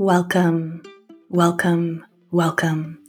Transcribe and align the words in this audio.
Welcome, 0.00 0.82
welcome, 1.28 2.06
welcome. 2.30 3.00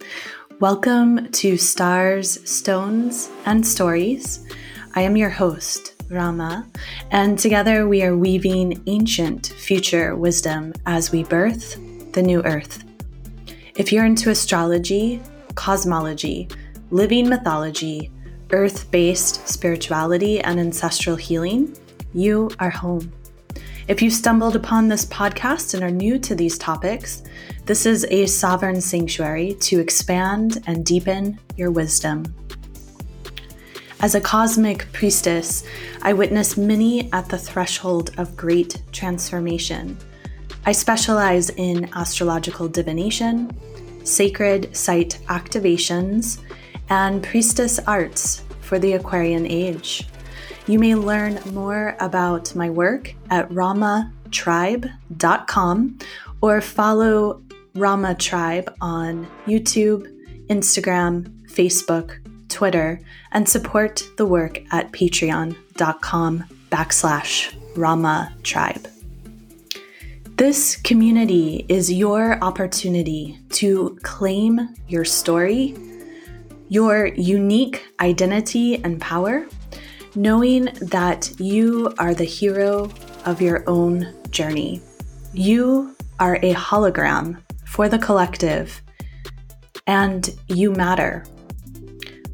Welcome 0.60 1.32
to 1.32 1.56
Stars, 1.56 2.38
Stones, 2.44 3.30
and 3.46 3.66
Stories. 3.66 4.46
I 4.94 5.04
am 5.04 5.16
your 5.16 5.30
host, 5.30 6.04
Rama, 6.10 6.68
and 7.10 7.40
together 7.40 7.88
we 7.88 8.04
are 8.04 8.18
weaving 8.18 8.84
ancient 8.88 9.54
future 9.58 10.18
wisdom 10.18 10.74
as 10.86 11.14
we 11.14 11.24
birth 11.24 11.80
the 12.12 12.22
new 12.22 12.44
earth. 12.44 12.84
If 13.78 13.94
you're 13.94 14.06
into 14.06 14.30
astrology, 14.30 15.22
cosmology, 15.56 16.50
living 16.90 17.30
mythology, 17.30 18.12
earth 18.52 18.92
based 18.92 19.48
spirituality, 19.48 20.42
and 20.42 20.60
ancestral 20.60 21.16
healing, 21.16 21.74
you 22.14 22.52
are 22.60 22.70
home. 22.70 23.14
If 23.92 24.02
you 24.02 24.10
stumbled 24.10 24.56
upon 24.56 24.88
this 24.88 25.06
podcast 25.06 25.74
and 25.74 25.84
are 25.84 25.92
new 25.92 26.18
to 26.20 26.34
these 26.34 26.58
topics, 26.58 27.24
this 27.66 27.86
is 27.86 28.06
a 28.10 28.26
sovereign 28.26 28.80
sanctuary 28.80 29.56
to 29.56 29.82
expand 29.82 30.64
and 30.66 30.86
deepen 30.86 31.38
your 31.58 31.72
wisdom. 31.72 32.34
As 34.00 34.16
a 34.16 34.22
cosmic 34.22 34.90
priestess, 34.94 35.66
I 36.04 36.14
witness 36.14 36.56
many 36.56 37.12
at 37.12 37.28
the 37.28 37.38
threshold 37.38 38.12
of 38.18 38.38
great 38.38 38.82
transformation. 38.94 39.98
I 40.66 40.72
specialize 40.72 41.50
in 41.50 41.90
astrological 41.94 42.70
divination, 42.70 43.52
sacred 44.06 44.74
site 44.74 45.20
activations, 45.28 46.40
and 46.88 47.22
priestess 47.22 47.78
arts 47.80 48.46
for 48.62 48.80
the 48.80 48.94
Aquarian 48.94 49.46
age. 49.46 50.08
You 50.68 50.78
may 50.78 50.94
learn 50.94 51.40
more 51.54 51.96
about 52.00 52.54
my 52.54 52.70
work 52.70 53.16
at 53.32 53.50
ramatribe.com 53.50 56.00
or 56.42 56.62
follow 56.62 57.42
Rama 57.74 58.14
Tribe 58.16 58.72
on 58.80 59.26
YouTube, 59.48 60.06
Instagram, 60.48 61.28
Facebook, 61.48 62.20
Twitter, 62.48 63.02
and 63.32 63.50
support 63.50 64.08
the 64.18 64.28
work 64.28 64.62
at 64.72 64.92
patreon.com 64.92 66.44
backslash 66.70 67.56
Rama 67.76 68.32
Tribe. 68.44 68.88
This 70.38 70.76
community 70.76 71.66
is 71.70 71.92
your 71.92 72.38
opportunity 72.44 73.40
to 73.52 73.98
claim 74.04 74.76
your 74.88 75.06
story, 75.06 75.76
your 76.70 77.08
unique 77.08 77.84
identity 78.00 78.84
and 78.84 79.02
power 79.02 79.48
knowing 80.16 80.66
that 80.82 81.32
you 81.40 81.94
are 81.98 82.14
the 82.14 82.24
hero 82.26 82.90
of 83.26 83.42
your 83.42 83.64
own 83.68 84.14
journey. 84.30 84.82
You 85.34 85.96
are 86.20 86.36
a 86.38 86.54
hologram 86.54 87.42
for 87.66 87.88
the 87.88 88.00
collective, 88.00 88.82
and 89.88 90.30
you 90.48 90.72
matter. 90.72 91.26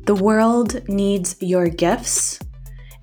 The 0.06 0.16
world 0.16 0.88
needs 0.88 1.36
your 1.42 1.68
gifts 1.70 2.40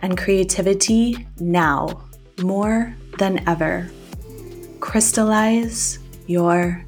and 0.01 0.19
creativity 0.19 1.27
now 1.39 2.05
more 2.43 2.95
than 3.19 3.47
ever. 3.49 3.91
Crystallize 4.81 5.99
your 6.27 6.85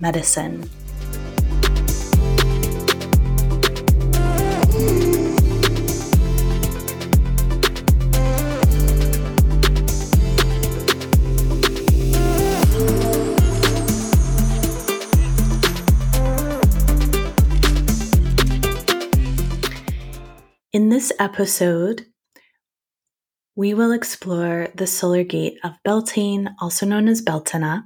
medicine. 0.00 0.68
This 21.04 21.12
episode, 21.18 22.06
we 23.56 23.74
will 23.74 23.92
explore 23.92 24.68
the 24.74 24.86
solar 24.86 25.22
gate 25.22 25.58
of 25.62 25.74
Beltane, 25.84 26.48
also 26.62 26.86
known 26.86 27.08
as 27.08 27.20
Beltana, 27.20 27.84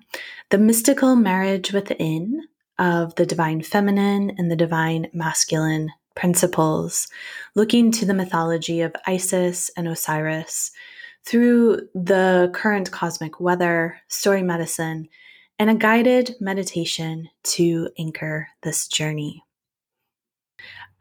the 0.50 0.58
mystical 0.58 1.16
marriage 1.16 1.72
within 1.72 2.42
of 2.78 3.16
the 3.16 3.26
divine 3.26 3.60
feminine 3.60 4.30
and 4.38 4.48
the 4.48 4.54
divine 4.54 5.08
masculine 5.12 5.90
principles, 6.14 7.08
looking 7.56 7.90
to 7.90 8.06
the 8.06 8.14
mythology 8.14 8.82
of 8.82 8.94
Isis 9.04 9.68
and 9.76 9.88
Osiris 9.88 10.70
through 11.26 11.88
the 11.96 12.52
current 12.54 12.92
cosmic 12.92 13.40
weather, 13.40 13.98
story 14.06 14.44
medicine, 14.44 15.08
and 15.58 15.68
a 15.68 15.74
guided 15.74 16.36
meditation 16.38 17.28
to 17.42 17.90
anchor 17.98 18.46
this 18.62 18.86
journey. 18.86 19.42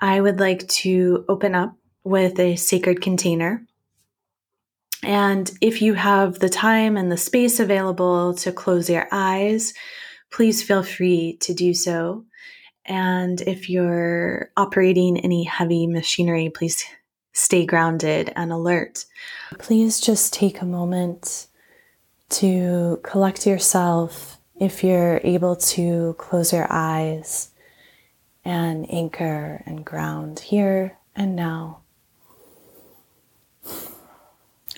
I 0.01 0.19
would 0.19 0.39
like 0.39 0.67
to 0.67 1.25
open 1.29 1.53
up 1.53 1.76
with 2.07 2.39
a 2.39 2.55
sacred 2.55 3.01
container. 3.01 3.65
And 5.03 5.51
if 5.61 5.81
you 5.81 5.93
have 5.93 6.39
the 6.39 6.49
time 6.49 6.97
and 6.97 7.11
the 7.11 7.17
space 7.17 7.59
available 7.59 8.33
to 8.35 8.51
close 8.51 8.89
your 8.89 9.07
eyes, 9.11 9.73
please 10.31 10.63
feel 10.63 10.83
free 10.83 11.37
to 11.41 11.53
do 11.53 11.73
so. 11.73 12.25
And 12.85 13.41
if 13.41 13.69
you're 13.69 14.49
operating 14.55 15.19
any 15.19 15.43
heavy 15.43 15.87
machinery, 15.87 16.49
please 16.49 16.83
stay 17.33 17.65
grounded 17.65 18.31
and 18.35 18.51
alert. 18.51 19.05
Please 19.59 19.99
just 19.99 20.33
take 20.33 20.61
a 20.61 20.65
moment 20.65 21.47
to 22.29 22.99
collect 23.03 23.45
yourself 23.45 24.39
if 24.59 24.83
you're 24.83 25.21
able 25.23 25.55
to 25.55 26.15
close 26.17 26.51
your 26.51 26.67
eyes 26.69 27.51
and 28.43 28.91
anchor 28.91 29.61
and 29.65 29.85
ground 29.85 30.39
here 30.39 30.97
and 31.15 31.35
now. 31.35 31.81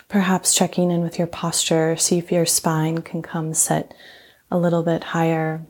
Perhaps 0.09 0.55
checking 0.55 0.89
in 0.89 1.01
with 1.01 1.19
your 1.19 1.27
posture, 1.27 1.95
see 1.95 2.17
if 2.17 2.31
your 2.31 2.45
spine 2.45 3.03
can 3.03 3.21
come 3.21 3.53
sit 3.53 3.93
a 4.49 4.57
little 4.57 4.81
bit 4.81 5.03
higher. 5.03 5.67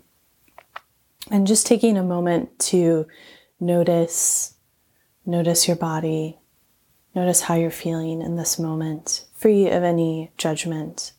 And 1.29 1.45
just 1.45 1.67
taking 1.67 1.97
a 1.97 2.03
moment 2.03 2.57
to 2.59 3.05
notice, 3.59 4.55
notice 5.25 5.67
your 5.67 5.75
body, 5.75 6.39
notice 7.13 7.41
how 7.41 7.55
you're 7.55 7.69
feeling 7.69 8.22
in 8.22 8.38
this 8.38 8.57
moment, 8.57 9.25
free 9.35 9.67
of 9.67 9.83
any 9.83 10.31
judgment. 10.38 11.11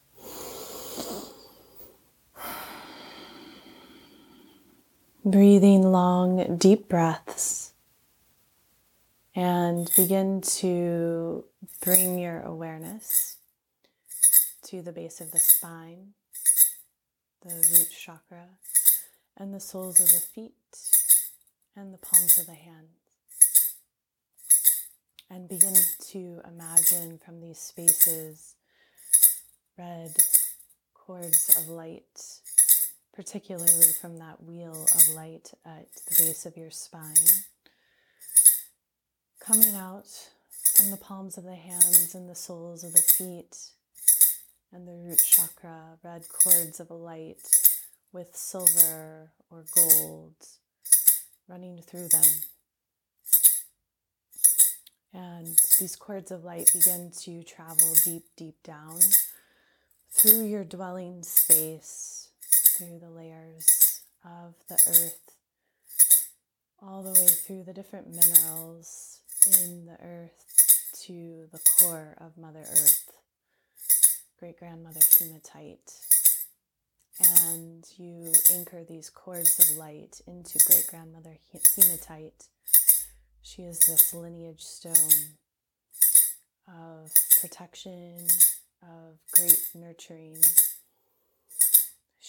Breathing 5.23 5.83
long, 5.83 6.57
deep 6.57 6.89
breaths 6.89 7.75
and 9.35 9.91
begin 9.95 10.41
to 10.41 11.45
bring 11.81 12.19
your 12.19 12.41
awareness 12.41 13.37
to 14.65 14.83
the 14.83 14.93
base 14.93 15.21
of 15.21 15.31
the 15.31 15.39
spine, 15.39 16.15
the 17.43 17.55
root 17.55 17.89
chakra, 17.91 18.47
and 19.37 19.55
the 19.55 19.61
soles 19.61 20.01
of 20.01 20.11
the 20.11 20.21
feet 20.21 20.53
and 21.75 21.95
the 21.95 21.99
palms 21.99 22.39
of 22.39 22.47
the 22.47 22.55
hands. 22.55 22.89
And 25.31 25.49
begin 25.49 25.75
to 26.09 26.41
imagine 26.47 27.21
from 27.25 27.41
these 27.41 27.59
spaces 27.59 28.55
red 29.79 30.17
cords 30.95 31.57
of 31.57 31.69
light 31.69 32.41
particularly 33.21 33.93
from 34.01 34.19
that 34.19 34.43
wheel 34.43 34.87
of 34.95 35.09
light 35.11 35.53
at 35.67 35.93
the 36.07 36.15
base 36.17 36.47
of 36.47 36.57
your 36.57 36.71
spine, 36.71 37.45
coming 39.41 39.75
out 39.75 40.09
from 40.81 40.91
the 40.91 40.97
palms 40.97 41.37
of 41.37 41.45
the 41.45 41.57
hands 41.57 42.15
and 42.15 42.31
the 42.31 42.35
soles 42.35 42.85
of 42.85 42.95
the 42.95 43.03
feet 43.03 43.55
and 44.73 44.89
the 44.89 44.93
root 44.93 45.21
chakra, 45.23 45.99
red 46.03 46.25
cords 46.29 46.81
of 46.81 46.91
a 46.91 46.95
light 46.95 47.37
with 48.13 48.35
silver 48.35 49.31
or 49.51 49.67
gold 49.75 50.37
running 51.49 51.83
through 51.83 52.09
them. 52.09 52.25
And 55.13 55.49
these 55.79 55.97
cords 55.97 56.31
of 56.31 56.45
light 56.45 56.71
begin 56.73 57.11
to 57.25 57.43
travel 57.43 57.93
deep, 58.03 58.25
deep 58.37 58.63
down 58.63 59.01
through 60.11 60.47
your 60.47 60.65
dwelling 60.65 61.23
space 61.25 62.29
through 62.79 63.01
the 63.01 63.11
layers 63.11 64.01
of 64.25 64.55
the 64.69 64.81
earth, 64.89 65.35
all 66.81 67.03
the 67.03 67.13
way 67.13 67.27
through 67.27 67.65
the 67.65 67.75
different 67.75 68.09
minerals 68.09 69.19
in 69.47 69.85
the 69.85 69.99
earth 70.03 70.70
to 71.07 71.47
the 71.53 71.61
core 71.79 72.17
of 72.21 72.37
Mother 72.37 72.61
Earth, 72.61 73.11
great 74.39 74.59
grandmother 74.59 75.01
hematite. 75.19 75.93
And 77.43 77.85
you 77.97 78.33
anchor 78.53 78.85
these 78.85 79.11
cords 79.11 79.59
of 79.59 79.77
light 79.77 80.21
into 80.27 80.59
great 80.67 80.87
grandmother 80.89 81.37
hematite. 81.77 82.45
She 83.43 83.63
is 83.63 83.81
this 83.81 84.15
lineage 84.15 84.63
stone 84.63 85.37
of 86.67 87.13
protection, 87.41 88.27
of 88.83 89.19
great 89.33 89.61
nurturing 89.75 90.37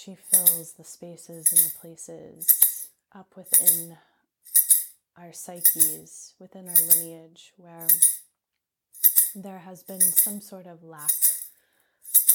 she 0.02 0.16
fills 0.16 0.74
the 0.74 0.84
spaces 0.84 1.52
and 1.52 1.62
the 1.62 1.78
places 1.80 2.90
up 3.14 3.34
within 3.38 3.98
our 5.16 5.32
psyches, 5.32 6.34
within 6.40 6.68
our 6.68 6.96
lineage, 6.96 7.52
where 7.58 7.88
there 9.36 9.60
has 9.60 9.82
been 9.84 10.02
some 10.02 10.42
sort 10.42 10.68
of 10.68 10.84
lack 10.84 11.12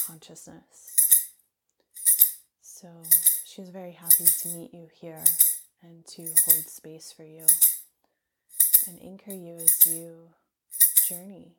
consciousness. 0.07 1.29
So 2.61 2.87
she's 3.45 3.69
very 3.69 3.91
happy 3.91 4.25
to 4.25 4.49
meet 4.49 4.73
you 4.73 4.87
here 4.99 5.23
and 5.83 6.05
to 6.07 6.23
hold 6.23 6.65
space 6.67 7.13
for 7.15 7.23
you 7.23 7.45
and 8.87 8.99
anchor 9.03 9.33
you 9.33 9.57
as 9.57 9.85
you 9.85 10.29
journey 11.07 11.55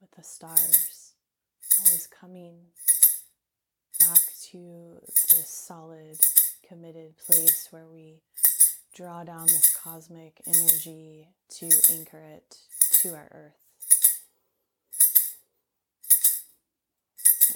with 0.00 0.10
the 0.16 0.22
stars, 0.22 1.12
always 1.80 2.06
coming 2.06 2.56
back 4.00 4.20
to 4.50 5.00
this 5.30 5.48
solid, 5.48 6.18
committed 6.66 7.16
place 7.18 7.68
where 7.70 7.86
we 7.86 8.22
draw 8.94 9.22
down 9.24 9.46
this 9.46 9.76
cosmic 9.76 10.40
energy 10.46 11.28
to 11.50 11.68
anchor 11.92 12.22
it 12.36 12.56
to 12.92 13.14
our 13.14 13.28
earth. 13.32 13.65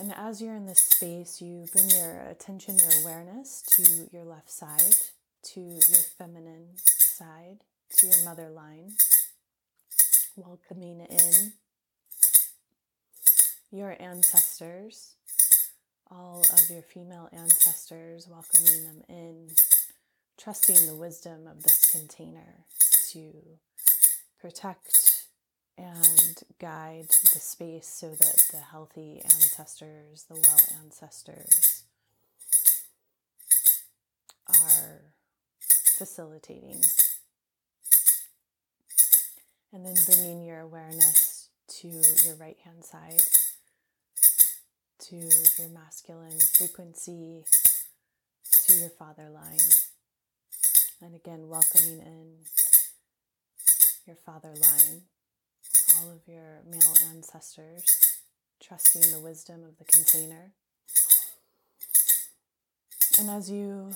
And 0.00 0.14
as 0.17 0.41
you're 0.41 0.56
in 0.56 0.64
this 0.64 0.81
space, 0.81 1.43
you 1.43 1.67
bring 1.75 1.91
your 1.91 2.23
attention, 2.31 2.79
your 2.79 3.02
awareness 3.02 3.61
to 3.73 4.08
your 4.11 4.25
left 4.25 4.50
side, 4.50 4.94
to 5.43 5.61
your 5.61 6.00
feminine 6.17 6.69
side, 6.79 7.58
to 7.99 8.06
your 8.06 8.25
mother 8.25 8.49
line, 8.49 8.93
welcoming 10.37 11.00
in 11.00 11.52
your 13.70 13.94
ancestors, 14.00 15.17
all 16.11 16.47
of 16.50 16.70
your 16.70 16.81
female 16.81 17.29
ancestors, 17.35 18.26
welcoming 18.26 18.85
them 18.85 19.02
in, 19.06 19.49
trusting 20.38 20.87
the 20.87 20.94
wisdom 20.94 21.47
of 21.47 21.62
this 21.62 21.91
container 21.91 22.64
to 23.11 23.35
protect 24.41 25.10
and 25.81 26.43
guide 26.59 27.09
the 27.09 27.38
space 27.38 27.88
so 27.88 28.11
that 28.11 28.44
the 28.50 28.59
healthy 28.59 29.21
ancestors, 29.25 30.25
the 30.29 30.35
well 30.35 30.61
ancestors, 30.82 31.85
are 34.49 35.00
facilitating. 35.99 36.82
And 39.73 39.87
then 39.87 39.94
bringing 40.05 40.44
your 40.44 40.61
awareness 40.61 41.49
to 41.79 41.88
your 41.88 42.35
right 42.35 42.59
hand 42.65 42.85
side, 42.85 43.23
to 45.06 45.17
your 45.17 45.69
masculine 45.71 46.41
frequency, 46.41 47.44
to 48.67 48.75
your 48.75 48.91
father 48.91 49.31
line. 49.31 49.59
And 51.00 51.15
again, 51.15 51.49
welcoming 51.49 52.00
in 52.00 52.33
your 54.06 54.17
father 54.17 54.53
line 54.61 55.03
all 55.96 56.10
of 56.10 56.20
your 56.26 56.62
male 56.69 56.94
ancestors, 57.12 58.19
trusting 58.62 59.10
the 59.12 59.20
wisdom 59.20 59.64
of 59.64 59.78
the 59.78 59.84
container. 59.84 60.52
And 63.19 63.31
as 63.31 63.50
you 63.50 63.92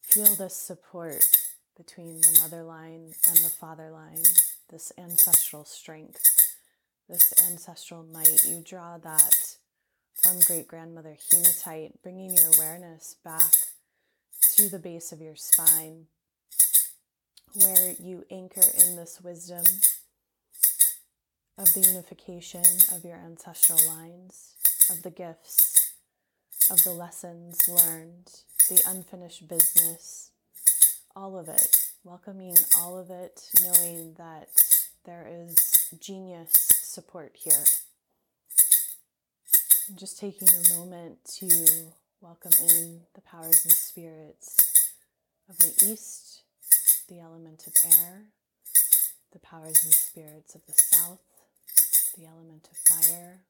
feel 0.00 0.34
this 0.34 0.56
support 0.56 1.24
between 1.76 2.20
the 2.20 2.38
mother 2.40 2.62
line 2.62 3.12
and 3.28 3.38
the 3.38 3.48
father 3.48 3.90
line, 3.90 4.22
this 4.70 4.92
ancestral 4.96 5.64
strength, 5.64 6.54
this 7.08 7.32
ancestral 7.50 8.04
might, 8.04 8.44
you 8.44 8.62
draw 8.64 8.98
that 8.98 9.56
from 10.14 10.40
great 10.40 10.68
grandmother 10.68 11.16
hematite, 11.30 12.02
bringing 12.02 12.34
your 12.34 12.50
awareness 12.56 13.16
back 13.24 13.52
to 14.56 14.68
the 14.68 14.78
base 14.78 15.12
of 15.12 15.20
your 15.20 15.36
spine, 15.36 16.06
where 17.54 17.94
you 17.98 18.24
anchor 18.30 18.64
in 18.86 18.96
this 18.96 19.20
wisdom 19.22 19.64
of 21.56 21.72
the 21.72 21.80
unification 21.80 22.64
of 22.92 23.04
your 23.04 23.16
ancestral 23.16 23.78
lines, 23.86 24.54
of 24.90 25.02
the 25.02 25.10
gifts, 25.10 25.92
of 26.70 26.82
the 26.82 26.90
lessons 26.90 27.68
learned, 27.68 28.30
the 28.68 28.82
unfinished 28.86 29.46
business, 29.46 30.30
all 31.14 31.38
of 31.38 31.48
it, 31.48 31.76
welcoming 32.02 32.56
all 32.76 32.98
of 32.98 33.10
it, 33.10 33.40
knowing 33.62 34.14
that 34.14 34.48
there 35.04 35.28
is 35.30 35.94
genius 36.00 36.52
support 36.82 37.32
here. 37.34 37.64
And 39.88 39.98
just 39.98 40.18
taking 40.18 40.48
a 40.48 40.78
moment 40.78 41.18
to 41.36 41.92
welcome 42.20 42.52
in 42.68 43.02
the 43.14 43.20
powers 43.20 43.64
and 43.64 43.72
spirits 43.72 44.90
of 45.48 45.58
the 45.58 45.72
East, 45.86 46.42
the 47.08 47.20
element 47.20 47.66
of 47.66 47.74
air, 47.84 48.22
the 49.32 49.38
powers 49.38 49.84
and 49.84 49.92
spirits 49.92 50.54
of 50.54 50.62
the 50.66 50.72
South, 50.72 51.20
the 52.16 52.26
element 52.26 52.68
of 52.70 52.76
fire, 52.76 53.40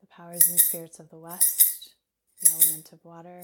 the 0.00 0.06
powers 0.06 0.48
and 0.48 0.60
spirits 0.60 1.00
of 1.00 1.10
the 1.10 1.18
west, 1.18 1.94
the 2.40 2.50
element 2.52 2.92
of 2.92 3.04
water, 3.04 3.42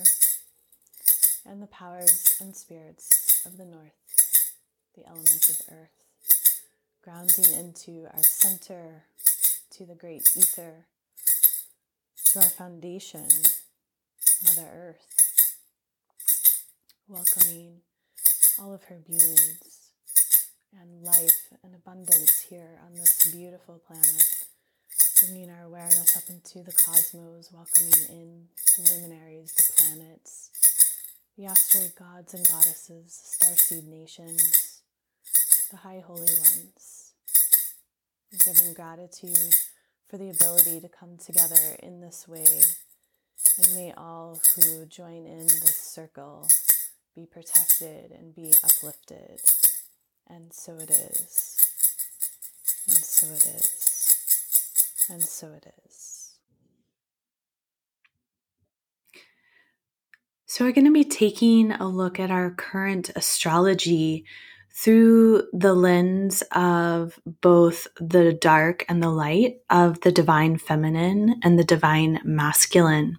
and 1.44 1.60
the 1.60 1.66
powers 1.66 2.36
and 2.40 2.54
spirits 2.54 3.42
of 3.44 3.56
the 3.56 3.64
north, 3.64 4.54
the 4.96 5.04
element 5.06 5.48
of 5.50 5.60
earth, 5.72 6.04
grounding 7.02 7.52
into 7.52 8.06
our 8.12 8.22
center, 8.22 9.04
to 9.70 9.84
the 9.84 9.94
great 9.94 10.30
ether, 10.36 10.86
to 12.26 12.38
our 12.38 12.44
foundation, 12.44 13.26
Mother 14.44 14.68
Earth, 14.72 15.56
welcoming 17.08 17.80
all 18.60 18.72
of 18.72 18.84
her 18.84 19.00
beings 19.04 19.81
and 20.80 21.02
life 21.02 21.48
and 21.62 21.74
abundance 21.74 22.40
here 22.48 22.78
on 22.86 22.94
this 22.94 23.30
beautiful 23.30 23.80
planet, 23.86 24.26
bringing 25.20 25.50
our 25.50 25.64
awareness 25.66 26.16
up 26.16 26.24
into 26.28 26.62
the 26.62 26.72
cosmos, 26.72 27.50
welcoming 27.52 27.92
in 28.08 28.48
the 28.76 28.90
luminaries, 28.90 29.52
the 29.52 29.72
planets, 29.76 30.50
the 31.36 31.46
asteroid 31.46 31.92
gods 31.98 32.34
and 32.34 32.48
goddesses, 32.48 33.38
starseed 33.40 33.86
nations, 33.86 34.80
the 35.70 35.76
high 35.76 36.02
holy 36.04 36.20
ones, 36.20 37.12
giving 38.44 38.72
gratitude 38.74 39.54
for 40.08 40.18
the 40.18 40.30
ability 40.30 40.80
to 40.80 40.88
come 40.88 41.16
together 41.18 41.76
in 41.82 42.00
this 42.00 42.26
way. 42.26 42.62
And 43.58 43.74
may 43.74 43.92
all 43.96 44.40
who 44.54 44.86
join 44.86 45.26
in 45.26 45.46
this 45.46 45.76
circle 45.76 46.48
be 47.14 47.26
protected 47.26 48.12
and 48.12 48.34
be 48.34 48.54
uplifted. 48.64 49.40
And 50.28 50.52
so 50.52 50.74
it 50.76 50.90
is. 50.90 51.66
And 52.86 52.96
so 52.96 53.26
it 53.28 53.46
is. 53.46 55.06
And 55.10 55.22
so 55.22 55.48
it 55.48 55.66
is. 55.86 56.12
So, 60.46 60.66
we're 60.66 60.72
going 60.72 60.84
to 60.84 60.92
be 60.92 61.04
taking 61.04 61.72
a 61.72 61.88
look 61.88 62.20
at 62.20 62.30
our 62.30 62.50
current 62.50 63.10
astrology 63.16 64.26
through 64.70 65.44
the 65.54 65.72
lens 65.72 66.42
of 66.52 67.18
both 67.40 67.86
the 67.98 68.34
dark 68.34 68.84
and 68.86 69.02
the 69.02 69.08
light 69.08 69.60
of 69.70 70.00
the 70.02 70.12
divine 70.12 70.58
feminine 70.58 71.40
and 71.42 71.58
the 71.58 71.64
divine 71.64 72.20
masculine. 72.22 73.18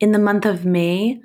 In 0.00 0.10
the 0.10 0.18
month 0.18 0.44
of 0.44 0.64
May, 0.64 1.20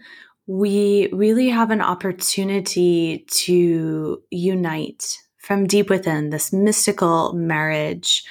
we 0.50 1.08
really 1.12 1.48
have 1.50 1.70
an 1.70 1.80
opportunity 1.80 3.24
to 3.30 4.20
unite 4.32 5.20
from 5.38 5.68
deep 5.68 5.92
within 5.92 6.32
this 6.32 6.52
mystical 6.52 7.34
marriage. 7.34 8.24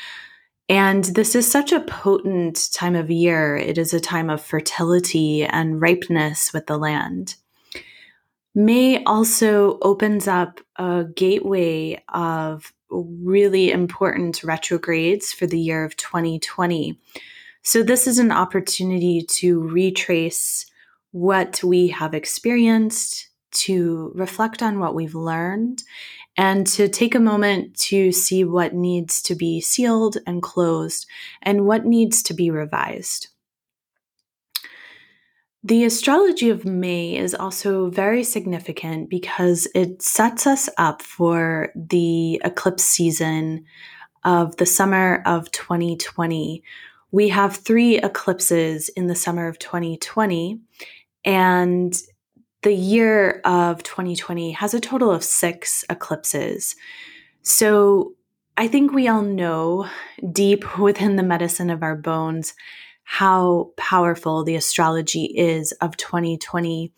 And 0.69 1.05
this 1.05 1.37
is 1.37 1.49
such 1.49 1.71
a 1.71 1.79
potent 1.79 2.73
time 2.73 2.97
of 2.97 3.09
year. 3.09 3.57
It 3.57 3.79
is 3.79 3.95
a 3.95 4.01
time 4.01 4.31
of 4.31 4.43
fertility 4.43 5.45
and 5.45 5.81
ripeness 5.81 6.53
with 6.53 6.67
the 6.67 6.77
land. 6.77 7.37
May 8.53 9.05
also 9.05 9.79
opens 9.81 10.27
up 10.27 10.61
a 10.75 11.05
gateway 11.15 12.03
of 12.09 12.73
really 12.91 13.71
important 13.71 14.43
retrogrades 14.43 15.33
for 15.33 15.47
the 15.47 15.61
year 15.61 15.85
of 15.85 15.97
2020. 15.97 16.99
So, 17.63 17.85
this 17.85 18.09
is 18.09 18.19
an 18.19 18.33
opportunity 18.33 19.23
to 19.37 19.61
retrace 19.61 20.67
what 21.13 21.63
we 21.63 21.89
have 21.89 22.15
experienced, 22.15 23.29
to 23.51 24.13
reflect 24.15 24.63
on 24.63 24.79
what 24.79 24.95
we've 24.95 25.15
learned, 25.15 25.83
and 26.37 26.67
to 26.67 26.89
take 26.89 27.15
a 27.15 27.21
moment 27.21 27.77
to 27.77 28.13
see 28.13 28.45
what 28.45 28.75
needs 28.75 29.23
to 29.23 29.35
be 29.35 29.61
sealed 29.61 30.19
and 30.27 30.43
closed 30.43 31.07
and 31.43 31.67
what 31.67 31.85
needs 31.85 32.23
to 32.23 32.35
be 32.35 32.51
revised. 32.51 33.29
The 35.65 35.85
astrology 35.85 36.51
of 36.51 36.65
May 36.65 37.17
is 37.17 37.35
also 37.35 37.91
very 37.91 38.23
significant 38.23 39.11
because 39.11 39.67
it 39.75 40.01
sets 40.01 40.47
us 40.47 40.69
up 40.79 41.03
for 41.03 41.73
the 41.75 42.41
eclipse 42.45 42.85
season 42.85 43.65
of 44.25 44.57
the 44.57 44.67
summer 44.67 45.23
of 45.27 45.51
2020. 45.51 46.63
We 47.11 47.29
have 47.31 47.57
three 47.57 47.99
eclipses 47.99 48.89
in 48.91 49.09
the 49.09 49.17
summer 49.17 49.49
of 49.49 49.59
2020, 49.59 50.61
And 51.29 51.95
the 52.63 52.73
year 52.73 53.43
of 53.45 53.83
2020 53.83 54.53
has 54.53 54.73
a 54.73 54.81
total 54.81 55.11
of 55.11 55.23
six 55.23 55.85
eclipses. 55.91 56.75
So 57.43 58.15
I 58.57 58.67
think 58.67 58.93
we 58.93 59.09
all 59.09 59.21
know 59.21 59.91
deep 60.33 60.79
within 60.79 61.17
the 61.17 61.23
medicine 61.23 61.69
of 61.69 61.83
our 61.83 61.97
bones 61.97 62.55
how 63.05 63.73
powerful 63.77 64.43
the 64.43 64.55
astrology 64.55 65.25
is 65.25 65.73
of 65.73 65.99
2020. 65.99 66.93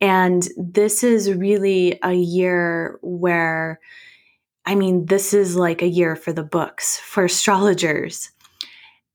And 0.00 0.48
this 0.56 1.04
is 1.04 1.32
really 1.32 1.98
a 2.02 2.12
year 2.12 2.98
where, 3.02 3.78
I 4.66 4.74
mean, 4.74 5.06
this 5.06 5.32
is 5.32 5.56
like 5.56 5.82
a 5.82 5.88
year 5.88 6.16
for 6.16 6.32
the 6.32 6.42
books, 6.42 6.98
for 6.98 7.24
astrologers. 7.24 8.30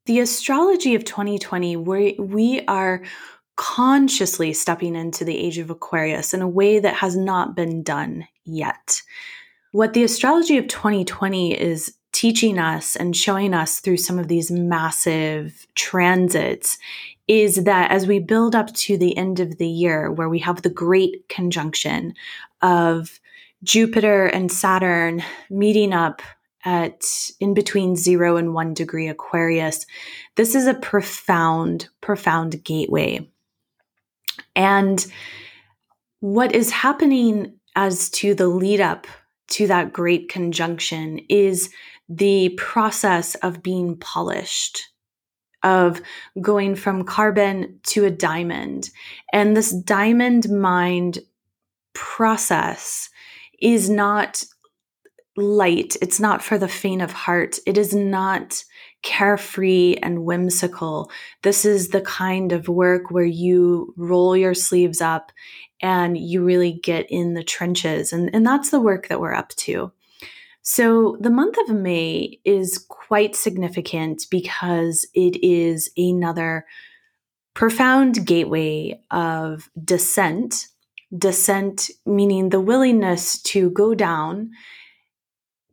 The 0.06 0.20
astrology 0.20 0.94
of 0.96 1.04
2020, 1.04 1.78
we, 1.78 2.16
we 2.20 2.66
are 2.68 3.02
consciously 3.56 4.54
stepping 4.54 4.96
into 4.96 5.24
the 5.24 5.38
age 5.38 5.58
of 5.58 5.70
Aquarius 5.70 6.34
in 6.34 6.42
a 6.42 6.48
way 6.48 6.80
that 6.80 6.96
has 6.96 7.16
not 7.16 7.56
been 7.56 7.84
done 7.84 8.28
yet. 8.44 9.02
What 9.72 9.94
the 9.94 10.04
astrology 10.04 10.58
of 10.58 10.68
2020 10.68 11.60
is 11.60 11.96
teaching 12.12 12.58
us 12.58 12.96
and 12.96 13.16
showing 13.16 13.54
us 13.54 13.80
through 13.80 13.98
some 13.98 14.18
of 14.18 14.30
these 14.30 14.50
massive 14.50 15.68
transits 15.76 16.78
is 17.28 17.64
that 17.66 17.92
as 17.92 18.08
we 18.08 18.20
build 18.20 18.56
up 18.56 18.74
to 18.74 18.98
the 18.98 19.18
end 19.18 19.40
of 19.40 19.58
the 19.58 19.68
year, 19.68 20.12
where 20.12 20.30
we 20.30 20.40
have 20.40 20.62
the 20.62 20.70
great 20.70 21.28
conjunction 21.28 22.14
of 22.62 23.20
Jupiter 23.64 24.28
and 24.28 24.52
Saturn 24.52 25.24
meeting 25.50 25.92
up 25.92 26.22
at 26.64 27.04
in 27.40 27.54
between 27.54 27.96
zero 27.96 28.38
and 28.38 28.54
one 28.54 28.74
degree 28.74 29.08
Aquarius, 29.08 29.86
this 30.36 30.56
is 30.56 30.68
a 30.68 30.74
profound, 30.74 31.90
profound 32.02 32.64
gateway 32.64 33.30
and 34.56 35.06
what 36.20 36.56
is 36.56 36.72
happening 36.72 37.60
as 37.76 38.10
to 38.10 38.34
the 38.34 38.48
lead 38.48 38.82
up 38.82 39.08
to 39.48 39.68
that 39.68 39.94
great 39.94 40.30
conjunction 40.30 41.20
is 41.30 41.70
the 42.10 42.50
process 42.58 43.36
of 43.36 43.62
being 43.62 43.98
polished, 43.98 44.82
of 45.64 46.02
going 46.42 46.76
from 46.76 47.04
carbon 47.04 47.80
to 47.84 48.06
a 48.06 48.12
diamond. 48.12 48.90
And 49.34 49.56
this 49.56 49.72
diamond 49.72 50.50
mind 50.50 51.20
process 51.94 53.10
is 53.62 53.90
not 53.90 54.44
light. 55.38 55.96
It's 56.02 56.20
not 56.20 56.44
for 56.44 56.58
the 56.58 56.68
faint 56.68 57.02
of 57.02 57.12
heart. 57.12 57.60
It 57.66 57.78
is 57.78 57.94
not 57.94 58.64
carefree 59.06 59.96
and 60.02 60.26
whimsical. 60.26 61.10
This 61.44 61.64
is 61.64 61.90
the 61.90 62.02
kind 62.02 62.52
of 62.52 62.68
work 62.68 63.12
where 63.12 63.24
you 63.24 63.94
roll 63.96 64.36
your 64.36 64.56
sleeves 64.56 65.00
up 65.00 65.32
and 65.80 66.18
you 66.18 66.44
really 66.44 66.74
get 66.74 67.06
in 67.10 67.36
the 67.36 67.44
trenches. 67.44 68.12
And, 68.12 68.34
and 68.34 68.46
that's 68.46 68.72
the 68.72 68.82
work 68.82 69.08
that 69.08 69.22
we're 69.22 69.34
up 69.34 69.50
to. 69.50 69.92
So 70.64 71.18
the 71.22 71.30
month 71.30 71.58
of 71.60 71.76
May 71.76 72.40
is 72.44 72.84
quite 72.90 73.36
significant 73.36 74.24
because 74.32 75.06
it 75.14 75.38
is 75.46 75.92
another 75.96 76.66
profound 77.54 78.26
gateway 78.26 79.00
of 79.12 79.70
descent. 79.82 80.68
Descent 81.16 81.92
meaning 82.08 82.50
the 82.50 82.60
willingness 82.60 83.40
to 83.44 83.70
go 83.70 83.94
down 83.94 84.50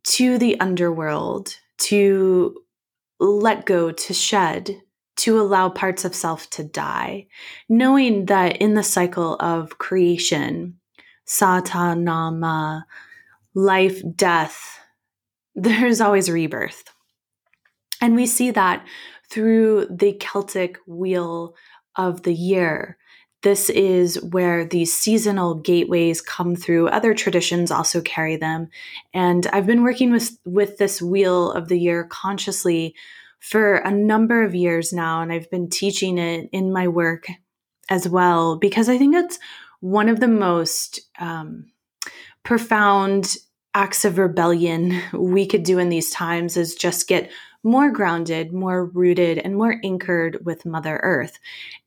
to 0.05 0.37
the 0.37 0.61
underworld, 0.61 1.57
to 1.79 2.62
let 3.23 3.67
go, 3.67 3.93
to 3.93 4.13
shed, 4.13 4.83
to 5.17 5.41
allow 5.41 5.69
parts 5.69 6.05
of 6.05 6.15
self 6.15 6.51
to 6.51 6.65
die, 6.65 7.29
knowing 7.69 8.27
that 8.27 8.57
in 8.57 8.75
the 8.75 8.83
cycle 8.83 9.37
of 9.37 9.79
creation, 9.79 10.79
satanama, 11.27 12.83
life, 13.55 14.03
death, 14.17 14.81
there's 15.55 16.01
always 16.01 16.31
rebirth. 16.31 16.85
And 18.01 18.17
we 18.17 18.27
see 18.27 18.51
that 18.51 18.85
through 19.31 19.87
the 19.89 20.15
Celtic 20.15 20.79
wheel 20.87 21.55
of 21.95 22.23
the 22.23 22.35
year. 22.35 22.99
This 23.43 23.71
is 23.71 24.23
where 24.23 24.65
these 24.65 24.97
seasonal 24.97 25.57
gateways 25.57 26.21
come 26.21 26.55
through. 26.55 26.89
Other 26.89 27.13
traditions 27.13 27.71
also 27.71 28.01
carry 28.01 28.37
them. 28.37 28.69
And 29.13 29.47
I've 29.53 29.67
been 29.67 29.83
working 29.83 30.13
with, 30.13 30.39
with 30.45 30.79
this 30.79 31.03
wheel 31.03 31.51
of 31.53 31.69
the 31.69 31.79
year 31.79 32.05
consciously 32.05 32.95
for 33.41 33.77
a 33.77 33.91
number 33.91 34.45
of 34.45 34.55
years 34.55 34.93
now. 34.93 35.23
And 35.23 35.33
I've 35.33 35.51
been 35.51 35.69
teaching 35.69 36.19
it 36.19 36.49
in 36.53 36.73
my 36.73 36.87
work 36.87 37.27
as 37.91 38.09
well, 38.09 38.57
because 38.57 38.89
I 38.89 38.97
think 38.97 39.17
it's 39.17 39.41
one 39.81 40.09
of 40.09 40.21
the 40.21 40.29
most 40.29 41.01
um, 41.19 41.67
profound 42.45 43.37
acts 43.75 44.05
of 44.05 44.19
rebellion 44.19 45.01
we 45.13 45.47
could 45.47 45.65
do 45.65 45.79
in 45.79 45.89
these 45.89 46.11
times 46.11 46.57
is 46.57 46.77
just 46.77 47.09
get 47.09 47.31
more 47.65 47.91
grounded, 47.91 48.53
more 48.53 48.87
rooted, 48.87 49.39
and 49.39 49.57
more 49.57 49.81
anchored 49.85 50.45
with 50.45 50.67
Mother 50.67 51.01
Earth. 51.03 51.39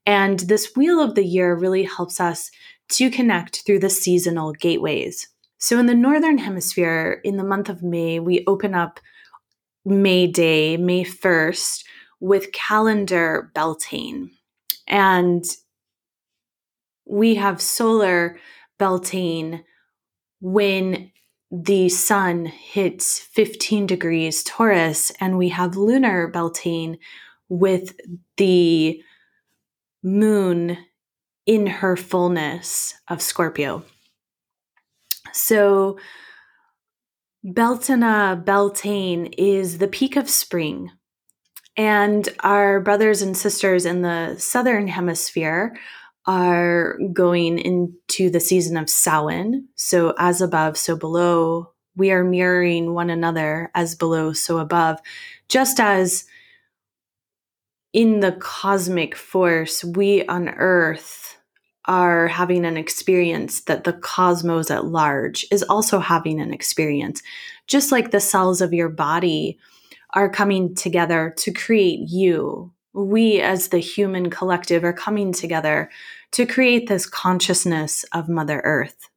And 0.05 0.39
this 0.41 0.75
Wheel 0.75 1.01
of 1.01 1.15
the 1.15 1.25
Year 1.25 1.55
really 1.55 1.83
helps 1.83 2.19
us 2.19 2.51
to 2.89 3.09
connect 3.09 3.65
through 3.65 3.79
the 3.79 3.89
seasonal 3.89 4.53
gateways. 4.53 5.27
So, 5.57 5.79
in 5.79 5.87
the 5.87 5.95
Northern 5.95 6.37
Hemisphere, 6.37 7.21
in 7.23 7.37
the 7.37 7.43
month 7.43 7.69
of 7.69 7.81
May, 7.81 8.19
we 8.19 8.43
open 8.45 8.75
up 8.75 8.99
May 9.85 10.27
Day, 10.27 10.77
May 10.77 11.03
1st, 11.03 11.83
with 12.19 12.51
calendar 12.51 13.51
Beltane. 13.53 14.31
And 14.87 15.43
we 17.05 17.35
have 17.35 17.61
solar 17.61 18.37
Beltane 18.77 19.63
when 20.41 21.11
the 21.51 21.89
sun 21.89 22.45
hits 22.45 23.19
15 23.19 23.87
degrees 23.87 24.43
Taurus, 24.43 25.11
and 25.19 25.37
we 25.37 25.49
have 25.49 25.77
lunar 25.77 26.27
Beltane 26.27 26.97
with 27.49 27.95
the 28.37 29.01
moon 30.05 30.77
in 31.45 31.67
her 31.67 31.97
fullness 31.97 32.93
of 33.09 33.21
Scorpio. 33.21 33.83
So, 35.33 35.97
Beltana 37.45 38.43
Beltane 38.43 39.33
is 39.37 39.79
the 39.79 39.87
peak 39.87 40.15
of 40.15 40.29
spring. 40.29 40.91
And 41.77 42.29
our 42.39 42.79
brothers 42.79 43.21
and 43.21 43.35
sisters 43.35 43.85
in 43.85 44.01
the 44.01 44.35
southern 44.37 44.87
hemisphere 44.87 45.75
are 46.25 46.97
going 47.11 47.59
into 47.59 48.29
the 48.29 48.39
season 48.39 48.77
of 48.77 48.89
Samhain. 48.89 49.67
So, 49.75 50.13
as 50.17 50.41
above, 50.41 50.77
so 50.77 50.95
below. 50.95 51.71
We 51.97 52.11
are 52.11 52.23
mirroring 52.23 52.93
one 52.93 53.09
another 53.09 53.71
as 53.73 53.95
below, 53.95 54.33
so 54.33 54.57
above. 54.59 54.99
Just 55.47 55.79
as 55.79 56.25
in 57.95 58.19
the 58.19 58.33
cosmic 58.33 59.15
force, 59.15 59.81
we 59.81 60.25
on 60.25 60.49
earth 60.49 61.37
are 61.85 62.27
having 62.27 62.65
an 62.65 62.75
experience 62.75 63.61
that 63.61 63.85
the 63.85 63.93
cosmos 63.93 64.69
at 64.69 64.83
large 64.83 65.45
is 65.49 65.63
also 65.63 65.99
having 65.99 66.41
an 66.41 66.53
experience. 66.53 67.23
Just 67.67 67.93
like 67.93 68.11
the 68.11 68.19
cells 68.19 68.59
of 68.59 68.73
your 68.73 68.89
body 68.89 69.57
are 70.09 70.29
coming 70.29 70.75
together 70.75 71.33
to 71.37 71.53
create 71.53 72.01
you, 72.09 72.73
we 72.91 73.39
as 73.39 73.69
the 73.69 73.79
human 73.79 74.29
collective 74.29 74.83
are 74.83 74.91
coming 74.91 75.31
together 75.31 75.89
to 76.31 76.45
create 76.45 76.89
this 76.89 77.05
consciousness 77.05 78.03
of 78.11 78.27
Mother 78.27 78.59
Earth. 78.65 79.07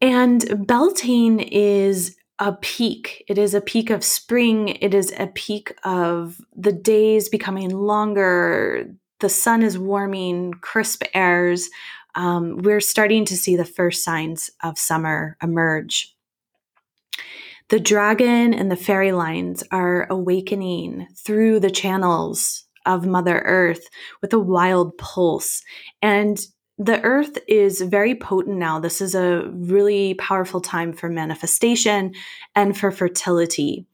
And 0.00 0.64
Beltane 0.64 1.40
is 1.40 2.14
a 2.38 2.52
peak. 2.52 3.24
It 3.28 3.38
is 3.38 3.54
a 3.54 3.60
peak 3.60 3.90
of 3.90 4.04
spring. 4.04 4.68
It 4.68 4.94
is 4.94 5.12
a 5.18 5.28
peak 5.28 5.72
of 5.84 6.40
the 6.54 6.72
days 6.72 7.28
becoming 7.28 7.70
longer. 7.70 8.90
The 9.20 9.28
sun 9.28 9.62
is 9.62 9.78
warming, 9.78 10.54
crisp 10.54 11.04
airs. 11.14 11.70
Um, 12.14 12.58
we're 12.58 12.80
starting 12.80 13.24
to 13.26 13.36
see 13.36 13.56
the 13.56 13.64
first 13.64 14.04
signs 14.04 14.50
of 14.62 14.78
summer 14.78 15.36
emerge. 15.42 16.14
The 17.68 17.80
dragon 17.80 18.54
and 18.54 18.70
the 18.70 18.76
fairy 18.76 19.12
lines 19.12 19.64
are 19.72 20.06
awakening 20.08 21.08
through 21.16 21.60
the 21.60 21.70
channels 21.70 22.64
of 22.84 23.06
Mother 23.06 23.40
Earth 23.44 23.88
with 24.22 24.32
a 24.32 24.38
wild 24.38 24.96
pulse. 24.98 25.62
And 26.00 26.38
the 26.78 27.00
earth 27.02 27.38
is 27.48 27.80
very 27.80 28.14
potent 28.14 28.58
now. 28.58 28.78
This 28.78 29.00
is 29.00 29.14
a 29.14 29.48
really 29.50 30.14
powerful 30.14 30.60
time 30.60 30.92
for 30.92 31.08
manifestation 31.08 32.14
and 32.54 32.76
for 32.76 32.90
fertility. 32.90 33.86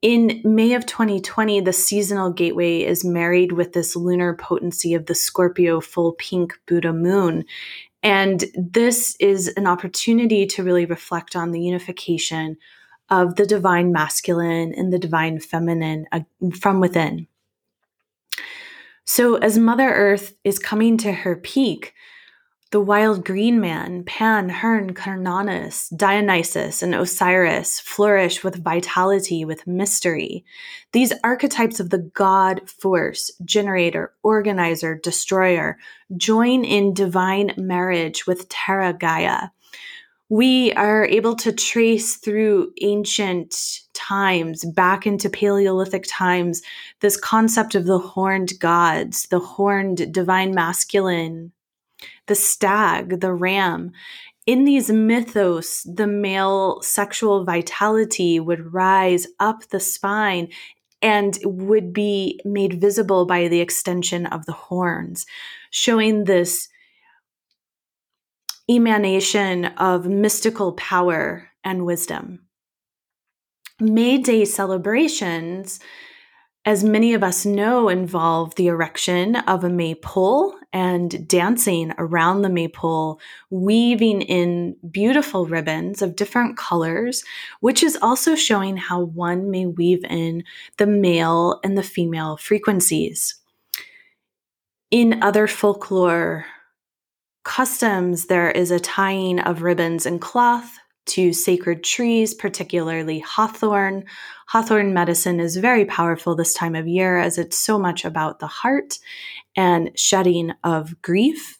In 0.00 0.40
May 0.44 0.74
of 0.74 0.86
2020, 0.86 1.60
the 1.60 1.72
seasonal 1.72 2.30
gateway 2.30 2.80
is 2.80 3.04
married 3.04 3.52
with 3.52 3.72
this 3.72 3.96
lunar 3.96 4.34
potency 4.34 4.94
of 4.94 5.06
the 5.06 5.14
Scorpio 5.14 5.80
full 5.80 6.12
pink 6.12 6.58
Buddha 6.66 6.92
moon. 6.92 7.44
And 8.02 8.44
this 8.54 9.16
is 9.18 9.48
an 9.56 9.66
opportunity 9.66 10.46
to 10.46 10.62
really 10.62 10.84
reflect 10.84 11.36
on 11.36 11.52
the 11.52 11.60
unification 11.60 12.56
of 13.08 13.36
the 13.36 13.46
divine 13.46 13.92
masculine 13.92 14.74
and 14.74 14.92
the 14.92 14.98
divine 14.98 15.40
feminine 15.40 16.06
uh, 16.12 16.20
from 16.58 16.80
within. 16.80 17.26
So, 19.06 19.36
as 19.36 19.58
Mother 19.58 19.88
Earth 19.88 20.34
is 20.44 20.58
coming 20.58 20.96
to 20.98 21.12
her 21.12 21.36
peak, 21.36 21.94
the 22.70 22.80
wild 22.80 23.24
green 23.24 23.60
man, 23.60 24.02
Pan, 24.04 24.48
Herne, 24.48 24.94
Cernunnos, 24.94 25.96
Dionysus, 25.96 26.82
and 26.82 26.94
Osiris 26.94 27.78
flourish 27.78 28.42
with 28.42 28.64
vitality, 28.64 29.44
with 29.44 29.66
mystery. 29.66 30.44
These 30.92 31.12
archetypes 31.22 31.78
of 31.78 31.90
the 31.90 32.10
god 32.14 32.68
force, 32.68 33.30
generator, 33.44 34.12
organizer, 34.22 34.96
destroyer, 34.96 35.78
join 36.16 36.64
in 36.64 36.94
divine 36.94 37.52
marriage 37.56 38.26
with 38.26 38.48
Terra 38.48 38.92
Gaia. 38.92 39.50
We 40.28 40.72
are 40.72 41.04
able 41.04 41.36
to 41.36 41.52
trace 41.52 42.16
through 42.16 42.72
ancient 42.80 43.54
times, 43.92 44.64
back 44.64 45.06
into 45.06 45.30
Paleolithic 45.30 46.06
times, 46.08 46.62
this 47.00 47.16
concept 47.16 47.74
of 47.74 47.84
the 47.84 47.98
horned 47.98 48.52
gods, 48.58 49.26
the 49.30 49.38
horned 49.38 50.12
divine 50.12 50.52
masculine, 50.52 51.52
the 52.26 52.34
stag, 52.34 53.20
the 53.20 53.32
ram. 53.32 53.92
In 54.46 54.64
these 54.64 54.90
mythos, 54.90 55.82
the 55.82 56.06
male 56.06 56.80
sexual 56.82 57.44
vitality 57.44 58.38
would 58.38 58.74
rise 58.74 59.26
up 59.40 59.68
the 59.68 59.80
spine 59.80 60.48
and 61.00 61.38
would 61.44 61.92
be 61.92 62.40
made 62.44 62.80
visible 62.80 63.26
by 63.26 63.48
the 63.48 63.60
extension 63.60 64.26
of 64.26 64.46
the 64.46 64.52
horns, 64.52 65.26
showing 65.70 66.24
this 66.24 66.68
emanation 68.70 69.66
of 69.76 70.06
mystical 70.06 70.72
power 70.72 71.50
and 71.62 71.84
wisdom. 71.84 72.40
May 73.80 74.18
Day 74.18 74.44
celebrations 74.44 75.80
as 76.66 76.82
many 76.82 77.12
of 77.12 77.22
us 77.22 77.44
know, 77.44 77.88
involve 77.88 78.54
the 78.54 78.68
erection 78.68 79.36
of 79.36 79.64
a 79.64 79.68
maypole 79.68 80.54
and 80.72 81.28
dancing 81.28 81.92
around 81.98 82.40
the 82.40 82.48
maypole, 82.48 83.20
weaving 83.50 84.22
in 84.22 84.74
beautiful 84.90 85.46
ribbons 85.46 86.00
of 86.00 86.16
different 86.16 86.56
colors, 86.56 87.22
which 87.60 87.82
is 87.82 87.98
also 88.00 88.34
showing 88.34 88.78
how 88.78 89.00
one 89.00 89.50
may 89.50 89.66
weave 89.66 90.04
in 90.04 90.42
the 90.78 90.86
male 90.86 91.60
and 91.62 91.76
the 91.76 91.82
female 91.82 92.38
frequencies. 92.38 93.34
In 94.90 95.22
other 95.22 95.46
folklore 95.46 96.46
customs, 97.44 98.26
there 98.26 98.50
is 98.50 98.70
a 98.70 98.80
tying 98.80 99.38
of 99.38 99.62
ribbons 99.62 100.06
and 100.06 100.18
cloth 100.18 100.78
to 101.06 101.32
sacred 101.32 101.84
trees, 101.84 102.34
particularly 102.34 103.18
hawthorn. 103.20 104.04
Hawthorn 104.48 104.94
medicine 104.94 105.40
is 105.40 105.56
very 105.56 105.84
powerful 105.84 106.34
this 106.34 106.54
time 106.54 106.74
of 106.74 106.88
year 106.88 107.18
as 107.18 107.38
it's 107.38 107.58
so 107.58 107.78
much 107.78 108.04
about 108.04 108.38
the 108.38 108.46
heart 108.46 108.98
and 109.56 109.90
shedding 109.98 110.52
of 110.62 111.00
grief. 111.02 111.58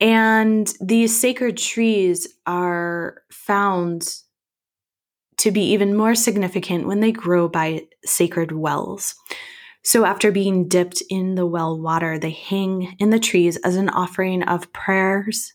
And 0.00 0.72
these 0.80 1.18
sacred 1.18 1.56
trees 1.56 2.26
are 2.46 3.22
found 3.30 4.16
to 5.38 5.50
be 5.50 5.62
even 5.72 5.96
more 5.96 6.14
significant 6.14 6.86
when 6.86 7.00
they 7.00 7.12
grow 7.12 7.48
by 7.48 7.86
sacred 8.04 8.52
wells. 8.52 9.14
So, 9.84 10.04
after 10.04 10.30
being 10.30 10.68
dipped 10.68 11.02
in 11.08 11.34
the 11.34 11.46
well 11.46 11.80
water, 11.80 12.18
they 12.18 12.30
hang 12.30 12.96
in 12.98 13.10
the 13.10 13.18
trees 13.18 13.56
as 13.58 13.76
an 13.76 13.88
offering 13.88 14.44
of 14.44 14.72
prayers 14.72 15.52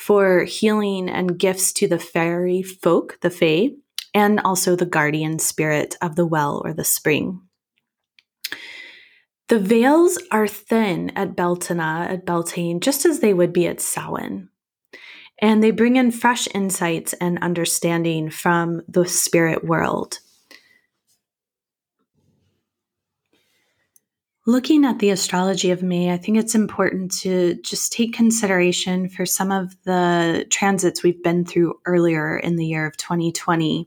for 0.00 0.44
healing 0.44 1.10
and 1.10 1.38
gifts 1.38 1.74
to 1.74 1.86
the 1.86 1.98
fairy 1.98 2.62
folk, 2.62 3.18
the 3.20 3.28
Fae, 3.28 3.68
and 4.14 4.40
also 4.40 4.74
the 4.74 4.86
guardian 4.86 5.38
spirit 5.38 5.94
of 6.00 6.16
the 6.16 6.24
well 6.24 6.62
or 6.64 6.72
the 6.72 6.84
spring. 6.84 7.42
The 9.50 9.58
veils 9.58 10.18
are 10.32 10.48
thin 10.48 11.10
at 11.10 11.36
Beltana, 11.36 12.08
at 12.08 12.24
Beltane, 12.24 12.80
just 12.80 13.04
as 13.04 13.20
they 13.20 13.34
would 13.34 13.52
be 13.52 13.66
at 13.66 13.82
Samhain. 13.82 14.48
And 15.42 15.62
they 15.62 15.70
bring 15.70 15.96
in 15.96 16.12
fresh 16.12 16.48
insights 16.54 17.12
and 17.14 17.38
understanding 17.42 18.30
from 18.30 18.80
the 18.88 19.04
spirit 19.04 19.64
world. 19.64 20.20
Looking 24.46 24.86
at 24.86 25.00
the 25.00 25.10
astrology 25.10 25.70
of 25.70 25.82
May, 25.82 26.12
I 26.12 26.16
think 26.16 26.38
it's 26.38 26.54
important 26.54 27.12
to 27.20 27.56
just 27.56 27.92
take 27.92 28.14
consideration 28.14 29.10
for 29.10 29.26
some 29.26 29.52
of 29.52 29.76
the 29.84 30.46
transits 30.48 31.02
we've 31.02 31.22
been 31.22 31.44
through 31.44 31.78
earlier 31.84 32.38
in 32.38 32.56
the 32.56 32.64
year 32.64 32.86
of 32.86 32.96
2020, 32.96 33.86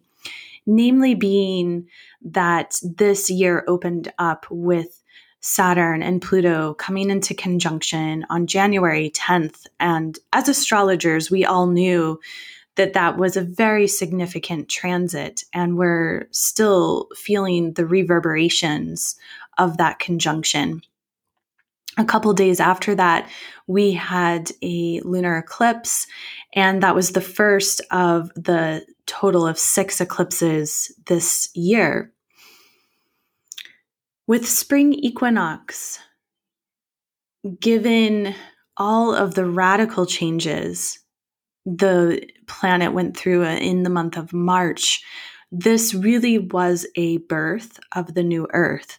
namely 0.68 1.16
being 1.16 1.88
that 2.22 2.80
this 2.84 3.32
year 3.32 3.64
opened 3.68 4.14
up 4.20 4.46
with 4.52 5.02
Saturn 5.40 6.04
and 6.04 6.22
Pluto 6.22 6.76
coming 6.76 7.10
into 7.10 7.34
conjunction 7.34 8.24
on 8.30 8.46
January 8.46 9.10
10th. 9.10 9.66
And 9.80 10.20
as 10.34 10.48
astrologers, 10.48 11.32
we 11.32 11.44
all 11.46 11.66
knew 11.66 12.20
that 12.76 12.94
that 12.94 13.18
was 13.18 13.38
a 13.38 13.42
very 13.42 13.88
significant 13.88 14.70
transit, 14.70 15.44
and 15.54 15.78
we're 15.78 16.28
still 16.32 17.08
feeling 17.16 17.74
the 17.74 17.86
reverberations 17.86 19.16
of 19.58 19.78
that 19.78 20.00
conjunction. 20.00 20.82
A 21.98 22.06
couple 22.06 22.34
days 22.34 22.60
after 22.60 22.96
that, 22.96 23.30
we 23.68 23.92
had 23.92 24.52
a 24.64 25.00
lunar 25.02 25.38
eclipse, 25.38 26.08
and 26.54 26.82
that 26.82 26.96
was 26.96 27.12
the 27.12 27.22
first 27.22 27.82
of 27.92 28.32
the 28.36 28.86
total 29.06 29.46
of 29.46 29.60
six 29.60 30.02
eclipses 30.02 30.92
this 31.06 31.50
year. 31.54 32.12
With 34.26 34.48
spring 34.48 34.94
equinox, 34.94 36.00
given 37.60 38.34
all 38.78 39.14
of 39.14 39.36
the 39.36 39.46
radical 39.46 40.06
changes 40.06 41.00
the 41.66 42.28
planet 42.48 42.94
went 42.94 43.16
through 43.16 43.44
in 43.44 43.84
the 43.84 43.90
month 43.90 44.18
of 44.18 44.34
March, 44.34 45.04
this 45.52 45.94
really 45.94 46.40
was 46.40 46.88
a 46.96 47.18
birth 47.18 47.80
of 47.96 48.16
the 48.16 48.24
new 48.24 48.48
earth. 48.54 48.98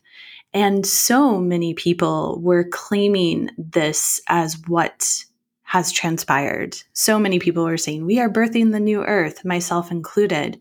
And 0.55 0.87
so 0.87 1.37
many 1.38 1.75
people 1.75 2.38
were 2.40 2.64
claiming 2.64 3.51
this 3.59 4.21
as 4.29 4.57
what 4.69 5.25
has 5.64 5.90
transpired. 5.90 6.77
So 6.93 7.19
many 7.19 7.40
people 7.40 7.64
were 7.64 7.77
saying, 7.77 8.07
We 8.07 8.21
are 8.21 8.31
birthing 8.31 8.71
the 8.71 8.79
new 8.79 9.03
earth, 9.05 9.45
myself 9.45 9.90
included. 9.90 10.61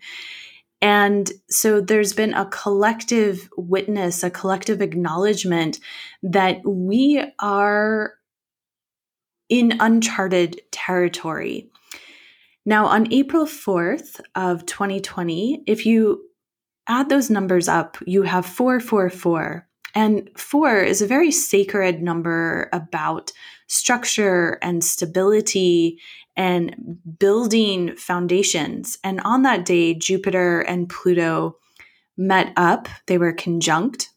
And 0.81 1.31
so 1.49 1.79
there's 1.79 2.11
been 2.11 2.33
a 2.33 2.47
collective 2.47 3.47
witness, 3.55 4.23
a 4.23 4.31
collective 4.31 4.81
acknowledgement 4.81 5.79
that 6.23 6.59
we 6.65 7.23
are 7.39 8.15
in 9.47 9.77
uncharted 9.79 10.59
territory. 10.71 11.69
Now, 12.65 12.87
on 12.87 13.13
April 13.13 13.45
4th 13.45 14.19
of 14.35 14.65
2020, 14.65 15.63
if 15.67 15.85
you 15.85 16.23
add 16.87 17.09
those 17.09 17.29
numbers 17.29 17.67
up, 17.67 17.97
you 18.05 18.23
have 18.23 18.45
444. 18.45 19.67
And 19.93 20.29
four 20.35 20.79
is 20.79 21.01
a 21.01 21.07
very 21.07 21.31
sacred 21.31 22.01
number 22.01 22.69
about 22.73 23.31
structure 23.67 24.57
and 24.61 24.83
stability 24.83 25.99
and 26.35 26.97
building 27.19 27.95
foundations. 27.95 28.97
And 29.03 29.21
on 29.21 29.43
that 29.43 29.65
day, 29.65 29.93
Jupiter 29.93 30.61
and 30.61 30.89
Pluto 30.89 31.57
met 32.17 32.53
up, 32.57 32.87
they 33.07 33.17
were 33.17 33.33
conjunct. 33.33 34.09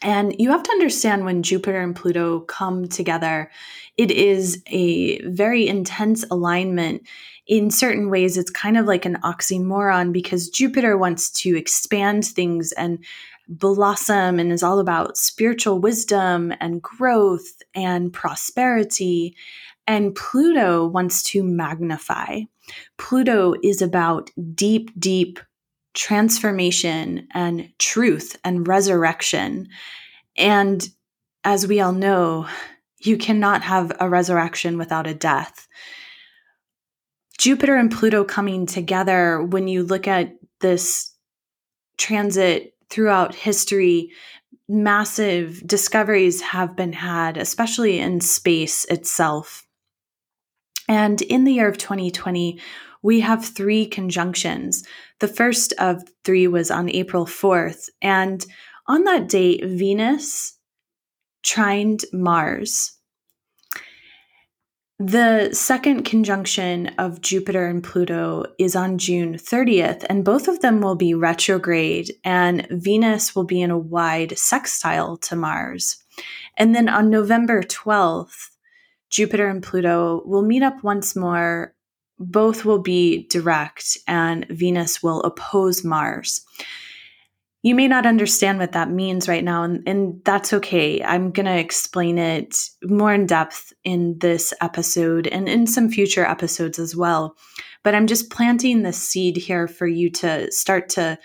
And 0.00 0.34
you 0.38 0.50
have 0.50 0.62
to 0.62 0.70
understand 0.70 1.24
when 1.24 1.42
Jupiter 1.42 1.80
and 1.80 1.94
Pluto 1.94 2.40
come 2.40 2.86
together, 2.86 3.50
it 3.96 4.12
is 4.12 4.62
a 4.68 5.20
very 5.22 5.66
intense 5.66 6.24
alignment. 6.30 7.02
In 7.48 7.70
certain 7.70 8.08
ways, 8.08 8.38
it's 8.38 8.50
kind 8.50 8.76
of 8.76 8.86
like 8.86 9.04
an 9.04 9.18
oxymoron 9.24 10.12
because 10.12 10.50
Jupiter 10.50 10.96
wants 10.96 11.30
to 11.42 11.56
expand 11.56 12.24
things 12.24 12.70
and 12.72 13.04
blossom 13.48 14.38
and 14.38 14.52
is 14.52 14.62
all 14.62 14.78
about 14.78 15.16
spiritual 15.16 15.80
wisdom 15.80 16.52
and 16.60 16.82
growth 16.82 17.62
and 17.74 18.12
prosperity. 18.12 19.34
And 19.86 20.14
Pluto 20.14 20.86
wants 20.86 21.22
to 21.24 21.42
magnify. 21.42 22.42
Pluto 22.98 23.54
is 23.62 23.80
about 23.80 24.30
deep, 24.54 24.90
deep 24.98 25.40
transformation 25.94 27.26
and 27.32 27.70
truth 27.78 28.36
and 28.44 28.68
resurrection. 28.68 29.68
And 30.36 30.86
as 31.42 31.66
we 31.66 31.80
all 31.80 31.92
know, 31.92 32.46
you 33.00 33.16
cannot 33.16 33.62
have 33.62 33.92
a 33.98 34.08
resurrection 34.08 34.76
without 34.76 35.06
a 35.06 35.14
death. 35.14 35.66
Jupiter 37.38 37.76
and 37.76 37.90
Pluto 37.90 38.24
coming 38.24 38.66
together, 38.66 39.42
when 39.42 39.68
you 39.68 39.84
look 39.84 40.06
at 40.08 40.34
this 40.60 41.14
transit 41.96 42.74
throughout 42.90 43.34
history, 43.34 44.10
massive 44.68 45.66
discoveries 45.66 46.40
have 46.40 46.76
been 46.76 46.92
had, 46.92 47.36
especially 47.36 47.98
in 47.98 48.20
space 48.20 48.84
itself. 48.86 49.66
And 50.88 51.20
in 51.22 51.44
the 51.44 51.52
year 51.52 51.68
of 51.68 51.78
2020, 51.78 52.60
we 53.02 53.20
have 53.20 53.44
three 53.44 53.86
conjunctions. 53.86 54.84
The 55.20 55.28
first 55.28 55.72
of 55.78 56.02
three 56.24 56.48
was 56.48 56.70
on 56.70 56.90
April 56.90 57.26
4th. 57.26 57.88
And 58.02 58.44
on 58.86 59.04
that 59.04 59.28
date, 59.28 59.64
Venus 59.64 60.58
trined 61.42 62.04
Mars. 62.12 62.97
The 65.00 65.50
second 65.52 66.02
conjunction 66.02 66.88
of 66.98 67.20
Jupiter 67.20 67.66
and 67.66 67.84
Pluto 67.84 68.46
is 68.58 68.74
on 68.74 68.98
June 68.98 69.34
30th, 69.34 70.04
and 70.08 70.24
both 70.24 70.48
of 70.48 70.58
them 70.58 70.80
will 70.80 70.96
be 70.96 71.14
retrograde, 71.14 72.10
and 72.24 72.66
Venus 72.68 73.32
will 73.32 73.44
be 73.44 73.62
in 73.62 73.70
a 73.70 73.78
wide 73.78 74.36
sextile 74.36 75.16
to 75.18 75.36
Mars. 75.36 76.02
And 76.56 76.74
then 76.74 76.88
on 76.88 77.10
November 77.10 77.62
12th, 77.62 78.50
Jupiter 79.08 79.46
and 79.46 79.62
Pluto 79.62 80.24
will 80.26 80.42
meet 80.42 80.64
up 80.64 80.82
once 80.82 81.14
more. 81.14 81.74
Both 82.18 82.64
will 82.64 82.80
be 82.80 83.28
direct, 83.28 83.98
and 84.08 84.46
Venus 84.50 85.00
will 85.00 85.22
oppose 85.22 85.84
Mars 85.84 86.44
you 87.68 87.74
may 87.74 87.86
not 87.86 88.06
understand 88.06 88.58
what 88.58 88.72
that 88.72 88.90
means 88.90 89.28
right 89.28 89.44
now, 89.44 89.62
and, 89.62 89.86
and 89.86 90.22
that's 90.24 90.54
okay. 90.54 91.04
I'm 91.04 91.30
going 91.30 91.44
to 91.44 91.58
explain 91.58 92.16
it 92.16 92.70
more 92.82 93.12
in 93.12 93.26
depth 93.26 93.74
in 93.84 94.18
this 94.20 94.54
episode 94.62 95.26
and 95.26 95.46
in 95.50 95.66
some 95.66 95.90
future 95.90 96.24
episodes 96.24 96.78
as 96.78 96.96
well. 96.96 97.36
But 97.84 97.94
I'm 97.94 98.06
just 98.06 98.30
planting 98.30 98.82
the 98.82 98.92
seed 98.94 99.36
here 99.36 99.68
for 99.68 99.86
you 99.86 100.08
to 100.12 100.50
start 100.50 100.88
to 100.90 101.18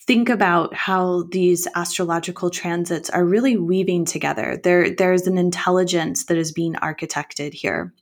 think 0.00 0.30
about 0.30 0.72
how 0.72 1.24
these 1.30 1.68
astrological 1.76 2.48
transits 2.48 3.10
are 3.10 3.24
really 3.26 3.58
weaving 3.58 4.06
together. 4.06 4.58
There, 4.64 4.88
there's 4.88 5.26
an 5.26 5.36
intelligence 5.36 6.24
that 6.24 6.38
is 6.38 6.50
being 6.50 6.76
architected 6.76 7.52
here. 7.52 7.92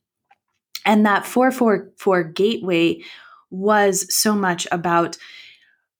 And 0.86 1.04
that 1.04 1.26
444 1.26 2.22
gateway 2.22 3.02
was 3.50 4.06
so 4.14 4.36
much 4.36 4.68
about 4.70 5.16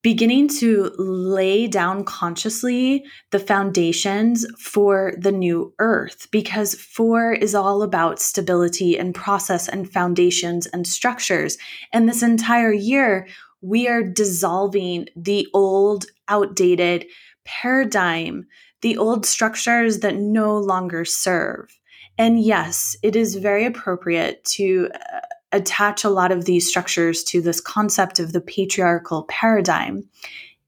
beginning 0.02 0.48
to 0.48 0.92
lay 0.98 1.68
down 1.68 2.04
consciously 2.04 3.04
the 3.30 3.38
foundations 3.38 4.44
for 4.58 5.14
the 5.16 5.30
new 5.30 5.72
earth 5.78 6.28
because 6.32 6.74
four 6.74 7.32
is 7.32 7.54
all 7.54 7.82
about 7.82 8.20
stability 8.20 8.98
and 8.98 9.14
process 9.14 9.68
and 9.68 9.90
foundations 9.90 10.66
and 10.66 10.86
structures. 10.86 11.56
And 11.92 12.08
this 12.08 12.22
entire 12.22 12.72
year, 12.72 13.28
we 13.60 13.86
are 13.86 14.02
dissolving 14.02 15.06
the 15.14 15.46
old, 15.54 16.06
outdated 16.28 17.06
paradigm, 17.44 18.46
the 18.80 18.96
old 18.96 19.24
structures 19.24 20.00
that 20.00 20.16
no 20.16 20.58
longer 20.58 21.04
serve. 21.04 21.78
And 22.18 22.42
yes, 22.42 22.96
it 23.02 23.14
is 23.14 23.36
very 23.36 23.64
appropriate 23.64 24.44
to 24.56 24.90
uh, 24.94 25.20
attach 25.52 26.04
a 26.04 26.10
lot 26.10 26.32
of 26.32 26.44
these 26.44 26.68
structures 26.68 27.22
to 27.24 27.40
this 27.40 27.60
concept 27.60 28.18
of 28.18 28.32
the 28.32 28.40
patriarchal 28.40 29.24
paradigm. 29.24 30.08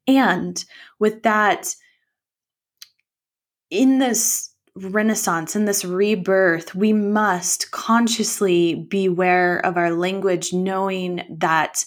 And 0.06 0.62
with 0.98 1.22
that, 1.22 1.74
in 3.70 3.98
this 3.98 4.50
renaissance, 4.76 5.56
in 5.56 5.64
this 5.64 5.84
rebirth, 5.84 6.74
we 6.74 6.92
must 6.92 7.70
consciously 7.70 8.74
beware 8.74 9.58
of 9.64 9.76
our 9.76 9.92
language, 9.92 10.52
knowing 10.52 11.22
that 11.38 11.84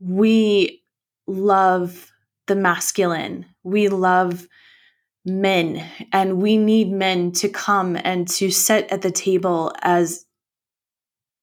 we 0.00 0.82
love 1.26 2.12
the 2.46 2.56
masculine, 2.56 3.46
we 3.62 3.88
love 3.88 4.46
men, 5.24 5.82
and 6.12 6.42
we 6.42 6.58
need 6.58 6.92
men 6.92 7.32
to 7.32 7.48
come 7.48 7.96
and 8.04 8.28
to 8.28 8.50
sit 8.50 8.86
at 8.90 9.00
the 9.00 9.10
table 9.10 9.72
as 9.80 10.26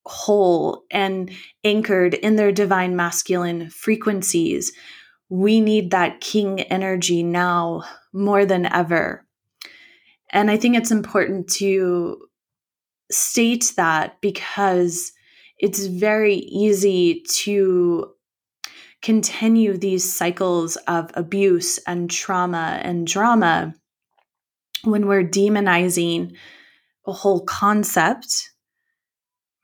whole 0.05 0.83
and 0.91 1.31
anchored 1.63 2.13
in 2.13 2.35
their 2.35 2.51
divine 2.51 2.95
masculine 2.95 3.69
frequencies. 3.69 4.71
We 5.29 5.61
need 5.61 5.91
that 5.91 6.21
king 6.21 6.61
energy 6.61 7.23
now 7.23 7.83
more 8.13 8.45
than 8.45 8.65
ever. 8.65 9.25
And 10.31 10.49
I 10.49 10.57
think 10.57 10.75
it's 10.75 10.91
important 10.91 11.49
to 11.55 12.17
state 13.11 13.73
that 13.77 14.19
because 14.21 15.11
it's 15.57 15.85
very 15.85 16.35
easy 16.35 17.23
to 17.43 18.11
continue 19.01 19.77
these 19.77 20.11
cycles 20.11 20.75
of 20.87 21.11
abuse 21.15 21.77
and 21.79 22.09
trauma 22.09 22.79
and 22.83 23.05
drama 23.05 23.73
when 24.83 25.07
we're 25.07 25.23
demonizing 25.23 26.35
a 27.07 27.11
whole 27.11 27.41
concept 27.41 28.50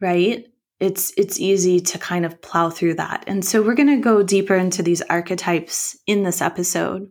right? 0.01 0.45
It's 0.79 1.11
it's 1.17 1.39
easy 1.39 1.79
to 1.79 1.97
kind 1.97 2.25
of 2.25 2.41
plow 2.41 2.69
through 2.69 2.95
that. 2.95 3.23
And 3.27 3.43
so 3.43 3.63
we're 3.63 3.75
going 3.75 3.87
to 3.87 3.97
go 3.97 4.21
deeper 4.21 4.55
into 4.55 4.83
these 4.83 5.01
archetypes 5.03 5.97
in 6.05 6.23
this 6.23 6.41
episode. 6.41 7.09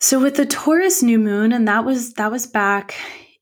So 0.00 0.20
with 0.20 0.36
the 0.36 0.46
Taurus 0.46 1.02
new 1.02 1.18
moon 1.18 1.52
and 1.52 1.68
that 1.68 1.84
was 1.84 2.14
that 2.14 2.30
was 2.30 2.46
back 2.46 2.94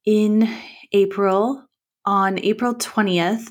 in 0.05 0.49
April 0.93 1.65
on 2.07 2.39
April 2.41 2.75
20th. 2.75 3.51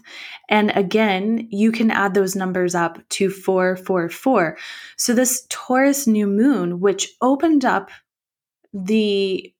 And 0.49 0.71
again, 0.75 1.47
you 1.49 1.71
can 1.71 1.89
add 1.91 2.13
those 2.13 2.35
numbers 2.35 2.75
up 2.75 2.99
to 3.09 3.29
444. 3.29 4.57
So, 4.97 5.13
this 5.13 5.45
Taurus 5.49 6.05
new 6.05 6.27
moon, 6.27 6.79
which 6.79 7.09
opened 7.21 7.65
up 7.65 7.89
the 8.73 9.53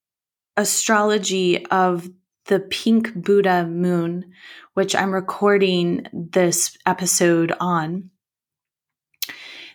astrology 0.58 1.66
of 1.68 2.10
the 2.46 2.60
pink 2.60 3.14
Buddha 3.16 3.66
moon, 3.66 4.32
which 4.74 4.96
I'm 4.96 5.14
recording 5.14 6.08
this 6.14 6.78
episode 6.86 7.54
on. 7.60 8.10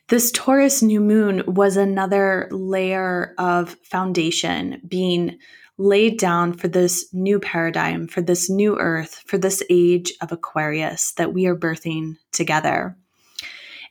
This 0.09 0.31
Taurus 0.33 0.83
new 0.83 1.01
moon 1.01 1.43
was 1.47 1.77
another 1.77 2.49
layer 2.51 3.35
of 3.39 3.77
foundation 3.83 4.81
being 4.87 5.39
laid 5.77 6.19
down 6.19 6.55
for 6.55 6.67
this 6.67 7.09
new 7.13 7.39
paradigm, 7.39 8.09
for 8.09 8.21
this 8.21 8.51
new 8.51 8.77
earth, 8.79 9.23
for 9.27 9.39
this 9.39 9.63
age 9.71 10.13
of 10.21 10.33
Aquarius 10.33 11.13
that 11.13 11.33
we 11.33 11.47
are 11.47 11.57
birthing 11.57 12.17
together. 12.33 12.97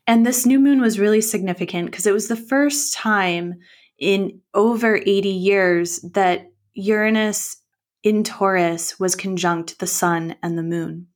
And 0.06 0.26
this 0.26 0.46
new 0.46 0.60
moon 0.60 0.82
was 0.82 1.00
really 1.00 1.22
significant 1.22 1.92
because 1.92 2.08
it 2.08 2.14
was 2.14 2.28
the 2.28 2.36
first 2.36 2.94
time 2.94 3.56
in 4.00 4.42
over 4.54 4.96
80 4.96 5.30
years 5.30 6.00
that 6.14 6.52
Uranus 6.74 7.58
in 8.08 8.24
Taurus 8.24 8.98
was 8.98 9.18
conjunct 9.18 9.80
the 9.80 9.86
sun 9.86 10.36
and 10.42 10.58
the 10.58 10.64
moon. 10.64 11.08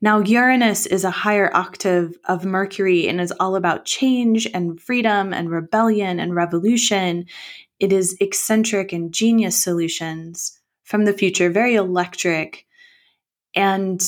Now, 0.00 0.18
Uranus 0.18 0.84
is 0.84 1.04
a 1.04 1.10
higher 1.10 1.54
octave 1.54 2.18
of 2.24 2.44
Mercury 2.44 3.06
and 3.06 3.20
is 3.20 3.32
all 3.38 3.54
about 3.54 3.84
change 3.84 4.44
and 4.52 4.80
freedom 4.80 5.32
and 5.32 5.48
rebellion 5.48 6.18
and 6.18 6.34
revolution. 6.34 7.26
It 7.78 7.92
is 7.92 8.16
eccentric 8.20 8.92
and 8.92 9.14
genius 9.14 9.56
solutions 9.62 10.60
from 10.82 11.04
the 11.04 11.12
future, 11.12 11.48
very 11.48 11.76
electric. 11.76 12.66
And 13.54 14.02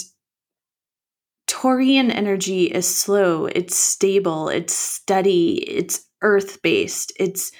Taurian 1.46 2.12
energy 2.12 2.64
is 2.64 2.92
slow, 2.92 3.46
it's 3.46 3.76
stable, 3.76 4.48
it's 4.48 4.74
steady, 4.74 5.62
it's 5.68 6.04
earth 6.22 6.62
based, 6.62 7.12
it's 7.20 7.52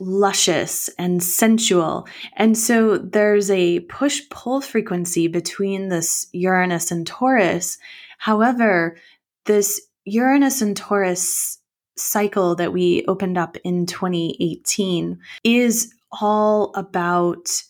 luscious 0.00 0.88
and 0.98 1.22
sensual. 1.22 2.08
And 2.36 2.56
so 2.56 2.98
there's 2.98 3.50
a 3.50 3.80
push 3.80 4.22
pull 4.30 4.60
frequency 4.60 5.28
between 5.28 5.88
this 5.88 6.26
Uranus 6.32 6.90
and 6.90 7.06
Taurus. 7.06 7.78
However, 8.18 8.96
this 9.44 9.80
Uranus 10.04 10.62
and 10.62 10.76
Taurus 10.76 11.58
cycle 11.96 12.54
that 12.56 12.72
we 12.72 13.04
opened 13.06 13.36
up 13.36 13.56
in 13.62 13.86
2018 13.86 15.18
is 15.44 15.92
all 16.10 16.72
about 16.74 17.62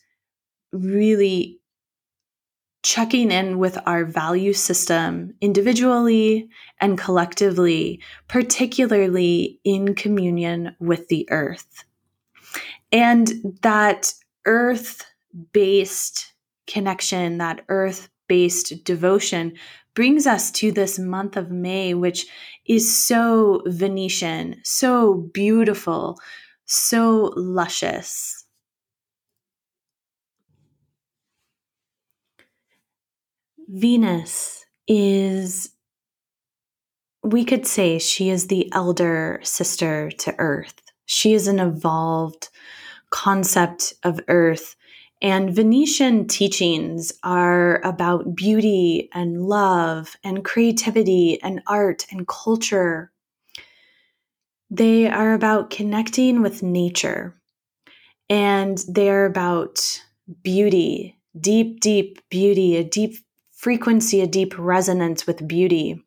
really 0.72 1.60
checking 2.82 3.30
in 3.30 3.58
with 3.58 3.76
our 3.84 4.04
value 4.04 4.52
system 4.52 5.34
individually 5.40 6.48
and 6.80 6.96
collectively, 6.96 8.00
particularly 8.28 9.60
in 9.64 9.94
communion 9.94 10.74
with 10.78 11.08
the 11.08 11.28
earth. 11.30 11.84
And 12.92 13.58
that 13.62 14.12
earth 14.46 15.04
based 15.52 16.32
connection, 16.66 17.38
that 17.38 17.64
earth 17.68 18.08
based 18.28 18.84
devotion 18.84 19.54
brings 19.94 20.26
us 20.26 20.50
to 20.52 20.70
this 20.72 20.98
month 20.98 21.36
of 21.36 21.50
May, 21.50 21.94
which 21.94 22.26
is 22.66 22.94
so 22.94 23.62
Venetian, 23.66 24.60
so 24.62 25.14
beautiful, 25.14 26.18
so 26.64 27.32
luscious. 27.36 28.44
Venus 33.68 34.64
is, 34.88 35.70
we 37.22 37.44
could 37.44 37.66
say, 37.66 37.98
she 37.98 38.30
is 38.30 38.48
the 38.48 38.72
elder 38.72 39.40
sister 39.44 40.10
to 40.18 40.34
Earth. 40.38 40.74
She 41.06 41.34
is 41.34 41.46
an 41.46 41.60
evolved 41.60 42.48
concept 43.10 43.94
of 44.04 44.20
earth. 44.28 44.76
And 45.22 45.54
Venetian 45.54 46.28
teachings 46.28 47.12
are 47.22 47.80
about 47.84 48.34
beauty 48.36 49.08
and 49.12 49.46
love 49.46 50.16
and 50.24 50.44
creativity 50.44 51.40
and 51.42 51.62
art 51.66 52.06
and 52.10 52.26
culture. 52.28 53.12
They 54.70 55.08
are 55.08 55.34
about 55.34 55.70
connecting 55.70 56.42
with 56.42 56.62
nature. 56.62 57.36
and 58.28 58.78
they're 58.88 59.26
about 59.26 59.80
beauty, 60.42 61.18
deep, 61.38 61.80
deep 61.80 62.20
beauty, 62.30 62.76
a 62.76 62.84
deep 62.84 63.16
frequency, 63.52 64.20
a 64.20 64.26
deep 64.26 64.54
resonance 64.58 65.26
with 65.26 65.46
beauty. 65.46 66.02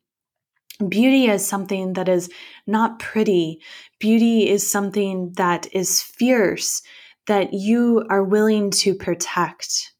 Beauty 0.90 1.28
is 1.28 1.46
something 1.46 1.94
that 1.94 2.10
is 2.10 2.30
not 2.66 3.00
pretty. 3.00 3.60
Beauty 4.00 4.50
is 4.50 4.70
something 4.70 5.34
that 5.38 5.68
is 5.74 6.02
fierce, 6.02 6.82
that 7.28 7.54
you 7.54 8.06
are 8.10 8.24
willing 8.24 8.72
to 8.72 8.94
protect. 8.94 9.94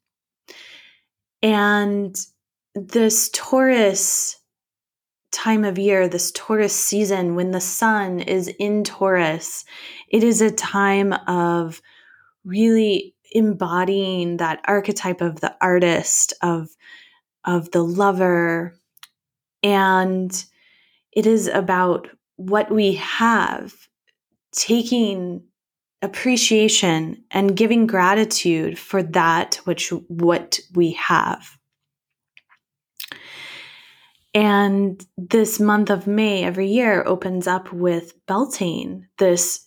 And 1.42 2.16
this 2.74 3.30
Taurus 3.32 4.40
time 5.30 5.64
of 5.64 5.78
year, 5.78 6.08
this 6.08 6.32
Taurus 6.32 6.74
season, 6.74 7.34
when 7.34 7.50
the 7.50 7.60
sun 7.60 8.20
is 8.20 8.48
in 8.58 8.84
Taurus, 8.84 9.64
it 10.08 10.22
is 10.22 10.40
a 10.40 10.50
time 10.50 11.12
of 11.26 11.82
really 12.44 13.14
embodying 13.32 14.36
that 14.36 14.60
archetype 14.66 15.20
of 15.20 15.40
the 15.40 15.54
artist, 15.60 16.32
of, 16.40 16.68
of 17.44 17.70
the 17.72 17.82
lover. 17.82 18.76
And 19.62 20.44
it 21.12 21.26
is 21.26 21.48
about 21.48 22.08
what 22.36 22.70
we 22.70 22.94
have, 22.94 23.74
taking 24.52 25.42
appreciation 26.02 27.24
and 27.30 27.56
giving 27.56 27.86
gratitude 27.86 28.78
for 28.78 29.02
that 29.02 29.56
which 29.64 29.90
what 30.08 30.58
we 30.74 30.92
have. 30.92 31.58
And 34.34 35.04
this 35.16 35.60
month 35.60 35.90
of 35.90 36.06
May 36.06 36.44
every 36.44 36.68
year 36.68 37.04
opens 37.06 37.46
up 37.46 37.72
with 37.72 38.14
Beltane, 38.26 39.08
this 39.18 39.66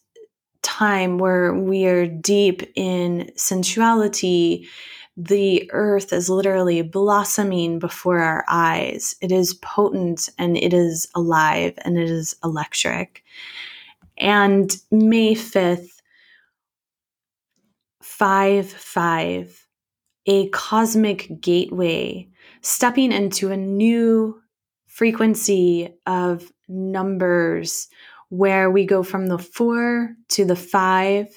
time 0.61 1.17
where 1.17 1.53
we 1.53 1.85
are 1.85 2.05
deep 2.05 2.63
in 2.75 3.31
sensuality. 3.35 4.67
The 5.19 5.67
earth 5.73 6.13
is 6.13 6.29
literally 6.29 6.83
blossoming 6.83 7.79
before 7.79 8.19
our 8.19 8.45
eyes. 8.47 9.15
It 9.19 9.31
is 9.31 9.55
potent 9.55 10.29
and 10.37 10.55
it 10.55 10.73
is 10.73 11.07
alive 11.15 11.73
and 11.83 11.97
it 11.97 12.09
is 12.09 12.35
electric. 12.43 13.23
And 14.19 14.71
May 14.91 15.33
5th, 15.33 15.89
5 18.03 18.69
5, 18.71 19.67
a 20.27 20.49
cosmic 20.49 21.41
gateway, 21.41 22.29
stepping 22.61 23.11
into 23.11 23.51
a 23.51 23.57
new 23.57 24.39
frequency 24.85 25.93
of 26.05 26.51
numbers 26.67 27.87
where 28.29 28.69
we 28.69 28.85
go 28.85 29.03
from 29.03 29.27
the 29.27 29.37
four 29.37 30.15
to 30.29 30.45
the 30.45 30.55
five. 30.55 31.27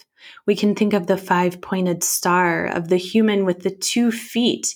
We 0.46 0.56
can 0.56 0.74
think 0.74 0.92
of 0.92 1.06
the 1.06 1.16
five 1.16 1.60
pointed 1.60 2.02
star 2.02 2.66
of 2.66 2.88
the 2.88 2.96
human 2.96 3.44
with 3.44 3.60
the 3.60 3.70
two 3.70 4.10
feet 4.12 4.74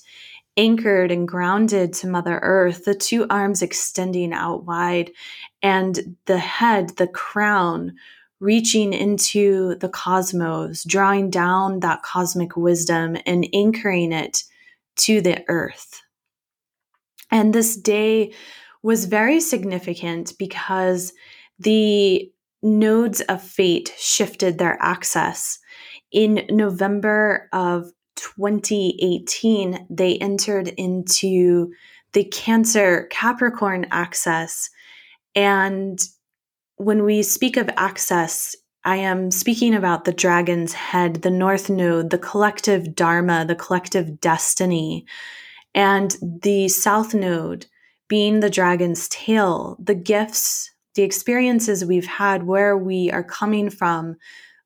anchored 0.56 1.10
and 1.10 1.26
grounded 1.26 1.92
to 1.92 2.06
Mother 2.06 2.38
Earth, 2.42 2.84
the 2.84 2.94
two 2.94 3.26
arms 3.28 3.62
extending 3.62 4.32
out 4.32 4.64
wide, 4.64 5.10
and 5.62 6.16
the 6.26 6.38
head, 6.38 6.90
the 6.96 7.08
crown, 7.08 7.94
reaching 8.40 8.92
into 8.92 9.74
the 9.76 9.88
cosmos, 9.88 10.84
drawing 10.84 11.30
down 11.30 11.80
that 11.80 12.02
cosmic 12.02 12.56
wisdom 12.56 13.16
and 13.26 13.48
anchoring 13.52 14.12
it 14.12 14.44
to 14.96 15.20
the 15.20 15.44
earth. 15.48 16.02
And 17.30 17.52
this 17.52 17.76
day 17.76 18.32
was 18.82 19.06
very 19.06 19.40
significant 19.40 20.34
because 20.38 21.12
the 21.58 22.30
nodes 22.64 23.20
of 23.22 23.42
fate 23.42 23.92
shifted 23.96 24.58
their 24.58 24.76
axis. 24.80 25.58
In 26.10 26.46
November 26.50 27.48
of 27.52 27.92
2018, 28.16 29.86
they 29.90 30.16
entered 30.16 30.68
into 30.68 31.72
the 32.14 32.24
Cancer 32.24 33.06
Capricorn 33.10 33.86
axis. 33.90 34.70
And 35.34 35.98
when 36.76 37.04
we 37.04 37.22
speak 37.22 37.56
of 37.56 37.68
axis, 37.76 38.56
I 38.84 38.96
am 38.96 39.30
speaking 39.30 39.74
about 39.74 40.04
the 40.04 40.12
dragon's 40.12 40.72
head, 40.72 41.22
the 41.22 41.30
north 41.30 41.70
node, 41.70 42.10
the 42.10 42.18
collective 42.18 42.94
dharma, 42.94 43.44
the 43.46 43.54
collective 43.54 44.20
destiny, 44.20 45.06
and 45.74 46.16
the 46.42 46.68
south 46.68 47.14
node 47.14 47.66
being 48.08 48.40
the 48.40 48.50
dragon's 48.50 49.08
tail, 49.08 49.76
the 49.80 49.94
gifts, 49.94 50.70
the 50.94 51.02
experiences 51.02 51.84
we've 51.84 52.06
had 52.06 52.44
where 52.44 52.76
we 52.76 53.10
are 53.10 53.24
coming 53.24 53.70
from, 53.70 54.16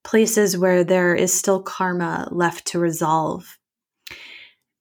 places 0.04 0.56
where 0.56 0.84
there 0.84 1.14
is 1.14 1.32
still 1.32 1.62
karma 1.62 2.28
left 2.30 2.66
to 2.66 2.78
resolve. 2.78 3.58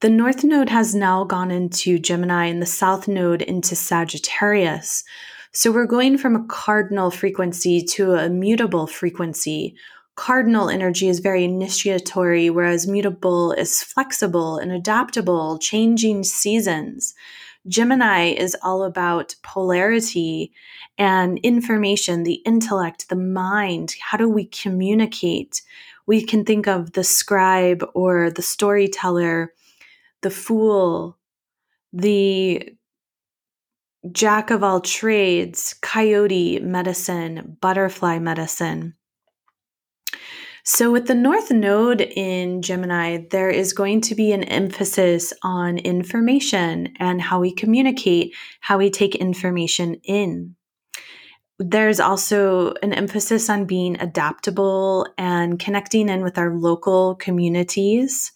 The 0.01 0.10
North 0.10 0.43
Node 0.43 0.69
has 0.69 0.93
now 0.93 1.23
gone 1.23 1.49
into 1.49 1.97
Gemini 1.97 2.45
and 2.45 2.62
the 2.62 2.67
South 2.67 3.07
Node 3.07 3.41
into 3.41 3.75
Sagittarius. 3.75 5.03
So 5.53 5.71
we're 5.71 5.88
going 5.88 6.19
from 6.19 6.36
a 6.36 6.45
cardinal 6.45 7.10
frequency 7.10 7.81
to 7.81 8.13
a 8.13 8.29
mutable 8.29 8.86
frequency. 8.86 9.75
Cardinal 10.15 10.69
energy 10.69 11.07
is 11.07 11.19
very 11.19 11.43
initiatory, 11.43 12.49
whereas 12.49 12.88
mutable 12.88 13.53
is 13.53 13.81
flexible 13.81 14.57
and 14.57 14.71
adaptable, 14.71 15.57
changing 15.57 16.23
seasons. 16.23 17.15
Gemini 17.67 18.30
is 18.30 18.56
all 18.63 18.84
about 18.84 19.36
polarity 19.43 20.53
and 20.97 21.38
information, 21.39 22.23
the 22.23 22.41
intellect, 22.45 23.10
the 23.10 23.15
mind. 23.15 23.95
How 24.01 24.17
do 24.17 24.30
we 24.30 24.45
communicate? 24.45 25.62
We 26.06 26.23
can 26.23 26.45
think 26.45 26.67
of 26.67 26.93
the 26.93 27.03
scribe 27.03 27.84
or 27.93 28.32
the 28.32 28.41
storyteller, 28.41 29.53
the 30.21 30.30
fool, 30.30 31.17
the 31.91 32.73
jack 34.12 34.51
of 34.51 34.63
all 34.63 34.80
trades, 34.80 35.75
coyote 35.82 36.60
medicine, 36.60 37.58
butterfly 37.60 38.19
medicine. 38.19 38.95
So, 40.69 40.91
with 40.91 41.08
the 41.08 41.15
North 41.15 41.49
Node 41.49 42.01
in 42.01 42.62
Gemini, 42.62 43.19
there 43.32 43.49
is 43.49 43.71
going 43.71 44.01
to 44.01 44.15
be 44.15 44.34
an 44.34 44.43
emphasis 44.43 45.32
on 45.41 45.77
information 45.77 46.89
and 46.99 47.21
how 47.21 47.39
we 47.39 47.53
communicate, 47.53 48.36
how 48.60 48.77
we 48.77 48.89
take 48.89 49.15
information 49.15 49.95
in. 50.03 50.58
There's 51.58 52.01
also 52.01 52.73
an 52.84 52.91
emphasis 52.91 53.49
on 53.49 53.63
being 53.63 53.97
adaptable 54.01 55.08
and 55.17 55.58
connecting 55.58 56.10
in 56.10 56.21
with 56.21 56.38
our 56.38 56.53
local 56.53 57.15
communities 57.15 58.34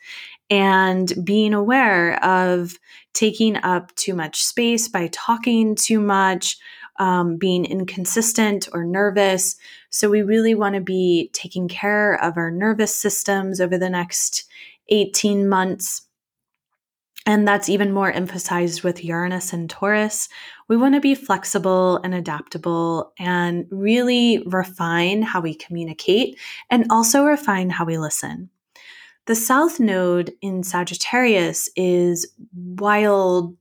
and 0.50 1.12
being 1.26 1.54
aware 1.54 2.24
of 2.24 2.80
taking 3.14 3.58
up 3.58 3.94
too 3.96 4.14
much 4.14 4.46
space 4.46 4.88
by 4.88 5.10
talking 5.12 5.76
too 5.76 6.00
much, 6.00 6.58
um, 6.98 7.36
being 7.36 7.66
inconsistent 7.66 8.70
or 8.72 8.86
nervous. 8.86 9.58
So, 9.92 10.10
we 10.10 10.24
really 10.24 10.56
want 10.56 10.76
to 10.76 10.82
be 10.82 11.30
taking 11.34 11.68
care 11.68 12.16
of 12.16 12.38
our 12.38 12.50
nervous 12.50 12.96
systems 12.96 13.62
over 13.62 13.78
the 13.78 13.90
next 13.90 14.46
18 14.90 15.48
months. 15.48 16.08
And 17.26 17.48
that's 17.48 17.70
even 17.70 17.94
more 17.94 18.12
emphasized 18.12 18.82
with 18.82 19.04
Uranus 19.04 19.54
and 19.54 19.70
Taurus. 19.70 20.28
We 20.68 20.76
want 20.76 20.96
to 20.96 21.02
be 21.02 21.14
flexible 21.14 21.98
and 22.04 22.16
adaptable 22.16 23.14
and 23.20 23.68
really 23.70 24.44
refine 24.48 25.22
how 25.22 25.40
we 25.40 25.54
communicate 25.54 26.40
and 26.72 26.88
also 26.90 27.24
refine 27.24 27.70
how 27.70 27.86
we 27.86 28.00
listen. 28.00 28.50
The 29.28 29.36
South 29.36 29.80
Node 29.80 30.34
in 30.42 30.64
Sagittarius 30.64 31.70
is 31.76 32.28
wild, 32.56 33.56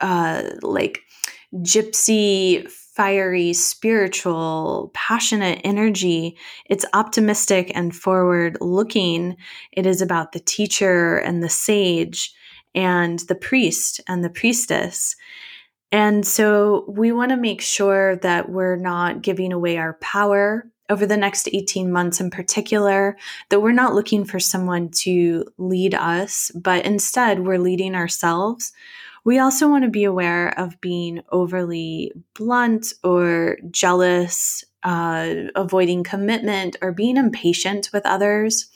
uh, 0.00 0.44
like 0.62 1.00
gypsy, 1.56 2.70
fiery, 2.94 3.54
spiritual, 3.54 4.90
passionate 4.92 5.60
energy. 5.64 6.36
It's 6.66 6.84
optimistic 6.92 7.72
and 7.74 7.94
forward 7.94 8.58
looking. 8.60 9.36
It 9.72 9.86
is 9.86 10.02
about 10.02 10.32
the 10.32 10.40
teacher 10.40 11.16
and 11.16 11.42
the 11.42 11.48
sage 11.48 12.34
and 12.74 13.18
the 13.20 13.34
priest 13.34 14.00
and 14.08 14.22
the 14.22 14.30
priestess. 14.30 15.16
And 15.90 16.26
so 16.26 16.84
we 16.88 17.12
want 17.12 17.30
to 17.30 17.36
make 17.36 17.60
sure 17.60 18.16
that 18.16 18.50
we're 18.50 18.76
not 18.76 19.22
giving 19.22 19.52
away 19.52 19.78
our 19.78 19.94
power 19.94 20.70
over 20.90 21.06
the 21.06 21.16
next 21.16 21.48
18 21.50 21.90
months 21.90 22.20
in 22.20 22.30
particular, 22.30 23.16
that 23.48 23.60
we're 23.60 23.72
not 23.72 23.94
looking 23.94 24.24
for 24.26 24.38
someone 24.38 24.90
to 24.90 25.46
lead 25.56 25.94
us, 25.94 26.50
but 26.54 26.84
instead 26.84 27.46
we're 27.46 27.58
leading 27.58 27.94
ourselves 27.94 28.72
we 29.24 29.38
also 29.38 29.68
want 29.68 29.84
to 29.84 29.90
be 29.90 30.04
aware 30.04 30.58
of 30.58 30.80
being 30.80 31.22
overly 31.30 32.12
blunt 32.34 32.92
or 33.04 33.58
jealous, 33.70 34.64
uh, 34.82 35.34
avoiding 35.54 36.02
commitment, 36.02 36.76
or 36.82 36.92
being 36.92 37.16
impatient 37.16 37.90
with 37.92 38.04
others. 38.04 38.68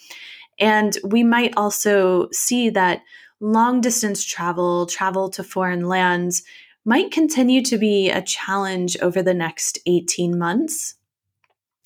And 0.58 0.96
we 1.04 1.24
might 1.24 1.54
also 1.56 2.28
see 2.32 2.70
that 2.70 3.02
long 3.40 3.80
distance 3.80 4.24
travel, 4.24 4.86
travel 4.86 5.28
to 5.30 5.42
foreign 5.42 5.86
lands, 5.86 6.42
might 6.84 7.10
continue 7.10 7.62
to 7.62 7.76
be 7.76 8.08
a 8.10 8.22
challenge 8.22 8.96
over 9.02 9.22
the 9.22 9.34
next 9.34 9.78
18 9.86 10.38
months. 10.38 10.94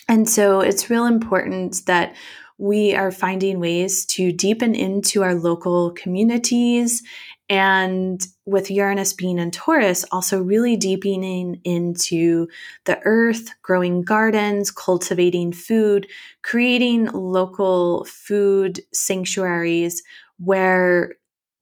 And 0.06 0.28
so 0.28 0.60
it's 0.60 0.90
real 0.90 1.06
important 1.06 1.86
that 1.86 2.14
we 2.58 2.94
are 2.94 3.10
finding 3.10 3.58
ways 3.58 4.04
to 4.04 4.32
deepen 4.32 4.74
into 4.74 5.22
our 5.22 5.34
local 5.34 5.92
communities. 5.92 7.02
And 7.50 8.24
with 8.46 8.70
Uranus 8.70 9.12
being 9.12 9.38
in 9.38 9.50
Taurus, 9.50 10.04
also 10.12 10.40
really 10.40 10.76
deepening 10.76 11.60
into 11.64 12.46
the 12.84 13.00
earth, 13.04 13.50
growing 13.62 14.02
gardens, 14.02 14.70
cultivating 14.70 15.52
food, 15.52 16.06
creating 16.42 17.06
local 17.06 18.04
food 18.04 18.80
sanctuaries 18.94 20.00
where 20.38 21.16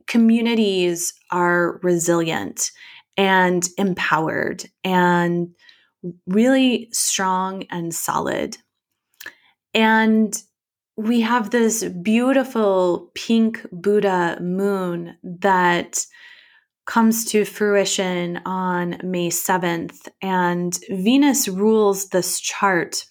communities 0.07 1.15
are 1.31 1.81
resilient 1.83 2.71
and 3.17 3.67
empowered 3.79 4.65
and 4.85 5.49
really 6.27 6.91
strong 6.93 7.65
and 7.71 7.95
solid. 7.95 8.59
And 9.73 10.35
we 10.99 11.21
have 11.21 11.51
this 11.51 11.85
beautiful 11.85 13.13
pink 13.15 13.65
Buddha 13.71 14.37
moon 14.41 15.17
that 15.23 16.05
comes 16.87 17.25
to 17.27 17.45
fruition 17.45 18.41
on 18.45 18.99
May 19.05 19.31
7th, 19.31 20.09
and 20.21 20.77
Venus 20.91 21.47
rules 21.47 22.09
this 22.09 22.41
chart. 22.41 23.05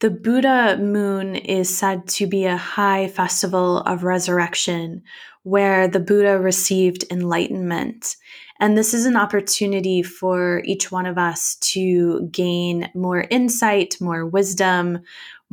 The 0.00 0.08
Buddha 0.08 0.78
moon 0.78 1.36
is 1.36 1.76
said 1.76 2.08
to 2.08 2.26
be 2.26 2.46
a 2.46 2.56
high 2.56 3.08
festival 3.08 3.80
of 3.80 4.04
resurrection 4.04 5.02
where 5.42 5.86
the 5.86 6.00
Buddha 6.00 6.38
received 6.38 7.04
enlightenment. 7.10 8.16
And 8.58 8.78
this 8.78 8.94
is 8.94 9.04
an 9.04 9.16
opportunity 9.16 10.02
for 10.02 10.62
each 10.64 10.90
one 10.90 11.04
of 11.04 11.18
us 11.18 11.56
to 11.72 12.26
gain 12.30 12.90
more 12.94 13.26
insight, 13.30 13.96
more 14.00 14.24
wisdom, 14.24 15.00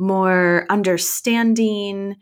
more 0.02 0.66
understanding. 0.68 2.16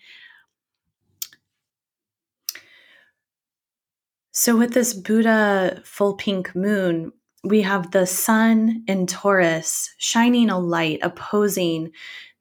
So, 4.33 4.57
with 4.57 4.75
this 4.75 4.95
Buddha 4.95 5.83
full 5.85 6.15
pink 6.15 6.55
moon, 6.55 7.13
we 7.43 7.63
have 7.63 7.91
the 7.91 8.07
sun 8.07 8.85
in 8.87 9.07
Taurus 9.07 9.93
shining 9.99 10.51
a 10.51 10.59
light 10.59 11.01
opposing 11.03 11.91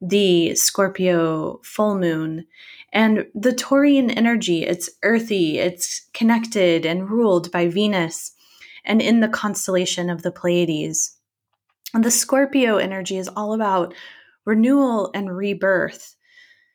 the 0.00 0.54
Scorpio 0.54 1.60
full 1.64 1.98
moon. 1.98 2.46
And 2.92 3.26
the 3.34 3.52
Taurian 3.52 4.14
energy, 4.16 4.64
it's 4.64 4.90
earthy, 5.02 5.58
it's 5.58 6.08
connected 6.12 6.84
and 6.84 7.08
ruled 7.08 7.50
by 7.52 7.68
Venus 7.68 8.32
and 8.84 9.00
in 9.00 9.20
the 9.20 9.28
constellation 9.28 10.10
of 10.10 10.22
the 10.22 10.32
Pleiades. 10.32 11.16
And 11.94 12.04
the 12.04 12.10
Scorpio 12.10 12.76
energy 12.76 13.16
is 13.16 13.28
all 13.28 13.52
about 13.52 13.94
renewal 14.44 15.10
and 15.14 15.36
rebirth. 15.36 16.16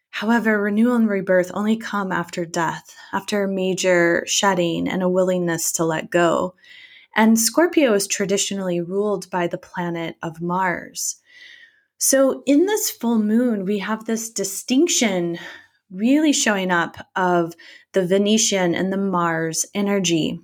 However, 0.09 0.61
renewal 0.61 0.95
and 0.95 1.09
rebirth 1.09 1.51
only 1.53 1.75
come 1.75 2.11
after 2.11 2.45
death, 2.45 2.95
after 3.11 3.43
a 3.43 3.47
major 3.47 4.23
shedding 4.25 4.87
and 4.87 5.03
a 5.03 5.09
willingness 5.09 5.71
to 5.73 5.83
let 5.83 6.09
go. 6.09 6.55
And 7.15 7.39
Scorpio 7.39 7.93
is 7.93 8.07
traditionally 8.07 8.81
ruled 8.81 9.29
by 9.29 9.47
the 9.47 9.57
planet 9.57 10.15
of 10.21 10.41
Mars. 10.41 11.17
So, 11.97 12.43
in 12.45 12.65
this 12.65 12.89
full 12.89 13.19
moon, 13.19 13.65
we 13.65 13.79
have 13.79 14.05
this 14.05 14.29
distinction 14.29 15.39
really 15.89 16.33
showing 16.33 16.71
up 16.71 16.97
of 17.15 17.53
the 17.93 18.05
Venusian 18.05 18.75
and 18.75 18.91
the 18.91 18.97
Mars 18.97 19.65
energy. 19.73 20.39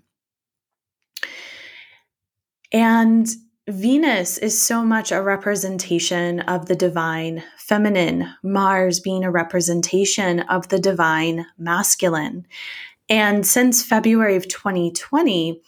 And 2.72 3.28
Venus 3.69 4.39
is 4.39 4.60
so 4.60 4.84
much 4.84 5.12
a 5.12 5.21
representation 5.21 6.39
of 6.41 6.65
the 6.65 6.76
divine 6.76 7.43
feminine, 7.58 8.28
Mars 8.41 9.00
being 9.00 9.24
a 9.24 9.30
representation 9.30 10.39
of 10.41 10.69
the 10.69 10.80
divine 10.80 11.45
masculine. 11.60 12.47
And 13.08 13.45
since 13.45 13.84
February 13.84 14.36
of 14.36 14.47
2020, 14.47 15.62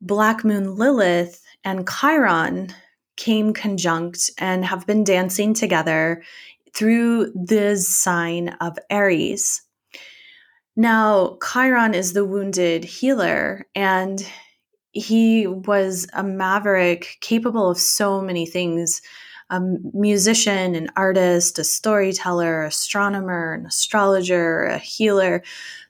Black 0.00 0.44
Moon 0.44 0.76
Lilith 0.76 1.42
and 1.64 1.88
Chiron 1.88 2.72
came 3.16 3.52
conjunct 3.52 4.30
and 4.38 4.64
have 4.64 4.86
been 4.86 5.02
dancing 5.02 5.54
together 5.54 6.22
through 6.72 7.32
the 7.32 7.76
sign 7.76 8.50
of 8.60 8.78
Aries. 8.90 9.62
Now, 10.76 11.38
Chiron 11.42 11.94
is 11.94 12.12
the 12.12 12.24
wounded 12.24 12.84
healer, 12.84 13.66
and 13.74 14.24
he 14.92 15.46
was 15.46 16.06
a 16.12 16.22
maverick 16.22 17.18
capable 17.20 17.70
of 17.70 17.78
so 17.78 18.20
many 18.20 18.46
things 18.46 19.02
a 19.50 19.60
musician, 19.94 20.74
an 20.74 20.90
artist, 20.94 21.58
a 21.58 21.64
storyteller, 21.64 22.64
astronomer, 22.64 23.54
an 23.54 23.64
astrologer, 23.64 24.64
a 24.64 24.78
healer. 24.78 25.42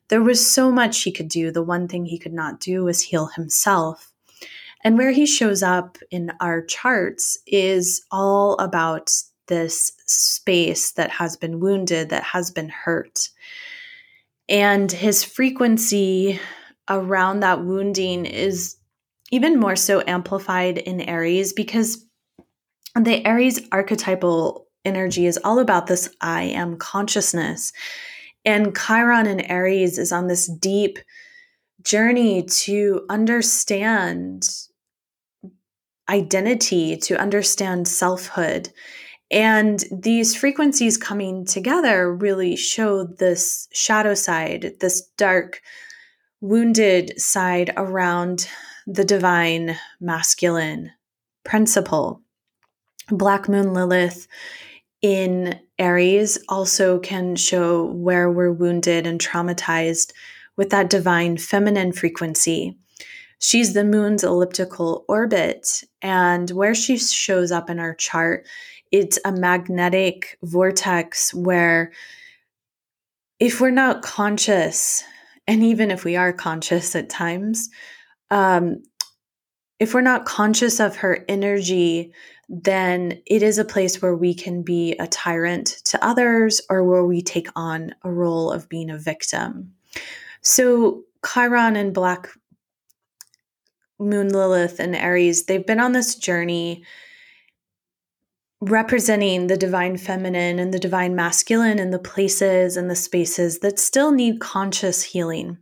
There 0.08 0.22
was 0.22 0.48
so 0.48 0.70
much 0.70 1.02
he 1.02 1.10
could 1.10 1.28
do. 1.28 1.50
The 1.50 1.62
one 1.62 1.88
thing 1.88 2.04
he 2.04 2.20
could 2.20 2.32
not 2.32 2.60
do 2.60 2.84
was 2.84 3.02
heal 3.02 3.26
himself. 3.26 4.12
And 4.84 4.96
where 4.96 5.10
he 5.10 5.26
shows 5.26 5.62
up 5.62 5.98
in 6.10 6.32
our 6.40 6.62
charts 6.62 7.36
is 7.46 8.04
all 8.12 8.54
about 8.58 9.10
this 9.48 9.92
space 10.06 10.92
that 10.92 11.10
has 11.10 11.36
been 11.36 11.58
wounded, 11.58 12.10
that 12.10 12.22
has 12.22 12.50
been 12.50 12.68
hurt. 12.68 13.30
And 14.48 14.90
his 14.90 15.24
frequency 15.24 16.38
around 16.88 17.40
that 17.40 17.64
wounding 17.64 18.24
is 18.24 18.77
even 19.30 19.58
more 19.58 19.76
so 19.76 20.02
amplified 20.06 20.78
in 20.78 21.00
Aries 21.00 21.52
because 21.52 22.04
the 22.94 23.24
Aries 23.26 23.60
archetypal 23.72 24.66
energy 24.84 25.26
is 25.26 25.38
all 25.44 25.58
about 25.58 25.86
this 25.86 26.08
I 26.20 26.44
am 26.44 26.76
consciousness. 26.76 27.72
And 28.44 28.76
Chiron 28.76 29.26
in 29.26 29.40
Aries 29.40 29.98
is 29.98 30.12
on 30.12 30.26
this 30.26 30.46
deep 30.46 30.98
journey 31.82 32.42
to 32.44 33.04
understand 33.08 34.48
identity, 36.08 36.96
to 36.96 37.20
understand 37.20 37.86
selfhood. 37.86 38.70
And 39.30 39.84
these 39.92 40.34
frequencies 40.34 40.96
coming 40.96 41.44
together 41.44 42.14
really 42.14 42.56
show 42.56 43.04
this 43.04 43.68
shadow 43.72 44.14
side, 44.14 44.76
this 44.80 45.02
dark, 45.18 45.60
wounded 46.40 47.20
side 47.20 47.72
around 47.76 48.48
the 48.90 49.04
divine 49.04 49.76
masculine 50.00 50.90
principle. 51.44 52.22
Black 53.10 53.46
Moon 53.46 53.74
Lilith 53.74 54.26
in 55.02 55.60
Aries 55.78 56.38
also 56.48 56.98
can 56.98 57.36
show 57.36 57.84
where 57.84 58.30
we're 58.30 58.50
wounded 58.50 59.06
and 59.06 59.20
traumatized 59.20 60.12
with 60.56 60.70
that 60.70 60.88
divine 60.88 61.36
feminine 61.36 61.92
frequency. 61.92 62.78
She's 63.40 63.74
the 63.74 63.84
moon's 63.84 64.24
elliptical 64.24 65.04
orbit, 65.06 65.84
and 66.00 66.50
where 66.50 66.74
she 66.74 66.96
shows 66.96 67.52
up 67.52 67.68
in 67.68 67.78
our 67.78 67.94
chart, 67.94 68.46
it's 68.90 69.18
a 69.22 69.32
magnetic 69.32 70.38
vortex 70.42 71.34
where 71.34 71.92
if 73.38 73.60
we're 73.60 73.70
not 73.70 74.02
conscious, 74.02 75.04
and 75.46 75.62
even 75.62 75.90
if 75.90 76.04
we 76.04 76.16
are 76.16 76.32
conscious 76.32 76.96
at 76.96 77.10
times, 77.10 77.68
um, 78.30 78.82
if 79.78 79.94
we're 79.94 80.00
not 80.00 80.26
conscious 80.26 80.80
of 80.80 80.96
her 80.96 81.24
energy, 81.28 82.12
then 82.48 83.20
it 83.26 83.42
is 83.42 83.58
a 83.58 83.64
place 83.64 84.00
where 84.00 84.16
we 84.16 84.34
can 84.34 84.62
be 84.62 84.92
a 84.98 85.06
tyrant 85.06 85.66
to 85.84 86.04
others 86.04 86.60
or 86.70 86.82
where 86.82 87.04
we 87.04 87.22
take 87.22 87.48
on 87.54 87.94
a 88.02 88.10
role 88.10 88.50
of 88.50 88.68
being 88.68 88.90
a 88.90 88.98
victim. 88.98 89.72
So, 90.40 91.04
Chiron 91.26 91.76
and 91.76 91.92
Black 91.92 92.28
Moon 93.98 94.28
Lilith 94.32 94.78
and 94.78 94.94
Aries, 94.94 95.44
they've 95.44 95.66
been 95.66 95.80
on 95.80 95.92
this 95.92 96.14
journey 96.14 96.84
representing 98.60 99.46
the 99.46 99.56
divine 99.56 99.96
feminine 99.96 100.58
and 100.58 100.74
the 100.74 100.78
divine 100.78 101.14
masculine 101.14 101.78
and 101.78 101.92
the 101.92 101.98
places 101.98 102.76
and 102.76 102.90
the 102.90 102.96
spaces 102.96 103.60
that 103.60 103.78
still 103.78 104.10
need 104.10 104.40
conscious 104.40 105.02
healing. 105.02 105.58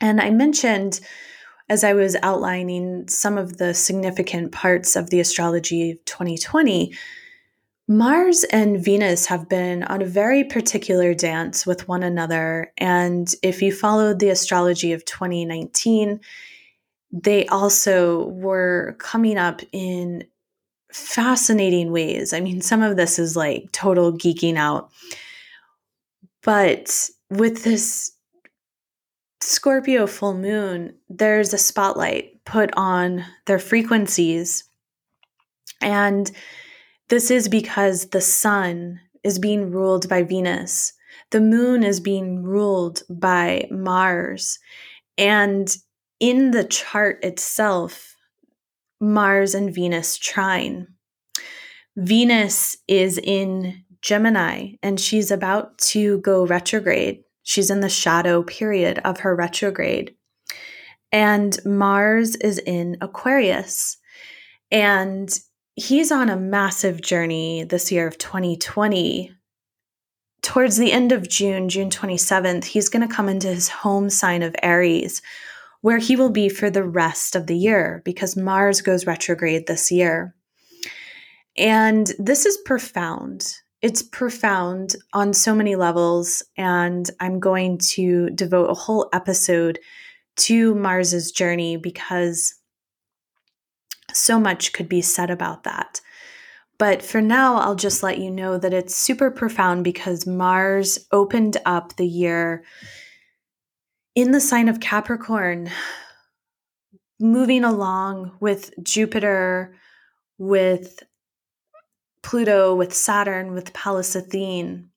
And 0.00 0.20
I 0.20 0.30
mentioned 0.30 1.00
as 1.70 1.84
I 1.84 1.94
was 1.94 2.16
outlining 2.24 3.06
some 3.06 3.38
of 3.38 3.58
the 3.58 3.72
significant 3.74 4.50
parts 4.50 4.96
of 4.96 5.08
the 5.08 5.20
astrology 5.20 5.92
of 5.92 6.04
2020, 6.04 6.92
Mars 7.86 8.42
and 8.44 8.84
Venus 8.84 9.26
have 9.26 9.48
been 9.48 9.84
on 9.84 10.02
a 10.02 10.06
very 10.06 10.42
particular 10.42 11.14
dance 11.14 11.64
with 11.64 11.86
one 11.86 12.02
another. 12.02 12.72
And 12.76 13.32
if 13.44 13.62
you 13.62 13.72
followed 13.72 14.18
the 14.18 14.30
astrology 14.30 14.92
of 14.92 15.04
2019, 15.04 16.20
they 17.12 17.46
also 17.46 18.26
were 18.26 18.96
coming 18.98 19.38
up 19.38 19.60
in 19.70 20.24
fascinating 20.92 21.92
ways. 21.92 22.32
I 22.32 22.40
mean, 22.40 22.60
some 22.62 22.82
of 22.82 22.96
this 22.96 23.16
is 23.20 23.36
like 23.36 23.70
total 23.70 24.12
geeking 24.12 24.56
out. 24.56 24.90
But 26.42 27.08
with 27.28 27.62
this 27.62 28.12
Scorpio 29.42 30.06
full 30.06 30.34
moon, 30.34 30.94
there's 31.08 31.54
a 31.54 31.58
spotlight 31.58 32.44
put 32.44 32.70
on 32.76 33.24
their 33.46 33.58
frequencies. 33.58 34.64
And 35.80 36.30
this 37.08 37.30
is 37.30 37.48
because 37.48 38.10
the 38.10 38.20
sun 38.20 39.00
is 39.24 39.38
being 39.38 39.70
ruled 39.70 40.08
by 40.08 40.22
Venus. 40.22 40.92
The 41.30 41.40
moon 41.40 41.82
is 41.82 42.00
being 42.00 42.42
ruled 42.42 43.02
by 43.08 43.66
Mars. 43.70 44.58
And 45.16 45.74
in 46.18 46.50
the 46.50 46.64
chart 46.64 47.24
itself, 47.24 48.16
Mars 49.00 49.54
and 49.54 49.74
Venus 49.74 50.16
trine. 50.18 50.86
Venus 51.96 52.76
is 52.86 53.18
in 53.18 53.84
Gemini 54.02 54.72
and 54.82 55.00
she's 55.00 55.30
about 55.30 55.78
to 55.78 56.18
go 56.18 56.46
retrograde. 56.46 57.22
She's 57.50 57.68
in 57.68 57.80
the 57.80 57.88
shadow 57.88 58.44
period 58.44 59.00
of 59.04 59.18
her 59.18 59.34
retrograde. 59.34 60.14
And 61.10 61.58
Mars 61.64 62.36
is 62.36 62.60
in 62.60 62.96
Aquarius. 63.00 63.96
And 64.70 65.28
he's 65.74 66.12
on 66.12 66.30
a 66.30 66.36
massive 66.36 67.02
journey 67.02 67.64
this 67.64 67.90
year 67.90 68.06
of 68.06 68.18
2020. 68.18 69.32
Towards 70.42 70.76
the 70.76 70.92
end 70.92 71.10
of 71.10 71.28
June, 71.28 71.68
June 71.68 71.90
27th, 71.90 72.66
he's 72.66 72.88
going 72.88 73.08
to 73.08 73.12
come 73.12 73.28
into 73.28 73.48
his 73.48 73.68
home 73.68 74.10
sign 74.10 74.44
of 74.44 74.54
Aries, 74.62 75.20
where 75.80 75.98
he 75.98 76.14
will 76.14 76.30
be 76.30 76.48
for 76.48 76.70
the 76.70 76.84
rest 76.84 77.34
of 77.34 77.48
the 77.48 77.56
year 77.56 78.00
because 78.04 78.36
Mars 78.36 78.80
goes 78.80 79.06
retrograde 79.06 79.66
this 79.66 79.90
year. 79.90 80.36
And 81.58 82.12
this 82.16 82.46
is 82.46 82.58
profound. 82.58 83.56
It's 83.82 84.02
profound 84.02 84.96
on 85.12 85.32
so 85.32 85.54
many 85.54 85.76
levels. 85.76 86.42
And 86.56 87.10
I'm 87.20 87.40
going 87.40 87.78
to 87.78 88.30
devote 88.30 88.70
a 88.70 88.74
whole 88.74 89.08
episode 89.12 89.78
to 90.36 90.74
Mars's 90.74 91.32
journey 91.32 91.76
because 91.76 92.54
so 94.12 94.40
much 94.40 94.72
could 94.72 94.88
be 94.88 95.02
said 95.02 95.30
about 95.30 95.64
that. 95.64 96.00
But 96.78 97.02
for 97.02 97.20
now, 97.20 97.56
I'll 97.56 97.74
just 97.74 98.02
let 98.02 98.18
you 98.18 98.30
know 98.30 98.56
that 98.56 98.72
it's 98.72 98.96
super 98.96 99.30
profound 99.30 99.84
because 99.84 100.26
Mars 100.26 100.98
opened 101.12 101.58
up 101.66 101.96
the 101.96 102.06
year 102.06 102.64
in 104.14 104.32
the 104.32 104.40
sign 104.40 104.68
of 104.68 104.80
Capricorn, 104.80 105.70
moving 107.20 107.64
along 107.64 108.32
with 108.40 108.72
Jupiter, 108.82 109.76
with 110.38 111.02
Pluto, 112.22 112.74
with 112.74 112.94
Saturn, 112.94 113.52
with 113.52 113.72
Pallas 113.72 114.14
Athene. 114.14 114.90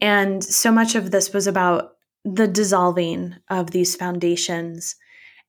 And 0.00 0.44
so 0.44 0.70
much 0.70 0.94
of 0.94 1.10
this 1.10 1.32
was 1.32 1.46
about 1.46 1.92
the 2.24 2.48
dissolving 2.48 3.36
of 3.48 3.70
these 3.70 3.96
foundations. 3.96 4.96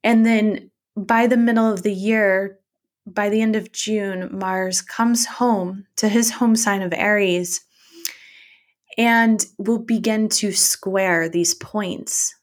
And 0.04 0.26
then 0.26 0.72
by 0.96 1.28
the 1.28 1.38
middle 1.38 1.70
of 1.72 1.84
the 1.84 1.94
year, 1.94 2.60
by 3.06 3.30
the 3.30 3.42
end 3.42 3.56
of 3.56 3.72
June, 3.72 4.30
Mars 4.32 4.82
comes 4.82 5.26
home 5.26 5.86
to 5.98 6.08
his 6.08 6.32
home 6.32 6.56
sign 6.56 6.82
of 6.82 6.94
Aries 6.94 7.62
and 8.98 9.46
will 9.58 9.80
begin 9.80 10.28
to 10.30 10.52
square 10.52 11.30
these 11.30 11.54
points. 11.54 12.36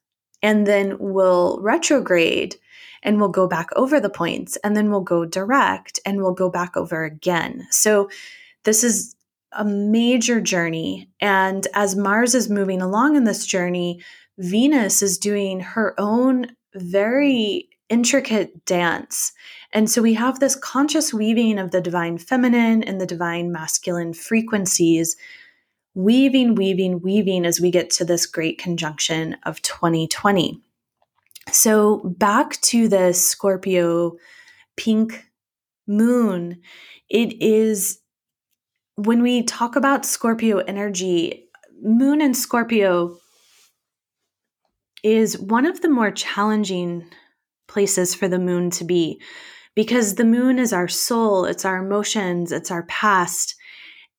And 0.43 0.67
then 0.67 0.99
will 0.99 1.59
retrograde 1.63 2.57
and 3.05 3.21
we'll 3.21 3.29
go 3.29 3.47
back 3.47 3.69
over 3.77 4.01
the 4.01 4.11
points 4.11 4.57
and 4.65 4.77
then 4.77 4.91
we'll 4.91 5.01
go 5.01 5.25
direct 5.25 6.01
and 6.05 6.21
we'll 6.21 6.33
go 6.33 6.51
back 6.51 6.77
over 6.77 7.05
again. 7.05 7.67
So 7.71 8.09
this 8.65 8.83
is 8.83 9.15
a 9.53 9.65
major 9.65 10.41
journey. 10.41 11.09
And 11.21 11.67
as 11.75 11.95
Mars 11.95 12.35
is 12.35 12.51
moving 12.51 12.83
along 12.83 13.15
in 13.15 13.25
this 13.25 13.47
journey, 13.47 14.03
Venus 14.39 15.03
is 15.03 15.19
doing 15.19 15.61
her 15.61 15.95
own 15.99 16.49
very 16.75 17.69
intricate 17.89 18.65
dance. 18.65 19.33
And 19.73 19.89
so 19.89 20.03
we 20.03 20.15
have 20.15 20.41
this 20.41 20.57
conscious 20.57 21.13
weaving 21.13 21.59
of 21.59 21.71
the 21.71 21.81
divine 21.81 22.19
feminine 22.19 22.83
and 22.83 23.01
the 23.01 23.07
divine 23.07 23.53
masculine 23.53 24.15
frequencies, 24.15 25.17
weaving, 25.95 26.55
weaving, 26.55 27.01
weaving 27.01 27.45
as 27.45 27.61
we 27.61 27.71
get 27.71 27.91
to 27.91 28.05
this 28.05 28.27
great 28.27 28.59
conjunction 28.59 29.37
of 29.45 29.63
2020. 29.63 30.61
So 31.51 32.15
back 32.19 32.61
to 32.63 32.89
the 32.89 33.13
Scorpio 33.13 34.17
pink 34.77 35.25
moon, 35.87 36.61
it 37.09 37.41
is 37.43 38.01
when 38.97 39.23
we 39.23 39.43
talk 39.43 39.77
about 39.77 40.07
Scorpio 40.07 40.59
energy, 40.59 41.49
moon 41.83 42.21
and 42.21 42.37
Scorpio 42.37 43.17
is 45.03 45.39
one 45.39 45.67
of 45.67 45.83
the 45.83 45.89
more 45.89 46.11
challenging 46.11 47.05
places 47.69 48.15
for 48.15 48.29
the 48.29 48.39
moon 48.39 48.71
to 48.71 48.85
be 48.85 49.21
because 49.75 50.15
the 50.15 50.25
moon 50.25 50.59
is 50.59 50.73
our 50.73 50.89
soul, 50.89 51.45
it's 51.45 51.65
our 51.65 51.85
emotions, 51.85 52.53
it's 52.53 52.71
our 52.71 52.85
past. 52.85 53.55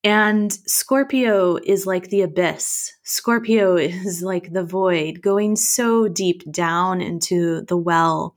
And 0.05 0.53
Scorpio 0.67 1.57
is 1.63 1.87
like 1.87 2.09
the 2.09 2.21
abyss. 2.21 2.93
Scorpio 3.01 3.75
is 3.77 4.21
like 4.21 4.53
the 4.53 4.63
void, 4.63 5.21
going 5.21 5.55
so 5.55 6.07
deep 6.07 6.49
down 6.51 7.01
into 7.01 7.63
the 7.63 7.75
well. 7.75 8.35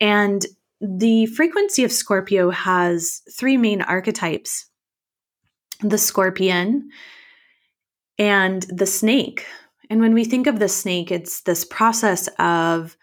And 0.00 0.44
the 0.80 1.26
frequency 1.26 1.84
of 1.84 1.92
Scorpio 1.92 2.50
has 2.50 3.22
three 3.32 3.56
main 3.56 3.80
archetypes 3.80 4.66
the 5.82 5.96
scorpion 5.96 6.90
and 8.18 8.64
the 8.64 8.84
snake. 8.84 9.46
And 9.88 10.00
when 10.00 10.12
we 10.12 10.26
think 10.26 10.46
of 10.46 10.58
the 10.58 10.68
snake, 10.68 11.10
it's 11.10 11.40
this 11.40 11.64
process 11.64 12.28
of 12.38 12.98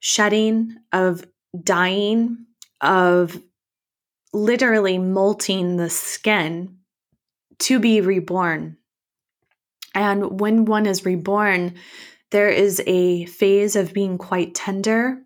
shedding, 0.00 0.76
of 0.94 1.26
dying, 1.62 2.46
of 2.80 3.38
literally 4.32 4.96
molting 4.96 5.76
the 5.76 5.90
skin 5.90 6.78
to 7.60 7.78
be 7.78 8.00
reborn. 8.00 8.76
And 9.94 10.40
when 10.40 10.64
one 10.64 10.86
is 10.86 11.04
reborn, 11.04 11.74
there 12.30 12.48
is 12.48 12.82
a 12.86 13.26
phase 13.26 13.76
of 13.76 13.92
being 13.92 14.18
quite 14.18 14.54
tender, 14.54 15.22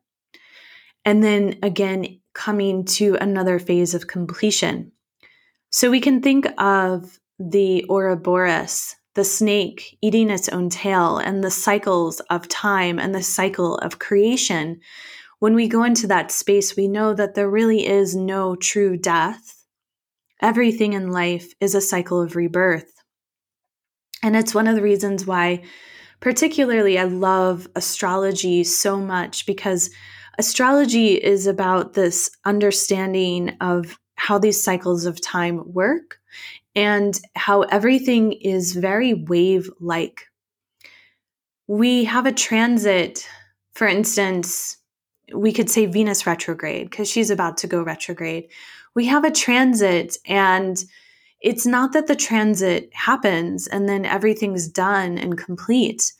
and 1.05 1.23
then 1.23 1.59
again 1.63 2.21
coming 2.35 2.85
to 2.85 3.17
another 3.17 3.59
phase 3.59 3.95
of 3.95 4.07
completion. 4.07 4.93
So 5.71 5.91
we 5.91 6.01
can 6.01 6.21
think 6.21 6.47
of 6.59 7.19
the 7.39 7.85
Ouroboros 7.89 8.95
the 9.19 9.25
snake 9.25 9.99
eating 10.01 10.31
its 10.31 10.49
own 10.49 10.71
tail 10.71 11.19
and 11.19 11.43
the 11.43 11.51
cycles 11.51 12.21
of 12.31 12.47
time 12.47 13.01
and 13.01 13.13
the 13.13 13.21
cycle 13.21 13.75
of 13.79 13.99
creation, 13.99 14.79
when 15.41 15.57
we 15.57 15.67
go 15.67 15.83
into 15.83 16.07
that 16.07 16.31
space, 16.31 16.77
we 16.77 16.87
know 16.87 17.15
that 17.15 17.35
there 17.35 17.51
really 17.51 17.85
is 17.85 18.15
no 18.15 18.55
true 18.55 18.97
death. 18.97 19.58
Everything 20.41 20.93
in 20.93 21.11
life 21.11 21.53
is 21.61 21.75
a 21.75 21.81
cycle 21.81 22.21
of 22.23 22.37
rebirth. 22.37 22.93
And 24.23 24.37
it's 24.37 24.55
one 24.55 24.67
of 24.67 24.77
the 24.77 24.83
reasons 24.83 25.27
why, 25.27 25.63
particularly, 26.21 26.99
I 26.99 27.05
love 27.05 27.69
astrology 27.75 28.65
so 28.65 28.99
much 28.99 29.47
because 29.47 29.91
astrology 30.39 31.15
is 31.15 31.47
about 31.47 31.95
this 31.95 32.31
understanding 32.45 33.57
of 33.61 33.99
how 34.17 34.39
these 34.39 34.63
cycles 34.63 35.07
of 35.07 35.21
time 35.21 35.63
work 35.73 36.19
and 36.75 37.21
how 37.35 37.63
everything 37.63 38.33
is 38.33 38.75
very 38.75 39.15
wave 39.15 39.71
like. 39.81 40.23
We 41.67 42.05
have 42.05 42.27
a 42.27 42.33
transit, 42.33 43.29
for 43.75 43.87
instance, 43.87 44.77
we 45.35 45.53
could 45.53 45.69
say 45.69 45.87
Venus 45.87 46.27
retrograde 46.27 46.91
because 46.91 47.09
she's 47.09 47.31
about 47.31 47.59
to 47.59 47.67
go 47.67 47.83
retrograde. 47.83 48.49
We 48.95 49.07
have 49.07 49.25
a 49.25 49.31
transit, 49.31 50.17
and 50.27 50.77
it's 51.41 51.67
not 51.67 51.93
that 51.93 52.07
the 52.07 52.17
transit 52.17 52.91
happens 52.93 53.67
and 53.69 53.89
then 53.89 54.05
everything's 54.05 54.69
done 54.69 55.19
and 55.19 55.39
complete. 55.39 56.13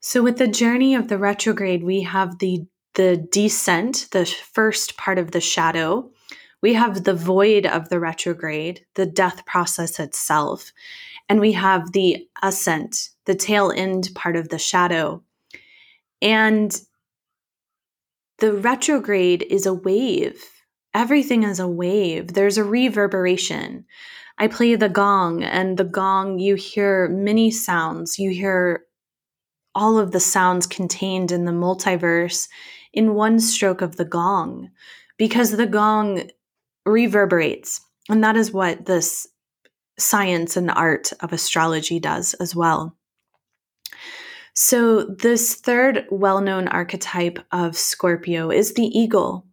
So, 0.00 0.22
with 0.22 0.38
the 0.38 0.48
journey 0.48 0.94
of 0.94 1.08
the 1.08 1.18
retrograde, 1.18 1.82
we 1.82 2.02
have 2.02 2.38
the 2.38 2.66
the 2.94 3.16
descent, 3.30 4.08
the 4.12 4.24
first 4.24 4.96
part 4.96 5.18
of 5.18 5.32
the 5.32 5.40
shadow, 5.40 6.10
we 6.62 6.74
have 6.74 7.04
the 7.04 7.14
void 7.14 7.66
of 7.66 7.90
the 7.90 8.00
retrograde, 8.00 8.84
the 8.94 9.06
death 9.06 9.44
process 9.44 10.00
itself, 10.00 10.72
and 11.28 11.38
we 11.38 11.52
have 11.52 11.92
the 11.92 12.26
ascent, 12.42 13.10
the 13.26 13.34
tail 13.34 13.70
end 13.70 14.08
part 14.14 14.36
of 14.36 14.48
the 14.48 14.58
shadow. 14.58 15.22
And 16.22 16.74
the 18.38 18.52
retrograde 18.52 19.42
is 19.42 19.66
a 19.66 19.74
wave. 19.74 20.42
Everything 20.96 21.42
is 21.42 21.60
a 21.60 21.68
wave. 21.68 22.32
There's 22.32 22.56
a 22.56 22.64
reverberation. 22.64 23.84
I 24.38 24.48
play 24.48 24.76
the 24.76 24.88
gong, 24.88 25.42
and 25.44 25.76
the 25.76 25.84
gong, 25.84 26.38
you 26.38 26.54
hear 26.54 27.06
many 27.10 27.50
sounds. 27.50 28.18
You 28.18 28.30
hear 28.30 28.86
all 29.74 29.98
of 29.98 30.12
the 30.12 30.20
sounds 30.20 30.66
contained 30.66 31.32
in 31.32 31.44
the 31.44 31.52
multiverse 31.52 32.48
in 32.94 33.14
one 33.14 33.40
stroke 33.40 33.82
of 33.82 33.96
the 33.96 34.06
gong 34.06 34.70
because 35.18 35.50
the 35.50 35.66
gong 35.66 36.30
reverberates. 36.86 37.78
And 38.08 38.24
that 38.24 38.36
is 38.36 38.50
what 38.50 38.86
this 38.86 39.26
science 39.98 40.56
and 40.56 40.70
art 40.70 41.12
of 41.20 41.30
astrology 41.34 42.00
does 42.00 42.32
as 42.40 42.56
well. 42.56 42.96
So, 44.54 45.04
this 45.04 45.56
third 45.56 46.06
well 46.10 46.40
known 46.40 46.68
archetype 46.68 47.38
of 47.52 47.76
Scorpio 47.76 48.50
is 48.50 48.72
the 48.72 48.86
eagle. 48.86 49.45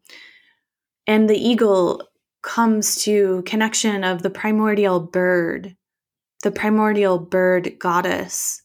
And 1.07 1.29
the 1.29 1.37
eagle 1.37 2.07
comes 2.41 3.03
to 3.03 3.43
connection 3.45 4.03
of 4.03 4.21
the 4.21 4.29
primordial 4.29 4.99
bird, 4.99 5.75
the 6.43 6.51
primordial 6.51 7.19
bird 7.19 7.77
goddess. 7.79 8.61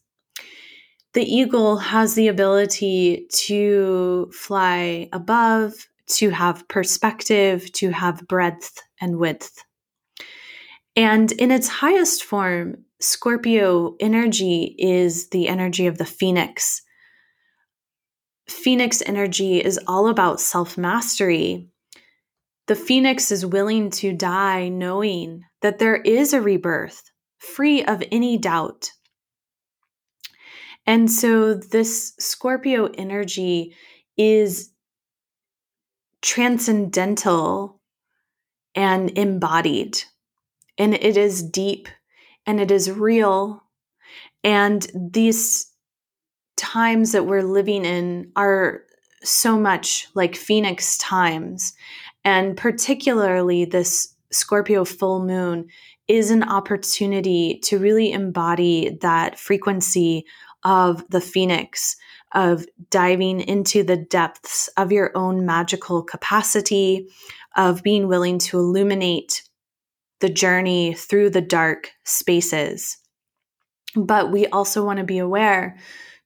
The 1.15 1.25
eagle 1.25 1.79
has 1.79 2.15
the 2.15 2.29
ability 2.29 3.27
to 3.47 4.31
fly 4.33 5.09
above, 5.13 5.75
to 6.09 6.31
have 6.31 6.69
perspective, 6.69 7.73
to 7.73 7.91
have 7.91 8.27
breadth 8.29 8.83
and 9.01 9.19
width. 9.19 9.65
And 10.97 11.33
in 11.33 11.51
its 11.51 11.69
highest 11.69 12.25
form, 12.25 12.85
Scorpio 13.01 13.95
energy 14.01 14.75
is 14.79 15.29
the 15.29 15.49
energy 15.49 15.87
of 15.87 15.99
the 15.99 16.05
phoenix. 16.05 16.83
Phoenix 18.49 19.03
energy 19.07 19.65
is 19.65 19.79
all 19.87 20.09
about 20.09 20.41
self 20.41 20.77
mastery. 20.77 21.69
The 22.69 22.77
phoenix 22.77 23.31
is 23.33 23.45
willing 23.45 23.91
to 23.93 24.13
die 24.13 24.69
knowing 24.69 25.45
that 25.63 25.79
there 25.79 25.97
is 25.97 26.33
a 26.33 26.41
rebirth, 26.41 27.11
free 27.39 27.83
of 27.83 28.03
any 28.13 28.39
doubt. 28.39 28.91
And 30.87 31.11
so, 31.11 31.55
this 31.55 32.15
Scorpio 32.19 32.91
energy 32.97 33.75
is 34.17 34.71
transcendental 36.21 37.81
and 38.75 39.17
embodied 39.17 40.03
and 40.79 40.95
it 40.95 41.17
is 41.17 41.43
deep 41.43 41.89
and 42.47 42.61
it 42.61 42.71
is 42.71 42.91
real. 42.91 43.63
And 44.45 44.87
these 44.95 45.71
times 46.57 47.13
that 47.13 47.27
we're 47.27 47.43
living 47.43 47.85
in 47.85 48.33
are 48.37 48.83
so 49.23 49.59
much 49.59 50.09
like 50.15 50.37
Phoenix 50.37 50.97
times. 50.99 51.73
And 52.29 52.59
particularly 52.59 53.65
this 53.65 54.15
Scorpio 54.31 54.85
full 54.85 55.25
moon 55.25 55.69
is 56.09 56.31
an 56.31 56.43
opportunity 56.43 57.59
to 57.65 57.79
really 57.79 58.13
embody 58.13 58.99
that 59.01 59.39
frequency 59.39 60.27
of 60.63 61.09
the 61.09 61.23
Phoenix, 61.23 61.97
of 62.35 62.67
diving 62.91 63.41
into 63.41 63.83
the 63.83 63.97
depths 63.97 64.69
of 64.77 64.93
your 64.93 65.11
own 65.17 65.47
magical 65.47 66.03
capacity, 66.03 67.09
of 67.57 67.83
being 67.83 68.09
willing 68.09 68.39
to 68.41 68.59
illuminate 68.59 69.43
the 70.21 70.29
journey 70.29 70.93
through 70.93 71.31
the 71.31 71.41
dark 71.41 71.93
spaces. 72.05 72.99
But 73.97 74.31
we 74.31 74.47
also 74.49 74.85
want 74.85 74.99
to 74.99 75.05
be 75.05 75.17
aware 75.17 75.79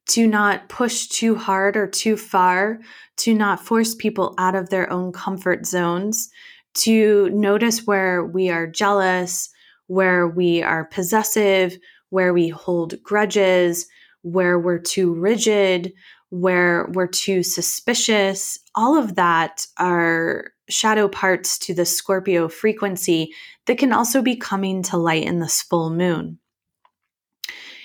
to 0.09 0.27
not 0.27 0.69
push 0.69 1.07
too 1.07 1.35
hard 1.35 1.77
or 1.77 1.87
too 1.87 2.17
far, 2.17 2.81
to 3.19 3.35
not 3.35 3.65
force 3.65 3.95
people 3.95 4.35
out 4.39 4.55
of 4.55 4.69
their 4.69 4.91
own 4.93 5.13
comfort 5.13 5.67
zones, 5.67 6.29
to 6.75 7.31
notice 7.31 7.87
where 7.87 8.25
we 8.25 8.51
are 8.51 8.67
jealous, 8.67 9.49
where 9.87 10.27
we 10.27 10.63
are 10.63 10.85
possessive, 10.87 11.77
where 12.11 12.33
we 12.33 12.49
hold 12.49 13.03
grudges, 13.03 13.87
where 14.23 14.59
we're 14.59 14.79
too 14.79 15.15
rigid, 15.15 15.93
where 16.31 16.89
we're 16.93 17.07
too 17.07 17.43
suspicious. 17.43 18.59
All 18.75 18.97
of 18.97 19.17
that 19.17 19.67
are 19.79 20.53
shadow 20.69 21.09
parts 21.09 21.59
to 21.59 21.75
the 21.75 21.85
Scorpio 21.85 22.49
frequency 22.49 23.33
that 23.67 23.79
can 23.79 23.93
also 23.93 24.23
be 24.23 24.37
coming 24.37 24.83
to 24.85 24.97
light 24.97 25.25
in 25.25 25.41
this 25.41 25.61
full 25.63 25.91
moon. 25.91 26.39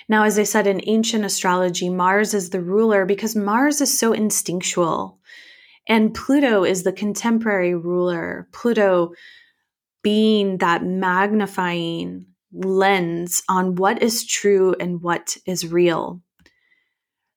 Now, 0.08 0.24
as 0.24 0.38
I 0.38 0.44
said 0.44 0.66
in 0.66 0.80
ancient 0.86 1.24
astrology, 1.24 1.90
Mars 1.90 2.32
is 2.32 2.50
the 2.50 2.62
ruler 2.62 3.04
because 3.04 3.36
Mars 3.36 3.80
is 3.80 3.98
so 3.98 4.12
instinctual. 4.12 5.18
And 5.86 6.14
Pluto 6.14 6.64
is 6.64 6.82
the 6.82 6.92
contemporary 6.92 7.74
ruler. 7.74 8.48
Pluto 8.52 9.12
being 10.02 10.58
that 10.58 10.84
magnifying 10.84 12.26
lens 12.52 13.42
on 13.48 13.74
what 13.74 14.02
is 14.02 14.26
true 14.26 14.74
and 14.80 15.02
what 15.02 15.36
is 15.46 15.66
real. 15.66 16.22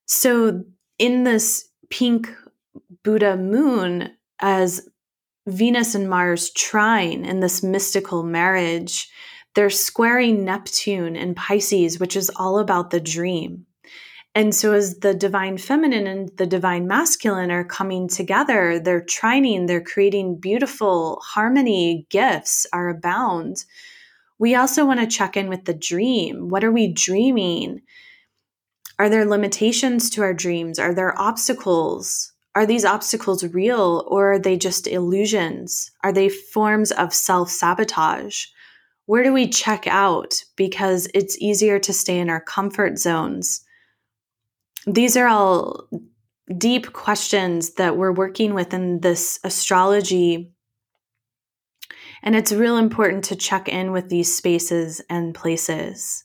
So, 0.06 0.64
in 0.98 1.24
this 1.24 1.68
pink 1.90 2.34
Buddha 3.04 3.36
moon, 3.36 4.12
as 4.40 4.88
Venus 5.48 5.96
and 5.96 6.10
Mars 6.10 6.52
trine 6.52 7.26
in 7.26 7.40
this 7.40 7.64
mystical 7.64 8.24
marriage. 8.24 9.10
They're 9.54 9.70
squaring 9.70 10.46
Neptune 10.46 11.16
in 11.16 11.36
Pisces, 11.36 12.00
which 12.00 12.16
is 12.16 12.32
all 12.36 12.60
about 12.60 12.90
the 12.90 13.02
dream. 13.02 13.66
And 14.34 14.56
so, 14.56 14.72
as 14.72 15.00
the 15.00 15.14
divine 15.14 15.58
feminine 15.58 16.08
and 16.08 16.30
the 16.38 16.46
divine 16.46 16.88
masculine 16.88 17.52
are 17.52 17.66
coming 17.66 18.08
together, 18.08 18.80
they're 18.80 19.04
trining, 19.04 19.68
they're 19.68 19.84
creating 19.84 20.40
beautiful 20.40 21.22
harmony, 21.22 22.08
gifts 22.10 22.66
are 22.72 22.88
abound. 22.88 23.66
We 24.40 24.56
also 24.56 24.86
want 24.86 25.02
to 25.02 25.08
check 25.08 25.36
in 25.36 25.50
with 25.50 25.66
the 25.66 25.74
dream. 25.74 26.48
What 26.48 26.64
are 26.64 26.72
we 26.72 26.94
dreaming? 26.94 27.82
Are 28.98 29.10
there 29.10 29.26
limitations 29.26 30.10
to 30.12 30.22
our 30.22 30.34
dreams? 30.34 30.80
Are 30.80 30.94
there 30.94 31.20
obstacles? 31.20 32.32
Are 32.56 32.66
these 32.66 32.86
obstacles 32.86 33.44
real 33.44 34.06
or 34.08 34.34
are 34.34 34.40
they 34.40 34.58
just 34.58 34.88
illusions? 34.88 35.92
Are 36.04 36.14
they 36.14 36.30
forms 36.30 36.92
of 36.92 37.14
self 37.14 37.50
sabotage? 37.50 38.46
Where 39.12 39.24
do 39.24 39.34
we 39.34 39.50
check 39.50 39.88
out 39.88 40.36
because 40.56 41.10
it's 41.14 41.38
easier 41.42 41.80
to 41.80 41.92
stay 41.92 42.18
in 42.18 42.30
our 42.30 42.40
comfort 42.40 42.98
zones? 42.98 43.62
These 44.88 45.18
are 45.18 45.28
all 45.28 45.90
deep 46.58 46.94
questions 46.94 47.74
that 47.74 47.98
we're 47.98 48.14
working 48.14 48.54
with 48.54 48.74
in 48.74 49.02
this 49.02 49.38
astrology. 49.44 50.54
And 52.24 52.38
it's 52.38 52.54
real 52.54 52.78
important 52.78 53.26
to 53.26 53.36
check 53.36 53.68
in 53.68 53.92
with 53.92 54.08
these 54.08 54.34
spaces 54.34 55.02
and 55.10 55.36
places. 55.36 56.24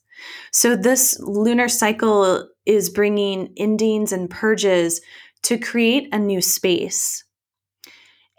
So, 0.53 0.77
this 0.77 1.19
lunar 1.19 1.67
cycle 1.67 2.49
is 2.67 2.89
bringing 2.89 3.53
endings 3.57 4.13
and 4.13 4.31
purges 4.31 5.01
to 5.43 5.59
create 5.59 6.09
a 6.13 6.21
new 6.21 6.41
space. 6.41 7.25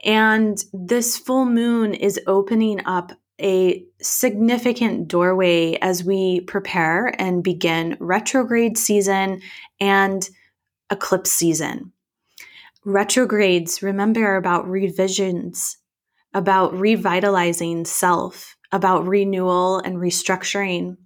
And 0.06 0.58
this 0.72 1.18
full 1.18 1.46
moon 1.46 1.94
is 1.94 2.18
opening 2.28 2.80
up 2.86 3.12
a 3.42 3.84
significant 4.02 5.08
doorway 5.08 5.76
as 5.82 6.04
we 6.04 6.42
prepare 6.42 7.14
and 7.22 7.44
begin 7.44 7.98
retrograde 8.00 8.78
season 8.78 9.42
and 9.80 10.30
eclipse 10.92 11.32
season. 11.32 11.92
Retrogrades, 12.84 13.84
remember, 13.84 14.26
are 14.26 14.38
about 14.38 14.68
revisions, 14.68 15.78
about 16.34 16.74
revitalizing 16.74 17.86
self, 17.86 18.56
about 18.72 19.06
renewal 19.06 19.80
and 19.80 19.98
restructuring. 19.98 20.98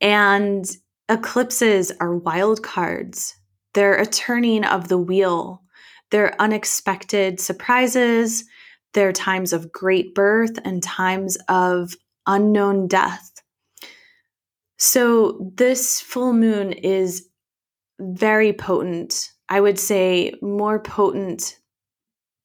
And 0.00 0.64
eclipses 1.08 1.92
are 2.00 2.16
wild 2.16 2.62
cards 2.62 3.36
they're 3.74 3.96
a 3.96 4.06
turning 4.06 4.64
of 4.64 4.88
the 4.88 4.98
wheel. 4.98 5.62
They're 6.10 6.40
unexpected 6.40 7.40
surprises. 7.40 8.44
They're 8.94 9.12
times 9.12 9.52
of 9.52 9.72
great 9.72 10.14
birth 10.14 10.58
and 10.64 10.82
times 10.82 11.36
of 11.48 11.94
unknown 12.26 12.88
death. 12.88 13.30
So, 14.78 15.52
this 15.54 16.00
full 16.00 16.32
moon 16.32 16.72
is 16.72 17.28
very 18.00 18.52
potent. 18.52 19.30
I 19.48 19.60
would 19.60 19.78
say 19.78 20.34
more 20.42 20.80
potent 20.80 21.58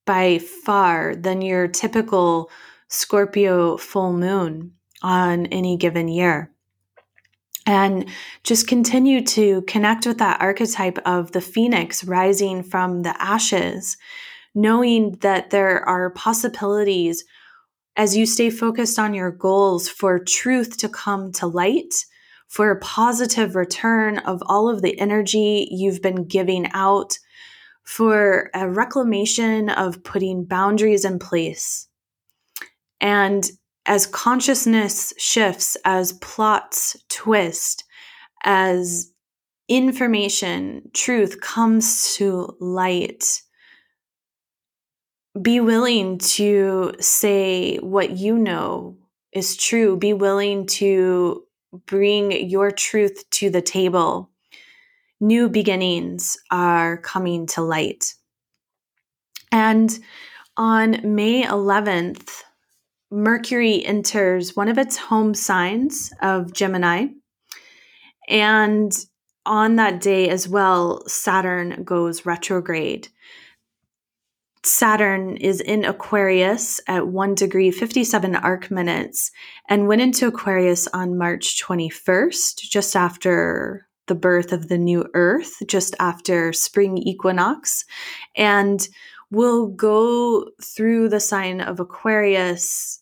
by 0.05 0.39
far 0.39 1.15
than 1.15 1.41
your 1.41 1.67
typical 1.67 2.49
Scorpio 2.89 3.77
full 3.77 4.13
moon 4.13 4.73
on 5.01 5.47
any 5.47 5.77
given 5.77 6.07
year 6.07 6.51
and 7.67 8.07
just 8.43 8.65
continue 8.65 9.21
to 9.21 9.61
connect 9.63 10.07
with 10.07 10.17
that 10.19 10.41
archetype 10.41 10.97
of 11.05 11.33
the 11.33 11.41
phoenix 11.41 12.03
rising 12.05 12.63
from 12.63 13.03
the 13.03 13.21
ashes, 13.21 13.97
knowing 14.57 15.11
that 15.21 15.51
there 15.51 15.87
are 15.87 16.09
possibilities 16.09 17.23
as 17.95 18.17
you 18.17 18.25
stay 18.25 18.49
focused 18.49 18.97
on 18.97 19.13
your 19.13 19.29
goals 19.29 19.87
for 19.87 20.17
truth 20.17 20.77
to 20.77 20.89
come 20.89 21.31
to 21.31 21.45
light, 21.45 21.93
for 22.47 22.71
a 22.71 22.79
positive 22.79 23.55
return 23.55 24.17
of 24.19 24.41
all 24.47 24.67
of 24.67 24.81
the 24.81 24.99
energy 24.99 25.67
you've 25.69 26.01
been 26.01 26.27
giving 26.27 26.67
out, 26.73 27.19
for 27.83 28.49
a 28.55 28.67
reclamation 28.67 29.69
of 29.69 30.03
putting 30.03 30.43
boundaries 30.43 31.05
in 31.05 31.19
place. 31.19 31.87
And 32.99 33.47
as 33.85 34.07
consciousness 34.07 35.13
shifts, 35.19 35.77
as 35.85 36.13
plots 36.13 36.97
twist, 37.09 37.83
as 38.43 39.11
information, 39.67 40.89
truth 40.93 41.41
comes 41.41 42.15
to 42.15 42.55
light, 42.59 43.43
be 45.41 45.59
willing 45.59 46.17
to 46.19 46.93
say 46.99 47.77
what 47.77 48.17
you 48.17 48.37
know 48.37 48.97
is 49.31 49.57
true. 49.57 49.97
Be 49.97 50.13
willing 50.13 50.65
to 50.67 51.43
bring 51.85 52.31
your 52.31 52.71
truth 52.71 53.23
to 53.31 53.49
the 53.49 53.61
table. 53.61 54.29
New 55.19 55.49
beginnings 55.49 56.37
are 56.51 56.97
coming 56.97 57.47
to 57.47 57.61
light. 57.61 58.13
And 59.51 59.97
on 60.55 61.15
May 61.15 61.43
11th, 61.43 62.43
Mercury 63.09 63.85
enters 63.85 64.55
one 64.55 64.67
of 64.67 64.77
its 64.77 64.97
home 64.97 65.33
signs 65.33 66.11
of 66.21 66.53
Gemini. 66.53 67.07
And 68.27 68.91
on 69.45 69.77
that 69.77 70.01
day 70.01 70.29
as 70.29 70.47
well, 70.47 71.07
Saturn 71.07 71.83
goes 71.83 72.25
retrograde. 72.25 73.07
Saturn 74.67 75.37
is 75.37 75.61
in 75.61 75.85
Aquarius 75.85 76.81
at 76.87 77.07
1 77.07 77.35
degree 77.35 77.71
57 77.71 78.35
arc 78.35 78.69
minutes 78.69 79.31
and 79.69 79.87
went 79.87 80.01
into 80.01 80.27
Aquarius 80.27 80.87
on 80.87 81.17
March 81.17 81.63
21st, 81.63 82.55
just 82.69 82.95
after 82.95 83.87
the 84.07 84.15
birth 84.15 84.51
of 84.51 84.67
the 84.67 84.77
new 84.77 85.05
Earth, 85.13 85.53
just 85.67 85.95
after 85.99 86.51
spring 86.51 86.97
equinox, 86.97 87.85
and 88.35 88.87
will 89.31 89.67
go 89.67 90.49
through 90.61 91.09
the 91.09 91.19
sign 91.19 91.61
of 91.61 91.79
Aquarius, 91.79 93.01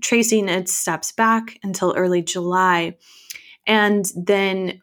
tracing 0.00 0.48
its 0.48 0.72
steps 0.72 1.12
back 1.12 1.58
until 1.62 1.94
early 1.96 2.22
July, 2.22 2.96
and 3.66 4.06
then 4.16 4.80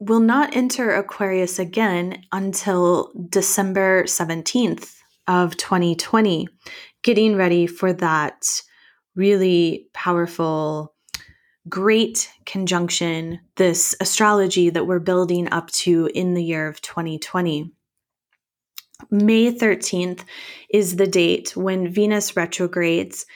will 0.00 0.20
not 0.20 0.54
enter 0.54 0.94
Aquarius 0.94 1.58
again 1.58 2.22
until 2.32 3.12
December 3.28 4.04
17th 4.04 4.94
of 5.26 5.56
2020, 5.56 6.48
getting 7.02 7.36
ready 7.36 7.66
for 7.66 7.92
that 7.92 8.62
really 9.16 9.88
powerful, 9.92 10.94
great 11.68 12.30
conjunction, 12.46 13.40
this 13.56 13.96
astrology 14.00 14.70
that 14.70 14.86
we're 14.86 15.00
building 15.00 15.52
up 15.52 15.70
to 15.72 16.08
in 16.14 16.34
the 16.34 16.44
year 16.44 16.68
of 16.68 16.80
2020. 16.80 17.72
May 19.10 19.52
13th 19.52 20.24
is 20.70 20.96
the 20.96 21.06
date 21.06 21.56
when 21.56 21.92
Venus 21.92 22.36
retrogrades. 22.36 23.26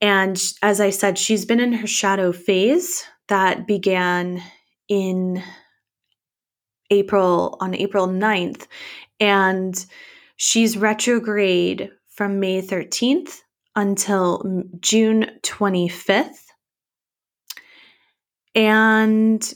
And 0.00 0.40
as 0.62 0.80
I 0.80 0.90
said, 0.90 1.18
she's 1.18 1.44
been 1.44 1.60
in 1.60 1.72
her 1.72 1.86
shadow 1.86 2.32
phase 2.32 3.04
that 3.28 3.66
began 3.66 4.42
in 4.88 5.42
April 6.92 7.56
on 7.60 7.74
April 7.74 8.06
9th 8.06 8.66
and 9.18 9.86
she's 10.36 10.76
retrograde 10.76 11.90
from 12.08 12.38
May 12.38 12.60
13th 12.60 13.38
until 13.74 14.64
June 14.80 15.30
25th. 15.42 16.44
And 18.54 19.54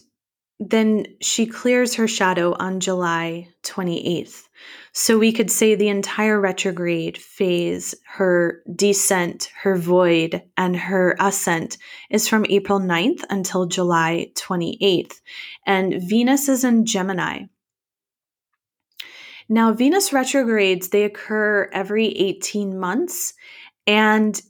then 0.59 1.07
she 1.21 1.47
clears 1.47 1.95
her 1.95 2.09
shadow 2.09 2.55
on 2.59 2.81
July 2.81 3.49
28th. 3.63 4.45
So 4.93 5.19
we 5.19 5.33
could 5.33 5.51
say 5.51 5.75
the 5.75 5.89
entire 5.89 6.41
retrograde 6.41 7.19
phase, 7.19 7.95
her 8.07 8.63
descent, 8.75 9.51
her 9.61 9.77
void, 9.77 10.43
and 10.57 10.75
her 10.75 11.15
ascent 11.21 11.77
is 12.11 12.27
from 12.27 12.47
April 12.49 12.81
9th 12.81 13.23
until 13.29 13.67
July 13.67 14.33
28th. 14.35 15.21
And 15.67 16.01
Venus 16.01 16.49
is 16.49 16.65
in 16.65 16.87
Gemini. 16.87 17.45
Now, 19.49 19.73
Venus 19.73 20.13
retrogrades, 20.13 20.89
they 20.89 21.05
occur 21.05 21.69
every 21.73 22.07
18 22.07 22.79
months. 22.79 23.35
And 23.87 24.41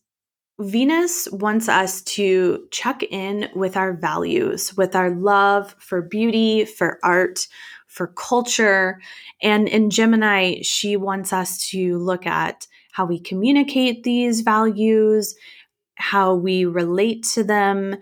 Venus 0.58 1.28
wants 1.32 1.68
us 1.68 2.00
to 2.02 2.66
check 2.70 3.02
in 3.02 3.50
with 3.54 3.76
our 3.76 3.92
values, 3.92 4.74
with 4.74 4.96
our 4.96 5.10
love 5.10 5.74
for 5.78 6.00
beauty, 6.00 6.64
for 6.64 6.98
art, 7.02 7.46
for 7.86 8.06
culture. 8.06 8.98
And 9.42 9.68
in 9.68 9.90
Gemini, 9.90 10.62
she 10.62 10.96
wants 10.96 11.32
us 11.34 11.68
to 11.70 11.98
look 11.98 12.26
at 12.26 12.66
how 12.92 13.04
we 13.04 13.20
communicate 13.20 14.02
these 14.02 14.40
values, 14.40 15.36
how 15.96 16.34
we 16.34 16.64
relate 16.64 17.24
to 17.34 17.44
them, 17.44 17.96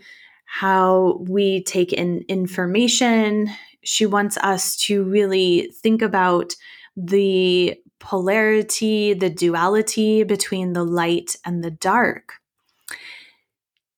how 0.45 1.25
we 1.29 1.65
take 1.65 1.93
in 1.93 2.25
information. 2.29 3.51
She 3.83 4.07
wants 4.07 4.37
us 4.37 4.77
to 4.87 5.03
really 5.03 5.73
think 5.83 6.03
about 6.03 6.55
the 6.97 7.75
polarity, 7.99 9.13
the 9.15 9.31
duality 9.31 10.23
between 10.23 10.73
the 10.73 10.85
light 10.85 11.35
and 11.45 11.65
the 11.65 11.73
dark. 11.73 12.35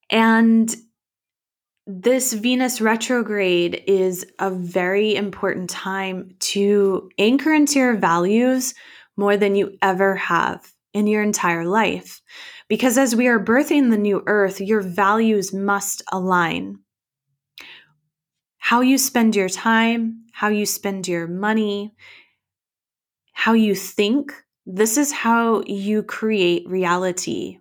And 0.09 0.73
this 1.85 2.33
Venus 2.33 2.81
retrograde 2.81 3.83
is 3.87 4.25
a 4.39 4.51
very 4.51 5.15
important 5.15 5.69
time 5.69 6.35
to 6.39 7.09
anchor 7.17 7.53
into 7.53 7.79
your 7.79 7.95
values 7.95 8.73
more 9.15 9.37
than 9.37 9.55
you 9.55 9.77
ever 9.81 10.15
have 10.15 10.69
in 10.93 11.07
your 11.07 11.23
entire 11.23 11.65
life. 11.65 12.21
Because 12.67 12.97
as 12.97 13.15
we 13.15 13.27
are 13.27 13.43
birthing 13.43 13.89
the 13.89 13.97
new 13.97 14.21
earth, 14.27 14.59
your 14.59 14.81
values 14.81 15.53
must 15.53 16.03
align. 16.11 16.79
How 18.57 18.81
you 18.81 18.97
spend 18.97 19.35
your 19.35 19.47
time, 19.47 20.25
how 20.33 20.49
you 20.49 20.65
spend 20.65 21.07
your 21.07 21.27
money, 21.27 21.95
how 23.31 23.53
you 23.53 23.75
think, 23.75 24.33
this 24.65 24.97
is 24.97 25.13
how 25.13 25.63
you 25.65 26.03
create 26.03 26.67
reality 26.67 27.59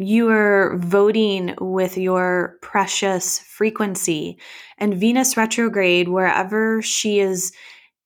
you 0.00 0.30
are 0.30 0.78
voting 0.78 1.54
with 1.60 1.98
your 1.98 2.56
precious 2.62 3.38
frequency. 3.40 4.38
And 4.78 4.94
Venus 4.94 5.36
retrograde, 5.36 6.08
wherever 6.08 6.80
she 6.80 7.20
is 7.20 7.52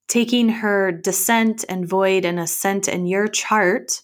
taking 0.09 0.49
her 0.49 0.91
descent 0.91 1.65
and 1.69 1.89
void 1.89 2.25
and 2.25 2.41
ascent 2.41 2.89
in 2.89 3.07
your 3.07 3.29
chart, 3.29 4.03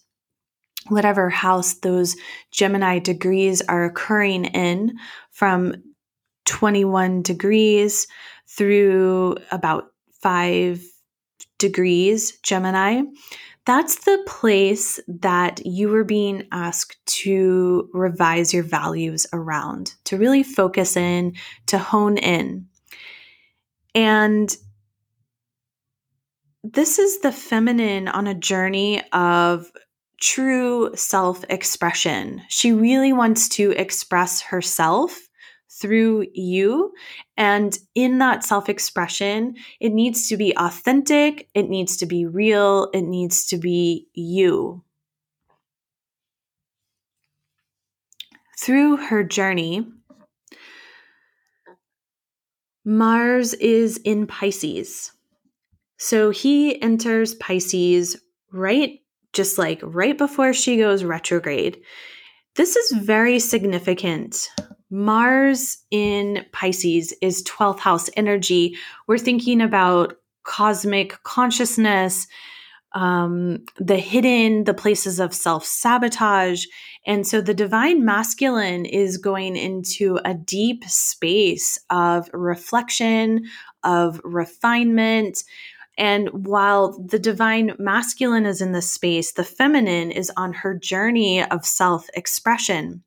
whatever 0.88 1.28
house 1.30 1.74
those 1.74 2.16
Gemini 2.52 3.00
degrees 3.00 3.60
are 3.62 3.84
occurring 3.84 4.44
in, 4.44 4.96
from 5.32 5.74
21 6.46 7.22
degrees 7.22 8.06
through 8.48 9.36
about 9.50 9.88
five 10.22 10.80
degrees 11.58 12.38
Gemini 12.42 13.02
that's 13.66 14.04
the 14.04 14.22
place 14.26 14.98
that 15.06 15.64
you 15.66 15.88
were 15.88 16.04
being 16.04 16.46
asked 16.50 16.98
to 17.06 17.88
revise 17.92 18.54
your 18.54 18.62
values 18.62 19.26
around, 19.32 19.94
to 20.04 20.16
really 20.16 20.42
focus 20.42 20.96
in, 20.96 21.34
to 21.66 21.78
hone 21.78 22.16
in. 22.16 22.66
And 23.94 24.56
this 26.62 26.98
is 26.98 27.20
the 27.20 27.32
feminine 27.32 28.08
on 28.08 28.26
a 28.26 28.34
journey 28.34 29.02
of 29.12 29.70
true 30.20 30.90
self 30.94 31.44
expression. 31.48 32.42
She 32.48 32.72
really 32.72 33.12
wants 33.12 33.48
to 33.50 33.72
express 33.72 34.40
herself 34.40 35.29
through 35.80 36.26
you. 36.34 36.92
And 37.36 37.76
in 37.94 38.18
that 38.18 38.44
self 38.44 38.68
expression, 38.68 39.56
it 39.80 39.92
needs 39.92 40.28
to 40.28 40.36
be 40.36 40.54
authentic, 40.56 41.48
it 41.54 41.68
needs 41.68 41.96
to 41.98 42.06
be 42.06 42.26
real, 42.26 42.90
it 42.92 43.02
needs 43.02 43.46
to 43.46 43.56
be 43.56 44.08
you. 44.14 44.84
Through 48.58 48.98
her 48.98 49.24
journey, 49.24 49.86
Mars 52.84 53.54
is 53.54 53.96
in 53.98 54.26
Pisces. 54.26 55.12
So 55.96 56.30
he 56.30 56.80
enters 56.82 57.34
Pisces 57.34 58.20
right 58.52 59.00
just 59.32 59.58
like 59.58 59.80
right 59.82 60.16
before 60.16 60.52
she 60.52 60.76
goes 60.76 61.04
retrograde. 61.04 61.80
This 62.56 62.76
is 62.76 62.92
very 62.92 63.38
significant 63.38 64.48
Mars 64.90 65.78
in 65.90 66.44
Pisces 66.52 67.14
is 67.22 67.44
12th 67.44 67.78
house 67.78 68.10
energy. 68.16 68.76
We're 69.06 69.18
thinking 69.18 69.60
about 69.60 70.16
cosmic 70.42 71.22
consciousness, 71.22 72.26
um, 72.92 73.64
the 73.78 73.98
hidden, 73.98 74.64
the 74.64 74.74
places 74.74 75.20
of 75.20 75.32
self 75.32 75.64
sabotage. 75.64 76.66
And 77.06 77.24
so 77.26 77.40
the 77.40 77.54
divine 77.54 78.04
masculine 78.04 78.84
is 78.84 79.16
going 79.16 79.56
into 79.56 80.18
a 80.24 80.34
deep 80.34 80.84
space 80.86 81.78
of 81.88 82.28
reflection, 82.32 83.44
of 83.84 84.20
refinement. 84.24 85.44
And 85.96 86.30
while 86.30 86.98
the 86.98 87.18
divine 87.18 87.76
masculine 87.78 88.46
is 88.46 88.60
in 88.60 88.72
this 88.72 88.90
space, 88.90 89.32
the 89.32 89.44
feminine 89.44 90.10
is 90.10 90.32
on 90.36 90.52
her 90.52 90.74
journey 90.74 91.44
of 91.44 91.64
self 91.64 92.08
expression. 92.14 93.04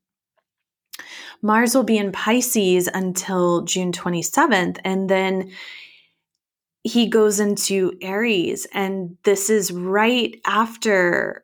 Mars 1.43 1.75
will 1.75 1.83
be 1.83 1.97
in 1.97 2.11
Pisces 2.11 2.89
until 2.91 3.61
June 3.63 3.91
27th. 3.91 4.79
And 4.83 5.09
then 5.09 5.51
he 6.83 7.07
goes 7.07 7.39
into 7.39 7.93
Aries. 8.01 8.65
And 8.73 9.17
this 9.23 9.49
is 9.49 9.71
right 9.71 10.35
after 10.45 11.43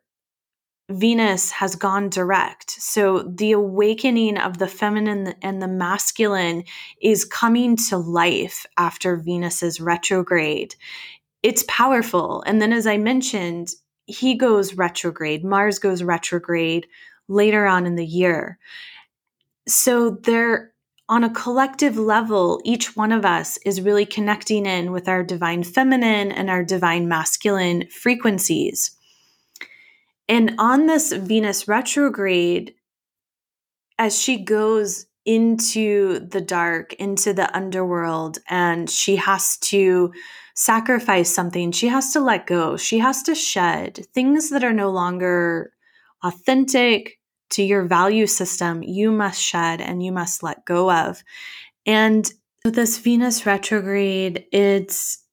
Venus 0.89 1.51
has 1.51 1.75
gone 1.75 2.09
direct. 2.09 2.71
So 2.71 3.19
the 3.19 3.51
awakening 3.51 4.37
of 4.37 4.57
the 4.57 4.67
feminine 4.67 5.35
and 5.41 5.61
the 5.61 5.67
masculine 5.67 6.63
is 7.01 7.25
coming 7.25 7.75
to 7.89 7.97
life 7.97 8.65
after 8.77 9.17
Venus's 9.17 9.79
retrograde. 9.79 10.75
It's 11.43 11.63
powerful. 11.67 12.41
And 12.47 12.61
then, 12.61 12.73
as 12.73 12.87
I 12.87 12.97
mentioned, 12.97 13.69
he 14.07 14.33
goes 14.35 14.73
retrograde, 14.73 15.43
Mars 15.43 15.77
goes 15.77 16.01
retrograde 16.01 16.87
later 17.27 17.67
on 17.67 17.85
in 17.85 17.95
the 17.95 18.05
year. 18.05 18.57
So 19.69 20.09
they're 20.09 20.73
on 21.07 21.23
a 21.23 21.33
collective 21.33 21.97
level, 21.97 22.61
each 22.63 22.95
one 22.95 23.11
of 23.11 23.25
us 23.25 23.57
is 23.65 23.81
really 23.81 24.05
connecting 24.05 24.67
in 24.67 24.91
with 24.91 25.07
our 25.07 25.23
divine 25.23 25.63
feminine 25.63 26.31
and 26.31 26.49
our 26.51 26.63
divine 26.63 27.07
masculine 27.07 27.87
frequencies. 27.89 28.91
And 30.27 30.53
on 30.59 30.85
this 30.85 31.11
Venus 31.11 31.67
retrograde, 31.67 32.75
as 33.97 34.21
she 34.21 34.43
goes 34.43 35.07
into 35.25 36.19
the 36.19 36.41
dark, 36.41 36.93
into 36.93 37.33
the 37.33 37.55
underworld, 37.55 38.37
and 38.47 38.87
she 38.87 39.15
has 39.15 39.57
to 39.57 40.13
sacrifice 40.55 41.33
something, 41.33 41.71
she 41.71 41.87
has 41.87 42.13
to 42.13 42.19
let 42.19 42.45
go, 42.45 42.77
she 42.77 42.99
has 42.99 43.23
to 43.23 43.33
shed 43.33 44.05
things 44.13 44.51
that 44.51 44.63
are 44.63 44.73
no 44.73 44.91
longer 44.91 45.73
authentic, 46.23 47.18
to 47.51 47.63
your 47.63 47.85
value 47.85 48.27
system, 48.27 48.83
you 48.83 49.11
must 49.11 49.41
shed 49.41 49.81
and 49.81 50.03
you 50.03 50.11
must 50.11 50.43
let 50.43 50.65
go 50.65 50.91
of. 50.91 51.23
And 51.85 52.31
this 52.63 52.97
Venus 52.97 53.45
retrograde, 53.45 54.45
it's 54.51 55.23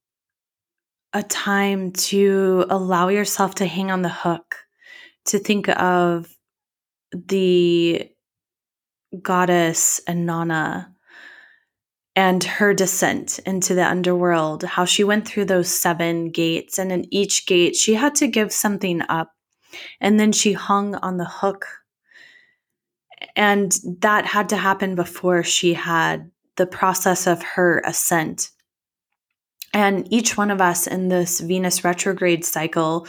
a 1.12 1.22
time 1.22 1.92
to 1.92 2.66
allow 2.70 3.08
yourself 3.08 3.56
to 3.56 3.66
hang 3.66 3.90
on 3.90 4.02
the 4.02 4.08
hook, 4.08 4.56
to 5.26 5.38
think 5.38 5.68
of 5.68 6.34
the 7.12 8.08
goddess 9.22 10.00
Inanna 10.08 10.88
and 12.14 12.42
her 12.42 12.72
descent 12.72 13.38
into 13.40 13.74
the 13.74 13.86
underworld, 13.86 14.62
how 14.62 14.86
she 14.86 15.04
went 15.04 15.28
through 15.28 15.44
those 15.44 15.68
seven 15.68 16.30
gates. 16.30 16.78
And 16.78 16.90
in 16.90 17.12
each 17.12 17.46
gate, 17.46 17.76
she 17.76 17.94
had 17.94 18.14
to 18.16 18.26
give 18.26 18.52
something 18.52 19.02
up. 19.08 19.32
And 20.00 20.18
then 20.18 20.32
she 20.32 20.54
hung 20.54 20.94
on 20.96 21.18
the 21.18 21.28
hook 21.28 21.66
and 23.36 23.78
that 24.00 24.24
had 24.24 24.48
to 24.48 24.56
happen 24.56 24.94
before 24.94 25.42
she 25.42 25.74
had 25.74 26.30
the 26.56 26.66
process 26.66 27.26
of 27.26 27.42
her 27.42 27.82
ascent. 27.84 28.50
And 29.74 30.10
each 30.10 30.38
one 30.38 30.50
of 30.50 30.62
us 30.62 30.86
in 30.86 31.08
this 31.08 31.40
Venus 31.40 31.84
retrograde 31.84 32.46
cycle, 32.46 33.06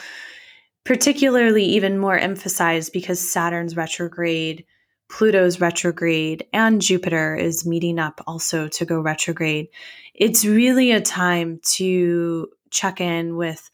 particularly 0.84 1.64
even 1.64 1.98
more 1.98 2.18
emphasized 2.18 2.92
because 2.92 3.22
Saturn's 3.22 3.78
retrograde, 3.78 4.66
Pluto's 5.10 5.62
retrograde, 5.62 6.46
and 6.52 6.82
Jupiter 6.82 7.34
is 7.34 7.66
meeting 7.66 7.98
up 7.98 8.22
also 8.28 8.68
to 8.68 8.86
go 8.86 9.00
retrograde. 9.00 9.70
It's 10.14 10.44
really 10.44 10.92
a 10.92 11.00
time 11.00 11.62
to 11.76 12.50
check 12.70 13.00
in 13.00 13.38
with 13.38 13.72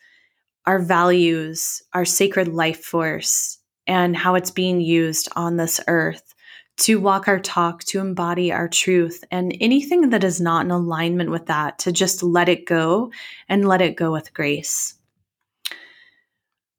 our 0.67 0.77
values, 0.77 1.81
our 1.93 2.05
sacred 2.05 2.47
life 2.47 2.83
force, 2.83 3.57
and 3.87 4.15
how 4.15 4.35
it's 4.35 4.51
being 4.51 4.81
used 4.81 5.27
on 5.35 5.57
this 5.57 5.79
earth 5.87 6.32
to 6.77 6.99
walk 6.99 7.27
our 7.27 7.39
talk, 7.39 7.83
to 7.85 7.99
embody 7.99 8.51
our 8.51 8.67
truth, 8.67 9.23
and 9.31 9.55
anything 9.61 10.09
that 10.09 10.23
is 10.23 10.41
not 10.41 10.65
in 10.65 10.71
alignment 10.71 11.29
with 11.29 11.45
that, 11.45 11.79
to 11.79 11.91
just 11.91 12.23
let 12.23 12.49
it 12.49 12.65
go 12.65 13.11
and 13.47 13.67
let 13.67 13.81
it 13.81 13.95
go 13.95 14.11
with 14.11 14.33
grace. 14.33 14.95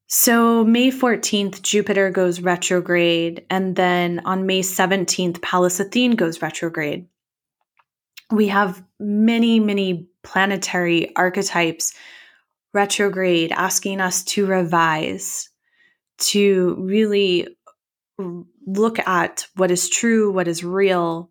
So, 0.07 0.63
May 0.63 0.91
14th, 0.91 1.61
Jupiter 1.61 2.11
goes 2.11 2.39
retrograde, 2.39 3.45
and 3.49 3.75
then 3.75 4.21
on 4.25 4.45
May 4.45 4.61
17th, 4.61 5.41
Pallas 5.41 5.79
Athene 5.79 6.11
goes 6.11 6.41
retrograde. 6.41 7.07
We 8.31 8.47
have 8.49 8.83
many, 8.99 9.59
many 9.59 10.07
planetary 10.23 11.15
archetypes 11.15 11.93
retrograde 12.73 13.51
asking 13.53 14.01
us 14.01 14.23
to 14.25 14.45
revise, 14.45 15.49
to 16.17 16.75
really 16.79 17.47
look 18.65 18.99
at 18.99 19.47
what 19.55 19.71
is 19.71 19.89
true, 19.89 20.31
what 20.31 20.47
is 20.47 20.63
real. 20.63 21.29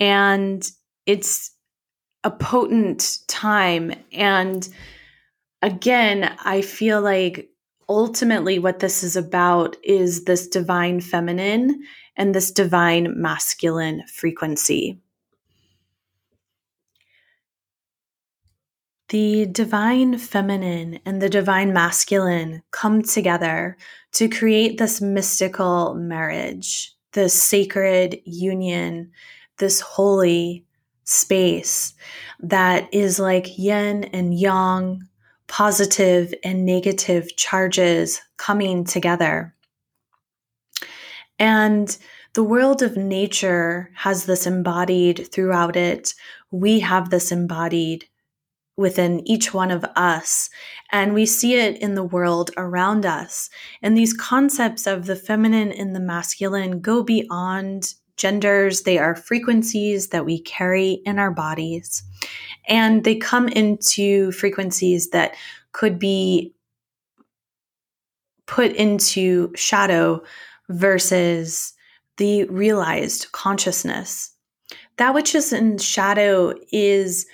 And 0.00 0.68
it's 1.06 1.52
a 2.24 2.30
potent 2.30 3.18
time. 3.28 3.92
And 4.12 4.68
again, 5.62 6.36
I 6.44 6.62
feel 6.62 7.00
like 7.00 7.48
ultimately 7.88 8.58
what 8.58 8.80
this 8.80 9.02
is 9.02 9.16
about 9.16 9.76
is 9.82 10.24
this 10.24 10.46
divine 10.46 11.00
feminine 11.00 11.82
and 12.16 12.34
this 12.34 12.50
divine 12.50 13.20
masculine 13.20 14.02
frequency. 14.14 15.00
The 19.08 19.46
divine 19.46 20.18
feminine 20.18 21.00
and 21.06 21.22
the 21.22 21.30
divine 21.30 21.72
masculine 21.72 22.62
come 22.72 23.00
together 23.02 23.78
to 24.12 24.28
create 24.28 24.76
this 24.76 25.00
mystical 25.00 25.94
marriage, 25.94 26.94
this 27.12 27.32
sacred 27.32 28.20
union, 28.26 29.10
this 29.56 29.80
holy 29.80 30.66
space 31.04 31.94
that 32.40 32.86
is 32.92 33.18
like 33.18 33.58
yin 33.58 34.04
and 34.04 34.38
yang, 34.38 35.08
positive 35.46 36.34
and 36.44 36.66
negative 36.66 37.34
charges 37.36 38.20
coming 38.36 38.84
together. 38.84 39.54
And 41.38 41.96
the 42.34 42.44
world 42.44 42.82
of 42.82 42.96
nature 42.96 43.90
has 43.94 44.26
this 44.26 44.46
embodied 44.46 45.28
throughout 45.32 45.76
it. 45.76 46.14
We 46.50 46.80
have 46.80 47.08
this 47.08 47.32
embodied 47.32 48.04
within 48.78 49.26
each 49.28 49.52
one 49.52 49.70
of 49.70 49.84
us. 49.96 50.48
And 50.90 51.12
we 51.12 51.26
see 51.26 51.54
it 51.54 51.76
in 51.82 51.94
the 51.94 52.04
world 52.04 52.50
around 52.56 53.04
us. 53.04 53.50
And 53.82 53.96
these 53.96 54.14
concepts 54.14 54.86
of 54.86 55.06
the 55.06 55.16
feminine 55.16 55.72
and 55.72 55.94
the 55.94 56.00
masculine 56.00 56.80
go 56.80 57.02
beyond 57.02 57.94
genders, 58.16 58.82
they 58.82 58.96
are 58.98 59.14
frequencies 59.14 60.08
that 60.08 60.24
we 60.24 60.40
carry 60.40 61.02
in 61.04 61.18
our 61.18 61.30
bodies. 61.30 62.02
And 62.68 63.04
they 63.04 63.16
come 63.16 63.48
into 63.48 64.32
frequencies 64.32 65.10
that 65.10 65.34
could 65.72 65.98
be 65.98 66.54
put 68.46 68.72
into 68.72 69.52
shadow 69.54 70.22
versus 70.68 71.74
the 72.16 72.44
realized 72.44 73.30
consciousness. 73.32 74.32
That 74.96 75.14
which 75.14 75.34
is 75.34 75.52
in 75.52 75.78
shadow 75.78 76.54
is 76.72 77.26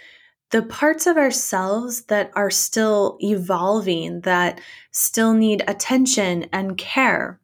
the 0.51 0.63
parts 0.63 1.07
of 1.07 1.17
ourselves 1.17 2.05
that 2.05 2.31
are 2.37 2.51
still 2.51 3.17
evolving, 3.21 4.21
that 4.21 4.61
still 4.93 5.35
need 5.35 5.65
attention 5.67 6.47
and 6.53 6.79
care. 6.79 7.41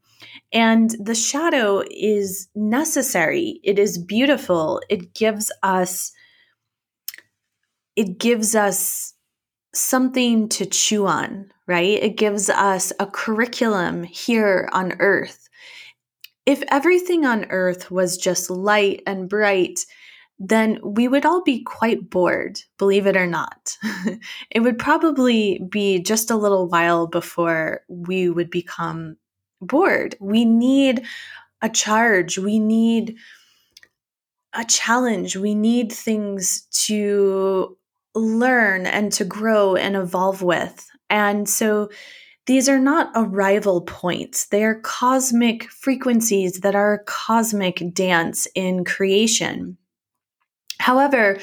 And 0.52 0.90
the 1.00 1.14
shadow 1.14 1.82
is 1.90 2.48
necessary. 2.54 3.60
It 3.62 3.78
is 3.78 3.98
beautiful. 3.98 4.80
It 4.88 5.14
gives 5.14 5.52
us 5.62 6.12
it 7.96 8.18
gives 8.18 8.54
us 8.54 9.14
something 9.74 10.48
to 10.48 10.64
chew 10.64 11.06
on, 11.06 11.52
right? 11.66 12.02
It 12.02 12.16
gives 12.16 12.48
us 12.48 12.92
a 12.98 13.06
curriculum 13.06 14.04
here 14.04 14.68
on 14.72 14.94
earth. 15.00 15.48
If 16.46 16.62
everything 16.68 17.26
on 17.26 17.46
earth 17.50 17.90
was 17.90 18.16
just 18.16 18.50
light 18.50 19.02
and 19.06 19.28
bright 19.28 19.84
then 20.42 20.80
we 20.82 21.06
would 21.06 21.26
all 21.26 21.42
be 21.42 21.62
quite 21.62 22.08
bored, 22.08 22.60
believe 22.78 23.06
it 23.06 23.14
or 23.14 23.26
not. 23.26 23.76
it 24.50 24.60
would 24.60 24.78
probably 24.78 25.60
be 25.68 26.00
just 26.00 26.30
a 26.30 26.36
little 26.36 26.66
while 26.66 27.06
before 27.06 27.82
we 27.88 28.30
would 28.30 28.50
become 28.50 29.18
bored. 29.60 30.16
We 30.18 30.46
need 30.46 31.04
a 31.60 31.68
charge. 31.68 32.38
We 32.38 32.58
need 32.58 33.16
a 34.54 34.64
challenge. 34.64 35.36
We 35.36 35.54
need 35.54 35.92
things 35.92 36.62
to 36.86 37.76
learn 38.14 38.86
and 38.86 39.12
to 39.12 39.26
grow 39.26 39.76
and 39.76 39.94
evolve 39.94 40.40
with. 40.40 40.88
And 41.10 41.46
so 41.46 41.90
these 42.46 42.66
are 42.66 42.78
not 42.78 43.12
arrival 43.14 43.82
points. 43.82 44.46
They 44.46 44.64
are 44.64 44.80
cosmic 44.80 45.64
frequencies 45.64 46.60
that 46.60 46.74
are 46.74 46.94
a 46.94 47.04
cosmic 47.04 47.82
dance 47.92 48.48
in 48.54 48.84
creation. 48.86 49.76
However, 50.80 51.38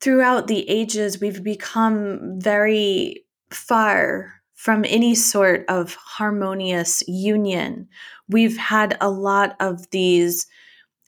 throughout 0.00 0.48
the 0.48 0.68
ages, 0.68 1.20
we've 1.20 1.44
become 1.44 2.40
very 2.40 3.24
far 3.50 4.34
from 4.54 4.84
any 4.88 5.14
sort 5.14 5.64
of 5.68 5.94
harmonious 5.94 7.02
union. 7.06 7.88
We've 8.28 8.56
had 8.56 8.96
a 9.00 9.10
lot 9.10 9.56
of 9.60 9.88
these 9.90 10.46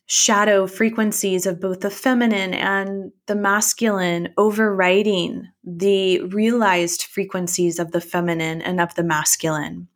shadow 0.07 0.66
frequencies 0.66 1.47
of 1.47 1.61
both 1.61 1.80
the 1.80 1.91
feminine 1.91 2.55
and 2.55 3.11
the 3.26 3.35
masculine 3.35 4.32
overriding 4.37 5.49
the 5.64 6.20
realized 6.22 7.03
frequencies 7.03 7.78
of 7.78 7.91
the 7.91 8.01
feminine 8.01 8.62
and 8.62 8.80
of 8.80 8.95
the 8.95 9.05
masculine. 9.05 9.89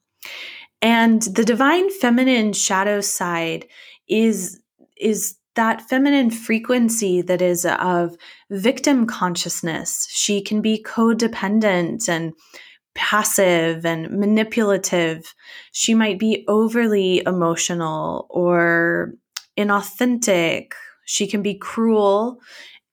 And 0.83 1.23
the 1.23 1.45
divine 1.45 1.91
feminine 1.91 2.53
shadow 2.53 3.01
side 3.01 3.67
is 4.09 4.61
is 4.97 5.38
that 5.59 5.83
feminine 5.89 6.31
frequency 6.31 7.21
that 7.21 7.43
is 7.43 7.67
of 7.67 8.17
victim 8.49 9.09
consciousness. 9.09 10.07
She 10.09 10.41
can 10.41 10.63
be 10.63 10.81
codependent 10.87 12.09
and 12.09 12.33
passive 12.95 13.85
and 13.85 14.09
manipulative. 14.09 15.35
She 15.73 15.95
might 15.95 16.21
be 16.21 16.45
overly 16.47 17.25
emotional 17.27 18.29
or 18.31 19.15
inauthentic. 19.59 20.75
She 21.07 21.27
can 21.27 21.43
be 21.43 21.55
cruel 21.55 22.39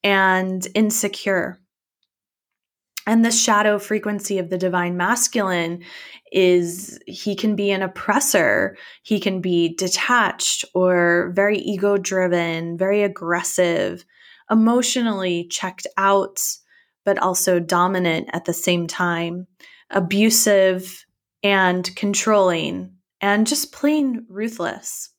and 0.03 0.67
insecure. 0.73 1.59
And 3.07 3.23
the 3.23 3.31
shadow 3.31 3.77
frequency 3.77 4.39
of 4.39 4.49
the 4.49 4.57
divine 4.57 4.97
masculine 4.97 5.83
is 6.31 6.99
he 7.05 7.35
can 7.35 7.55
be 7.55 7.69
an 7.71 7.83
oppressor, 7.83 8.77
he 9.03 9.19
can 9.19 9.41
be 9.41 9.75
detached 9.75 10.65
or 10.73 11.31
very 11.35 11.59
ego 11.59 11.97
driven, 11.97 12.77
very 12.77 13.03
aggressive, 13.03 14.03
emotionally 14.49 15.47
checked 15.49 15.85
out, 15.97 16.41
but 17.03 17.19
also 17.19 17.59
dominant 17.59 18.29
at 18.33 18.45
the 18.45 18.53
same 18.53 18.87
time, 18.87 19.45
abusive 19.91 21.05
and 21.43 21.95
controlling, 21.95 22.91
and 23.21 23.45
just 23.45 23.71
plain 23.71 24.25
ruthless. 24.29 25.11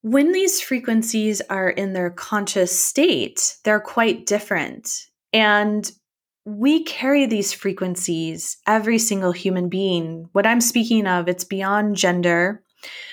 When 0.00 0.32
these 0.32 0.60
frequencies 0.60 1.42
are 1.50 1.68
in 1.68 1.92
their 1.92 2.10
conscious 2.10 2.78
state, 2.78 3.56
they're 3.64 3.80
quite 3.80 4.26
different. 4.26 4.90
And 5.32 5.90
we 6.44 6.84
carry 6.84 7.26
these 7.26 7.52
frequencies, 7.52 8.58
every 8.66 8.98
single 8.98 9.32
human 9.32 9.68
being. 9.68 10.28
What 10.32 10.46
I'm 10.46 10.60
speaking 10.60 11.06
of, 11.06 11.28
it's 11.28 11.44
beyond 11.44 11.96
gender. 11.96 12.62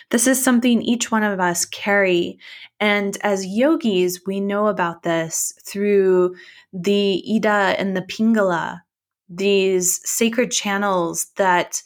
This 0.10 0.28
is 0.28 0.44
something 0.44 0.82
each 0.82 1.12
one 1.12 1.24
of 1.24 1.40
us 1.40 1.64
carry. 1.64 2.38
And 2.80 3.18
as 3.22 3.46
yogis, 3.46 4.22
we 4.28 4.42
know 4.42 4.68
about 4.68 5.04
this 5.04 5.54
through 5.66 6.36
the 6.74 7.24
Ida 7.36 7.80
and 7.80 7.96
the 7.96 8.02
Pingala, 8.02 8.82
these 9.30 10.02
sacred 10.04 10.52
channels 10.52 11.28
that 11.38 11.82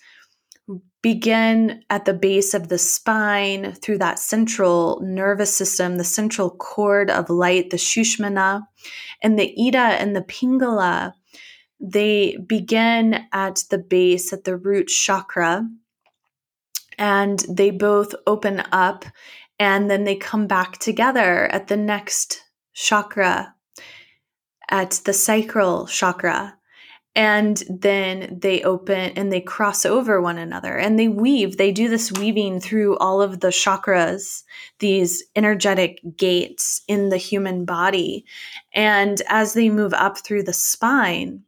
begin 1.04 1.84
at 1.92 2.06
the 2.06 2.16
base 2.16 2.56
of 2.56 2.70
the 2.70 2.80
spine 2.80 3.74
through 3.74 4.00
that 4.00 4.18
central 4.18 5.00
nervous 5.04 5.56
system, 5.56 5.98
the 5.98 6.04
central 6.04 6.50
cord 6.50 7.12
of 7.12 7.30
light, 7.30 7.70
the 7.70 7.78
Sushumna. 7.78 8.66
and 9.22 9.38
the 9.38 9.54
Ida 9.68 9.78
and 9.78 10.16
the 10.16 10.24
Pingala 10.24 11.14
they 11.88 12.38
begin 12.38 13.26
at 13.32 13.64
the 13.70 13.78
base, 13.78 14.34
at 14.34 14.44
the 14.44 14.58
root 14.58 14.88
chakra, 14.88 15.68
and 16.98 17.40
they 17.50 17.70
both 17.70 18.16
open 18.26 18.64
up 18.72 19.06
and 19.60 19.90
then 19.90 20.04
they 20.04 20.16
come 20.16 20.48
back 20.48 20.80
together 20.80 21.46
at 21.46 21.68
the 21.68 21.78
next 21.78 22.42
chakra, 22.74 23.54
at 24.70 25.02
the 25.06 25.14
sacral 25.14 25.88
chakra. 25.88 26.58
And 27.18 27.64
then 27.70 28.40
they 28.42 28.62
open 28.64 29.14
and 29.16 29.32
they 29.32 29.40
cross 29.40 29.86
over 29.86 30.20
one 30.20 30.38
another 30.38 30.76
and 30.76 31.00
they 31.00 31.08
weave. 31.08 31.56
They 31.56 31.72
do 31.72 31.88
this 31.88 32.12
weaving 32.12 32.60
through 32.60 32.98
all 32.98 33.22
of 33.22 33.40
the 33.40 33.48
chakras, 33.48 34.44
these 34.80 35.24
energetic 35.34 36.02
gates 36.18 36.82
in 36.90 37.08
the 37.08 37.18
human 37.18 37.64
body. 37.64 38.26
And 38.74 39.22
as 39.30 39.54
they 39.54 39.70
move 39.70 39.94
up 39.94 40.18
through 40.18 40.44
the 40.44 40.52
spine, 40.52 41.45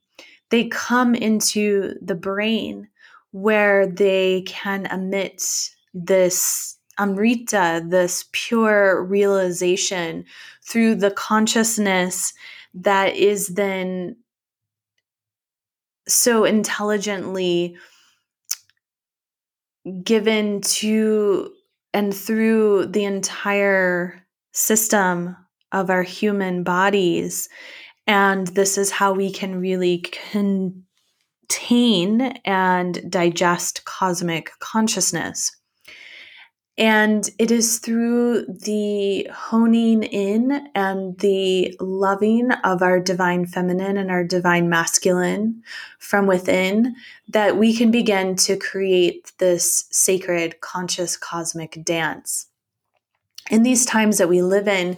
they 0.50 0.68
come 0.68 1.16
into 1.16 1.96
the 2.02 2.16
brain 2.16 2.88
where 3.32 3.88
they 3.88 4.44
can 4.48 4.86
emit 4.88 5.44
this 5.94 6.78
amrita, 6.98 7.84
this 7.88 8.26
pure 8.32 9.04
realization 9.04 10.26
through 10.64 10.96
the 10.96 11.12
consciousness 11.12 12.34
that 12.74 13.16
is 13.16 13.48
then 13.50 14.16
so 16.08 16.46
intelligently 16.46 17.76
given 20.04 20.62
to 20.62 21.52
and 21.94 22.14
through 22.14 22.86
the 22.88 23.06
entire 23.06 24.26
system 24.54 25.36
of 25.72 25.90
our 25.90 26.04
human 26.04 26.64
bodies 26.64 27.50
and 28.08 28.48
this 28.48 28.78
is 28.78 28.90
how 28.92 29.14
we 29.14 29.32
can 29.32 29.60
really 29.60 30.00
contain 30.32 30.86
and 32.46 33.12
digest 33.12 33.84
cosmic 33.86 34.52
consciousness. 34.60 35.52
And 36.80 37.28
it 37.40 37.50
is 37.50 37.80
through 37.80 38.46
the 38.46 39.28
honing 39.34 40.04
in 40.04 40.70
and 40.76 41.18
the 41.20 41.76
loving 41.80 42.52
of 42.52 42.84
our 42.84 43.00
divine 43.00 43.48
feminine 43.48 43.98
and 43.98 44.12
our 44.12 44.24
divine 44.24 44.70
masculine 44.70 45.64
from 45.98 46.28
within 46.28 46.96
that 47.30 47.58
we 47.58 47.76
can 47.76 47.90
begin 47.90 48.36
to 48.36 48.56
create 48.58 49.34
this 49.40 49.86
sacred, 49.90 50.62
conscious, 50.62 51.18
cosmic 51.18 51.84
dance. 51.84 52.46
In 53.50 53.64
these 53.64 53.86
times 53.86 54.20
that 54.20 54.30
we 54.30 54.44
live 54.44 54.68
in, 54.68 54.98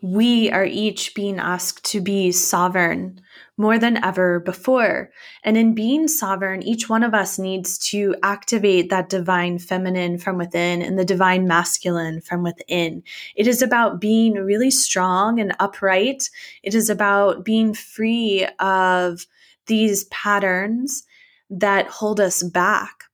we 0.00 0.50
are 0.50 0.64
each 0.64 1.14
being 1.14 1.38
asked 1.38 1.84
to 1.86 2.00
be 2.00 2.30
sovereign 2.30 3.20
more 3.56 3.78
than 3.78 4.02
ever 4.04 4.38
before. 4.38 5.10
And 5.42 5.56
in 5.56 5.74
being 5.74 6.06
sovereign, 6.06 6.62
each 6.62 6.88
one 6.88 7.02
of 7.02 7.14
us 7.14 7.38
needs 7.38 7.76
to 7.90 8.14
activate 8.22 8.90
that 8.90 9.08
divine 9.08 9.58
feminine 9.58 10.18
from 10.18 10.38
within 10.38 10.82
and 10.82 10.96
the 10.96 11.04
divine 11.04 11.48
masculine 11.48 12.20
from 12.20 12.44
within. 12.44 13.02
It 13.34 13.48
is 13.48 13.60
about 13.60 14.00
being 14.00 14.34
really 14.34 14.70
strong 14.70 15.40
and 15.40 15.56
upright. 15.58 16.30
It 16.62 16.76
is 16.76 16.88
about 16.88 17.44
being 17.44 17.74
free 17.74 18.46
of 18.60 19.26
these 19.66 20.04
patterns 20.04 21.04
that 21.50 21.88
hold 21.88 22.20
us 22.20 22.44
back. 22.44 23.04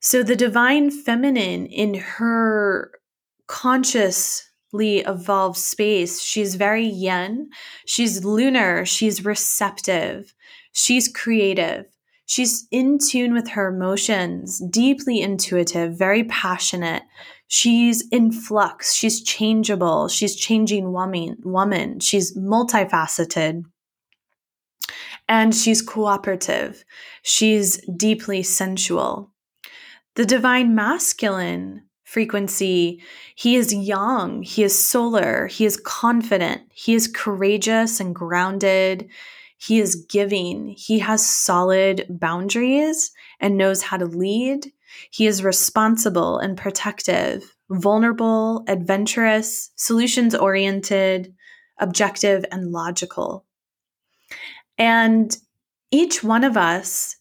So 0.00 0.22
the 0.22 0.36
divine 0.36 0.90
feminine 0.90 1.66
in 1.66 1.94
her 1.94 2.92
conscious 3.46 4.49
evolved 4.72 5.58
space. 5.58 6.22
She's 6.22 6.54
very 6.54 6.86
yin. 6.86 7.50
She's 7.86 8.24
lunar. 8.24 8.84
She's 8.84 9.24
receptive. 9.24 10.34
She's 10.72 11.08
creative. 11.08 11.86
She's 12.26 12.68
in 12.70 12.98
tune 12.98 13.34
with 13.34 13.48
her 13.48 13.74
emotions, 13.74 14.62
deeply 14.70 15.20
intuitive, 15.20 15.98
very 15.98 16.22
passionate. 16.22 17.02
She's 17.48 18.06
in 18.12 18.30
flux. 18.30 18.94
She's 18.94 19.20
changeable. 19.20 20.06
She's 20.06 20.36
changing 20.36 20.92
woman. 20.92 21.38
woman. 21.42 21.98
She's 21.98 22.36
multifaceted. 22.36 23.64
And 25.28 25.52
she's 25.52 25.82
cooperative. 25.82 26.84
She's 27.22 27.78
deeply 27.96 28.44
sensual. 28.44 29.32
The 30.14 30.24
divine 30.24 30.72
masculine 30.76 31.82
frequency. 32.10 33.00
He 33.36 33.54
is 33.54 33.72
yang, 33.72 34.42
he 34.42 34.64
is 34.64 34.76
solar, 34.76 35.46
he 35.46 35.64
is 35.64 35.76
confident, 35.76 36.62
he 36.74 36.94
is 36.94 37.06
courageous 37.06 38.00
and 38.00 38.12
grounded, 38.12 39.08
he 39.58 39.78
is 39.78 39.94
giving, 39.94 40.74
he 40.76 40.98
has 40.98 41.24
solid 41.24 42.06
boundaries 42.10 43.12
and 43.38 43.56
knows 43.56 43.82
how 43.82 43.96
to 43.96 44.06
lead. 44.06 44.72
He 45.12 45.28
is 45.28 45.44
responsible 45.44 46.38
and 46.38 46.58
protective, 46.58 47.54
vulnerable, 47.70 48.64
adventurous, 48.66 49.70
solutions 49.76 50.34
oriented, 50.34 51.32
objective, 51.78 52.44
and 52.50 52.72
logical. 52.72 53.44
And 54.78 55.36
each 55.92 56.24
one 56.24 56.42
of 56.42 56.56
us 56.56 57.16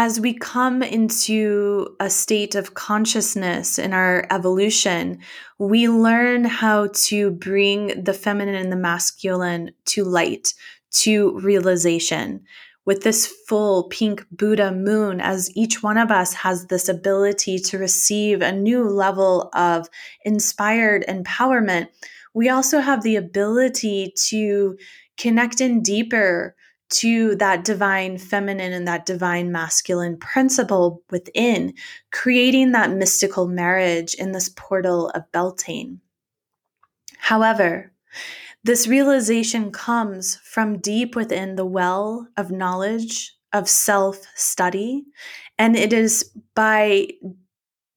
as 0.00 0.20
we 0.20 0.32
come 0.32 0.80
into 0.80 1.88
a 1.98 2.08
state 2.08 2.54
of 2.54 2.74
consciousness 2.74 3.80
in 3.80 3.92
our 3.92 4.28
evolution, 4.30 5.18
we 5.58 5.88
learn 5.88 6.44
how 6.44 6.86
to 6.94 7.32
bring 7.32 8.04
the 8.04 8.12
feminine 8.12 8.54
and 8.54 8.70
the 8.70 8.76
masculine 8.76 9.72
to 9.84 10.04
light, 10.04 10.54
to 10.92 11.36
realization. 11.40 12.44
With 12.84 13.02
this 13.02 13.26
full 13.26 13.88
pink 13.88 14.24
Buddha 14.30 14.70
moon, 14.70 15.20
as 15.20 15.50
each 15.56 15.82
one 15.82 15.98
of 15.98 16.12
us 16.12 16.32
has 16.32 16.66
this 16.66 16.88
ability 16.88 17.58
to 17.58 17.76
receive 17.76 18.40
a 18.40 18.52
new 18.52 18.84
level 18.84 19.50
of 19.52 19.88
inspired 20.24 21.04
empowerment, 21.08 21.88
we 22.32 22.48
also 22.48 22.78
have 22.78 23.02
the 23.02 23.16
ability 23.16 24.12
to 24.28 24.78
connect 25.16 25.60
in 25.60 25.82
deeper 25.82 26.54
to 26.90 27.34
that 27.36 27.64
divine 27.64 28.18
feminine 28.18 28.72
and 28.72 28.88
that 28.88 29.06
divine 29.06 29.52
masculine 29.52 30.16
principle 30.16 31.02
within, 31.10 31.74
creating 32.12 32.72
that 32.72 32.90
mystical 32.90 33.46
marriage 33.46 34.14
in 34.14 34.32
this 34.32 34.48
portal 34.48 35.10
of 35.10 35.30
Beltane. 35.32 36.00
However, 37.18 37.92
this 38.64 38.88
realization 38.88 39.70
comes 39.70 40.36
from 40.36 40.78
deep 40.78 41.14
within 41.14 41.56
the 41.56 41.66
well 41.66 42.26
of 42.36 42.50
knowledge, 42.50 43.34
of 43.52 43.68
self 43.68 44.26
study, 44.34 45.04
and 45.58 45.76
it 45.76 45.92
is 45.92 46.30
by 46.54 47.08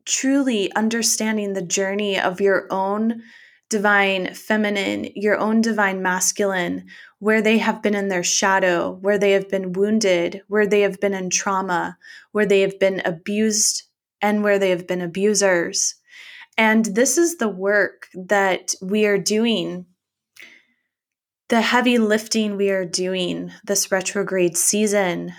truly 0.05 0.71
understanding 0.73 1.53
the 1.53 1.61
journey 1.61 2.19
of 2.19 2.41
your 2.41 2.67
own 2.71 3.21
divine 3.69 4.33
feminine, 4.33 5.09
your 5.15 5.37
own 5.37 5.61
divine 5.61 6.01
masculine, 6.01 6.85
where 7.21 7.43
they 7.43 7.59
have 7.59 7.83
been 7.83 7.93
in 7.93 8.07
their 8.07 8.23
shadow, 8.23 8.97
where 9.01 9.19
they 9.19 9.33
have 9.33 9.47
been 9.47 9.73
wounded, 9.73 10.41
where 10.47 10.65
they 10.65 10.81
have 10.81 10.99
been 10.99 11.13
in 11.13 11.29
trauma, 11.29 11.95
where 12.31 12.47
they 12.47 12.61
have 12.61 12.79
been 12.79 12.99
abused, 13.05 13.83
and 14.23 14.43
where 14.43 14.57
they 14.57 14.71
have 14.71 14.87
been 14.87 15.01
abusers. 15.01 15.93
And 16.57 16.83
this 16.83 17.19
is 17.19 17.37
the 17.37 17.47
work 17.47 18.07
that 18.15 18.73
we 18.81 19.05
are 19.05 19.19
doing, 19.19 19.85
the 21.49 21.61
heavy 21.61 21.99
lifting 21.99 22.57
we 22.57 22.71
are 22.71 22.85
doing 22.85 23.51
this 23.65 23.91
retrograde 23.91 24.57
season. 24.57 25.31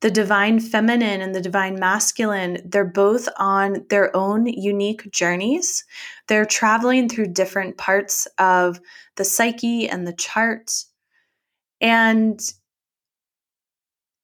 The 0.00 0.10
divine 0.10 0.58
feminine 0.58 1.20
and 1.20 1.32
the 1.32 1.40
divine 1.40 1.78
masculine, 1.78 2.58
they're 2.64 2.84
both 2.84 3.28
on 3.36 3.86
their 3.88 4.16
own 4.16 4.46
unique 4.46 5.08
journeys. 5.12 5.84
They're 6.26 6.44
traveling 6.44 7.08
through 7.08 7.34
different 7.34 7.76
parts 7.76 8.26
of 8.36 8.80
the 9.14 9.24
psyche 9.24 9.88
and 9.88 10.08
the 10.08 10.14
chart. 10.14 10.72
And 11.80 12.40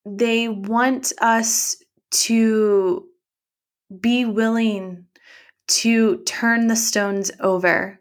they 0.04 0.48
want 0.48 1.12
us 1.20 1.76
to 2.10 3.06
be 4.00 4.24
willing 4.24 5.06
to 5.68 6.18
turn 6.24 6.68
the 6.68 6.76
stones 6.76 7.30
over, 7.40 8.00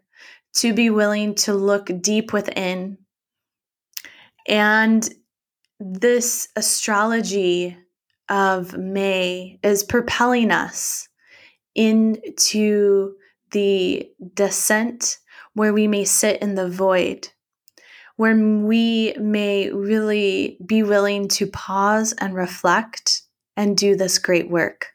to 0.54 0.72
be 0.72 0.90
willing 0.90 1.34
to 1.34 1.54
look 1.54 1.90
deep 2.00 2.32
within. 2.32 2.98
And 4.46 5.08
this 5.80 6.48
astrology 6.54 7.76
of 8.28 8.76
May 8.76 9.58
is 9.62 9.82
propelling 9.84 10.50
us 10.50 11.08
into 11.74 13.14
the 13.50 14.08
descent 14.34 15.18
where 15.54 15.72
we 15.72 15.86
may 15.86 16.04
sit 16.04 16.40
in 16.42 16.54
the 16.54 16.68
void, 16.68 17.28
where 18.16 18.34
we 18.34 19.14
may 19.18 19.70
really 19.70 20.58
be 20.64 20.82
willing 20.82 21.28
to 21.28 21.46
pause 21.46 22.12
and 22.14 22.34
reflect 22.34 23.22
and 23.56 23.76
do 23.76 23.94
this 23.94 24.18
great 24.18 24.50
work. 24.50 24.92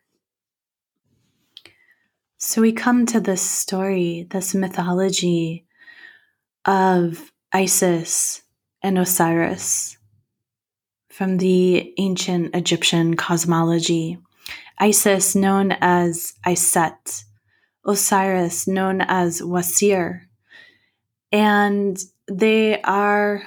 So 2.37 2.61
we 2.61 2.73
come 2.73 3.05
to 3.07 3.19
this 3.19 3.41
story, 3.41 4.27
this 4.31 4.55
mythology 4.55 5.65
of 6.65 7.31
Isis 7.53 8.41
and 8.81 8.97
Osiris 8.97 9.97
from 11.09 11.37
the 11.37 11.93
ancient 11.99 12.55
Egyptian 12.55 13.15
cosmology. 13.15 14.17
Isis, 14.79 15.35
known 15.35 15.73
as 15.81 16.33
Iset, 16.45 17.25
Osiris, 17.85 18.67
known 18.67 19.01
as 19.01 19.41
Wasir. 19.41 20.21
And 21.31 21.99
they 22.31 22.81
are 22.83 23.43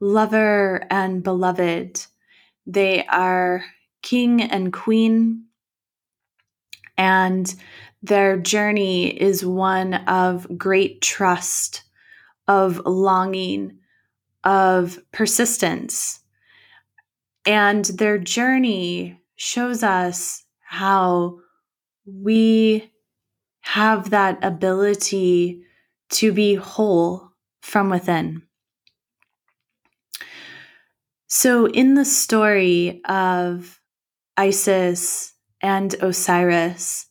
lover 0.00 0.86
and 0.90 1.22
beloved. 1.22 2.06
They 2.66 3.04
are 3.06 3.64
king 4.02 4.40
and 4.42 4.72
queen. 4.72 5.44
And 6.96 7.54
their 8.02 8.38
journey 8.38 9.08
is 9.08 9.44
one 9.44 9.94
of 9.94 10.46
great 10.56 11.02
trust, 11.02 11.82
of 12.46 12.80
longing, 12.86 13.78
of 14.42 14.98
persistence. 15.12 16.20
And 17.44 17.84
their 17.84 18.18
journey 18.18 19.20
shows 19.36 19.82
us 19.82 20.44
how 20.60 21.40
we 22.06 22.90
have 23.60 24.10
that 24.10 24.38
ability 24.42 25.62
to 26.10 26.32
be 26.32 26.54
whole 26.54 27.27
from 27.68 27.90
within. 27.90 28.42
So, 31.26 31.66
in 31.66 31.94
the 31.94 32.06
story 32.06 33.02
of 33.04 33.78
Isis 34.38 35.34
and 35.60 35.94
Osiris, 36.00 37.06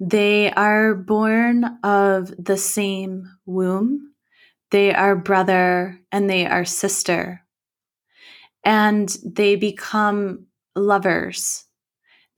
they 0.00 0.50
are 0.52 0.94
born 0.94 1.78
of 1.84 2.32
the 2.42 2.56
same 2.56 3.28
womb. 3.44 4.14
They 4.70 4.94
are 4.94 5.14
brother 5.14 6.00
and 6.10 6.30
they 6.30 6.46
are 6.46 6.64
sister. 6.64 7.44
And 8.64 9.14
they 9.24 9.56
become 9.56 10.46
lovers. 10.74 11.66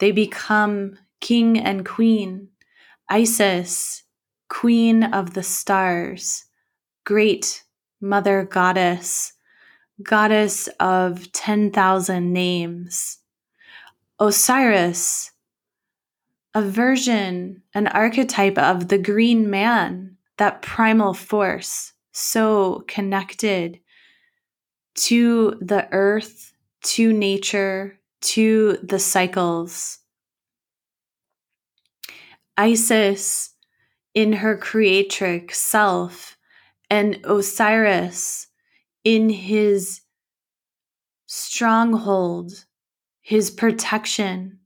They 0.00 0.10
become 0.10 0.98
king 1.20 1.60
and 1.60 1.86
queen. 1.86 2.48
Isis, 3.08 4.02
queen 4.48 5.04
of 5.04 5.34
the 5.34 5.44
stars, 5.44 6.43
great 7.04 7.64
mother 8.00 8.44
goddess, 8.44 9.32
goddess 10.02 10.68
of 10.80 11.30
10,000 11.32 12.32
names. 12.32 13.18
Osiris, 14.18 15.30
a 16.54 16.62
version, 16.62 17.62
an 17.74 17.86
archetype 17.88 18.58
of 18.58 18.88
the 18.88 18.98
green 18.98 19.50
man, 19.50 20.16
that 20.38 20.62
primal 20.62 21.14
force, 21.14 21.92
so 22.12 22.84
connected 22.88 23.80
to 24.94 25.58
the 25.60 25.88
earth, 25.92 26.52
to 26.82 27.12
nature, 27.12 27.98
to 28.20 28.78
the 28.82 28.98
cycles. 28.98 29.98
Isis, 32.56 33.50
in 34.14 34.34
her 34.34 34.56
creatrix 34.56 35.58
self, 35.58 36.33
and 36.94 37.18
Osiris, 37.24 38.46
in 39.02 39.28
his 39.28 40.00
stronghold, 41.26 42.66
his 43.20 43.50
protection, 43.50 44.60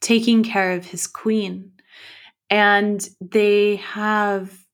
taking 0.00 0.44
care 0.44 0.74
of 0.74 0.86
his 0.86 1.08
queen. 1.08 1.72
And 2.50 3.08
they 3.20 3.76
have 3.76 4.64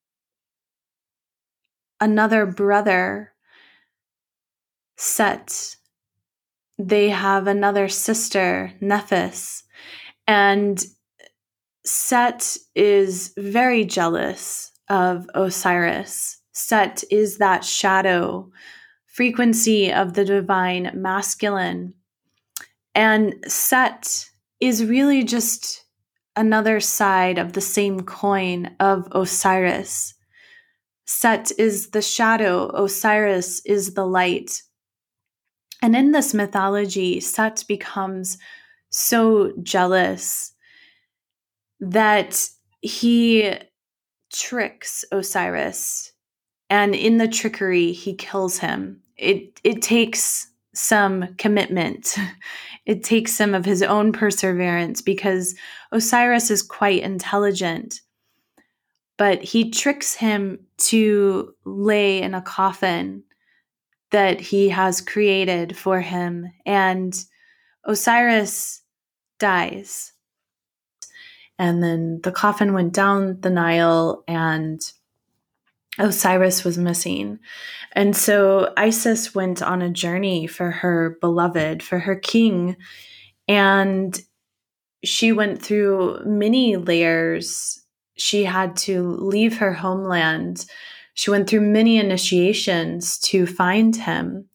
another 1.99 2.45
brother, 2.45 3.33
Set. 4.99 5.77
They 6.79 7.09
have 7.09 7.47
another 7.47 7.89
sister, 7.89 8.71
Nephthys. 8.83 9.63
And 10.27 10.85
Set 11.87 12.59
is 12.75 13.33
very 13.39 13.87
jealous 13.87 14.73
of 14.91 15.27
Osiris. 15.33 16.42
Set 16.53 17.03
is 17.11 17.39
that 17.39 17.65
shadow 17.65 18.51
frequency 19.07 19.93
of 19.93 20.15
the 20.15 20.25
divine 20.25 20.91
masculine. 20.95 21.95
And 22.95 23.35
Set 23.47 24.31
is 24.61 24.85
really 24.85 25.23
just 25.23 25.85
another 26.35 26.81
side 26.81 27.39
of 27.39 27.53
the 27.53 27.61
same 27.61 28.01
coin 28.01 28.75
of 28.81 29.07
Osiris. 29.13 30.15
Set 31.05 31.53
is 31.59 31.91
the 31.91 32.01
shadow, 32.01 32.69
Osiris 32.71 33.61
is 33.67 33.95
the 33.95 34.07
light. 34.07 34.63
And 35.83 35.95
in 35.95 36.13
this 36.13 36.33
mythology, 36.33 37.21
Set 37.21 37.65
becomes 37.69 38.39
so 38.89 39.53
jealous 39.63 40.55
that 41.81 42.49
he 42.81 43.53
tricks 44.33 45.05
Osiris. 45.11 46.12
And 46.73 46.95
in 46.95 47.19
the 47.19 47.29
trickery, 47.29 47.93
he 47.93 48.15
kills 48.15 48.57
him. 48.57 49.03
It, 49.19 49.61
it 49.63 49.83
takes 49.83 50.49
some 50.75 51.35
commitment. 51.37 52.17
It 52.85 53.05
takes 53.05 53.33
some 53.33 53.55
of 53.55 53.65
his 53.65 53.81
own 53.81 54.11
perseverance 54.13 55.03
because 55.03 55.55
Osiris 55.93 56.51
is 56.51 56.65
quite 56.65 57.01
intelligent. 57.01 58.01
But 59.17 59.41
he 59.41 59.71
tricks 59.71 60.15
him 60.15 60.59
to 60.89 61.55
lay 61.65 62.21
in 62.21 62.35
a 62.35 62.43
coffin 62.43 63.23
that 64.11 64.41
he 64.41 64.69
has 64.71 65.01
created 65.01 65.77
for 65.77 66.01
him. 66.01 66.53
And 66.67 67.15
Osiris 67.85 68.83
dies. 69.39 70.13
And 71.57 71.85
then 71.85 72.21
the 72.25 72.33
coffin 72.33 72.73
went 72.73 72.95
down 72.95 73.41
the 73.43 73.51
Nile 73.51 74.25
and 74.27 74.83
Osiris 75.99 76.65
was 76.65 76.79
missing. 76.79 77.39
And 77.93 78.17
so 78.17 78.73
Isis 78.77 79.35
went 79.35 79.63
on 79.63 79.83
a 79.83 79.91
journey 79.91 80.47
for 80.47 80.71
her 80.71 81.19
beloved, 81.21 81.83
for 81.83 81.99
her 81.99 82.17
king. 82.17 82.77
And 83.47 84.19
she 85.05 85.33
went 85.33 85.63
through 85.63 86.25
many 86.25 86.77
layers. 86.77 87.83
She 88.17 88.45
had 88.45 88.77
to 88.79 89.03
leave 89.03 89.59
her 89.59 89.75
homeland. 89.75 90.65
She 91.15 91.31
went 91.31 91.49
through 91.49 91.61
many 91.61 91.99
initiations 91.99 93.19
to 93.21 93.47
find 93.47 93.95
him. 93.95 94.49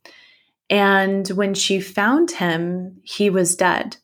And 0.69 1.27
when 1.29 1.53
she 1.53 1.79
found 1.79 2.31
him, 2.31 2.99
he 3.03 3.29
was 3.29 3.55
dead. 3.55 3.97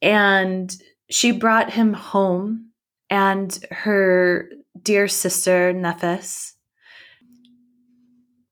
And 0.00 0.74
she 1.10 1.32
brought 1.32 1.72
him 1.72 1.92
home, 1.92 2.70
and 3.10 3.58
her 3.70 4.48
dear 4.82 5.08
sister 5.08 5.72
Nephis. 5.72 6.52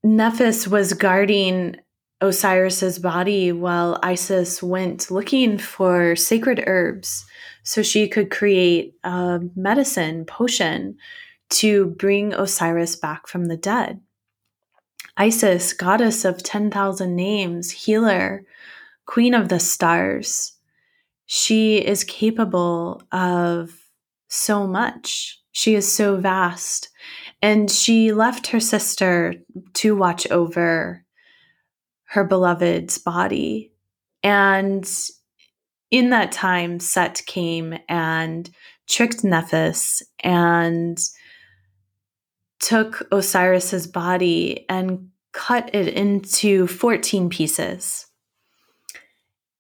Nephthys 0.05 0.69
was 0.69 0.93
guarding 0.93 1.77
Osiris's 2.21 2.99
body 2.99 3.53
while 3.53 3.99
Isis 4.03 4.63
went 4.63 5.11
looking 5.11 5.59
for 5.59 6.15
sacred 6.15 6.63
herbs 6.67 7.25
so 7.63 7.83
she 7.83 8.09
could 8.09 8.31
create 8.31 8.95
a 9.03 9.41
medicine 9.57 10.25
potion 10.25 10.97
to 11.51 11.87
bring 11.87 12.35
Osiris 12.35 12.97
back 12.97 13.27
from 13.27 13.47
the 13.47 13.57
dead. 13.57 14.01
Isis, 15.17 15.73
goddess 15.73 16.25
of 16.25 16.43
10,000 16.43 17.15
names, 17.15 17.71
healer, 17.71 18.45
queen 19.07 19.33
of 19.33 19.49
the 19.49 19.61
stars, 19.61 20.59
she 21.27 21.79
is 21.79 22.05
capable 22.05 23.03
of 23.13 23.73
so 24.29 24.67
much. 24.67 25.41
She 25.55 25.77
is 25.77 25.91
so 25.91 26.17
vast. 26.17 26.91
And 27.41 27.71
she 27.71 28.13
left 28.13 28.49
her 28.49 28.61
sister 28.61 29.35
to 29.75 29.97
watch 29.97 30.29
over 30.31 31.05
her 32.07 32.25
beloved's 32.25 32.99
body. 32.99 33.73
And 34.23 34.89
in 35.91 36.11
that 36.11 36.33
time, 36.33 36.81
Set 36.81 37.23
came 37.27 37.79
and 37.89 38.51
tricked 38.89 39.23
Nephthys 39.23 40.03
and 40.21 40.99
took 42.59 43.07
Osiris's 43.13 43.87
body 43.87 44.67
and 44.69 45.11
cut 45.33 45.73
it 45.73 45.89
into 45.89 46.67
14 46.67 47.29
pieces 47.29 48.07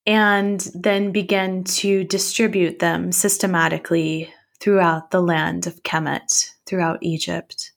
and 0.06 0.60
then 0.74 1.12
began 1.12 1.64
to 1.64 2.02
distribute 2.04 2.80
them 2.80 3.12
systematically 3.12 4.32
throughout 4.64 5.10
the 5.10 5.20
land 5.20 5.66
of 5.66 5.82
Kemet, 5.82 6.50
throughout 6.64 6.96
Egypt. 7.02 7.72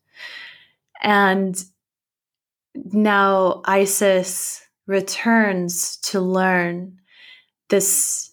And 1.02 1.62
now 2.76 3.62
Isis 3.66 4.66
returns 4.86 5.98
to 5.98 6.22
learn 6.22 7.02
this 7.68 8.32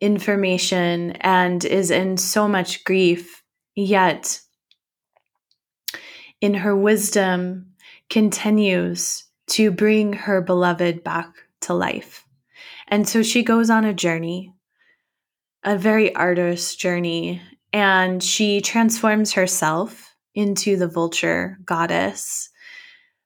information 0.00 1.10
and 1.20 1.62
is 1.62 1.90
in 1.90 2.16
so 2.16 2.48
much 2.48 2.84
grief, 2.84 3.42
yet 3.74 4.40
in 6.40 6.54
her 6.54 6.74
wisdom 6.74 7.74
continues 8.08 9.24
to 9.48 9.70
bring 9.70 10.14
her 10.14 10.40
beloved 10.40 11.04
back 11.04 11.28
to 11.60 11.74
life. 11.74 12.24
And 12.88 13.06
so 13.06 13.22
she 13.22 13.42
goes 13.42 13.68
on 13.68 13.84
a 13.84 13.92
journey, 13.92 14.54
a 15.62 15.76
very 15.76 16.14
arduous 16.14 16.74
journey, 16.76 17.42
and 17.74 18.22
she 18.22 18.60
transforms 18.60 19.32
herself 19.32 20.14
into 20.32 20.76
the 20.76 20.86
vulture 20.86 21.58
goddess 21.64 22.48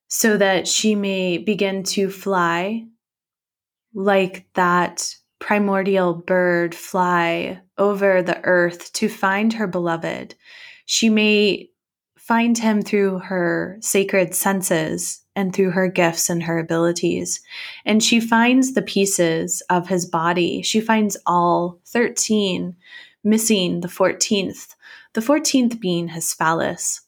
so 0.09 0.39
that 0.39 0.67
she 0.67 0.95
may 0.95 1.37
begin 1.37 1.83
to 1.83 2.09
fly 2.09 2.83
like 3.93 4.47
that 4.55 5.15
primordial 5.39 6.15
bird 6.15 6.75
fly 6.75 7.61
over 7.77 8.23
the 8.23 8.43
earth 8.45 8.91
to 8.95 9.07
find 9.07 9.53
her 9.53 9.67
beloved. 9.67 10.35
She 10.87 11.11
may 11.11 11.69
find 12.17 12.57
him 12.57 12.81
through 12.81 13.19
her 13.19 13.77
sacred 13.81 14.35
senses 14.35 15.23
and 15.37 15.55
through 15.55 15.73
her 15.73 15.89
gifts 15.89 16.31
and 16.31 16.43
her 16.43 16.59
abilities. 16.59 17.41
And 17.85 18.03
she 18.03 18.19
finds 18.19 18.73
the 18.73 18.83
pieces 18.83 19.63
of 19.69 19.89
his 19.89 20.07
body. 20.07 20.63
She 20.63 20.81
finds 20.81 21.19
all 21.27 21.81
13, 21.87 22.75
missing 23.29 23.81
the 23.81 23.89
14th, 23.89 24.75
the 25.13 25.21
14th 25.21 25.81
being 25.81 26.09
his 26.09 26.33
phallus. 26.33 27.03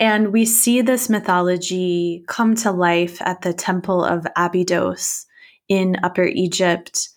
And 0.00 0.32
we 0.32 0.44
see 0.44 0.80
this 0.80 1.08
mythology 1.08 2.24
come 2.28 2.54
to 2.56 2.70
life 2.70 3.20
at 3.20 3.42
the 3.42 3.52
temple 3.52 4.04
of 4.04 4.26
Abydos 4.36 5.26
in 5.68 5.96
Upper 6.02 6.24
Egypt. 6.24 7.08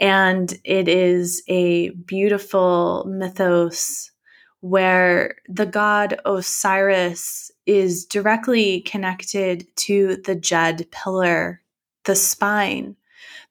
And 0.00 0.58
it 0.64 0.88
is 0.88 1.42
a 1.48 1.90
beautiful 1.90 3.04
mythos 3.06 4.10
where 4.60 5.36
the 5.46 5.66
god 5.66 6.18
Osiris 6.24 7.50
is 7.66 8.06
directly 8.06 8.80
connected 8.80 9.66
to 9.76 10.16
the 10.24 10.34
Djed 10.34 10.90
pillar, 10.90 11.60
the 12.04 12.16
spine, 12.16 12.96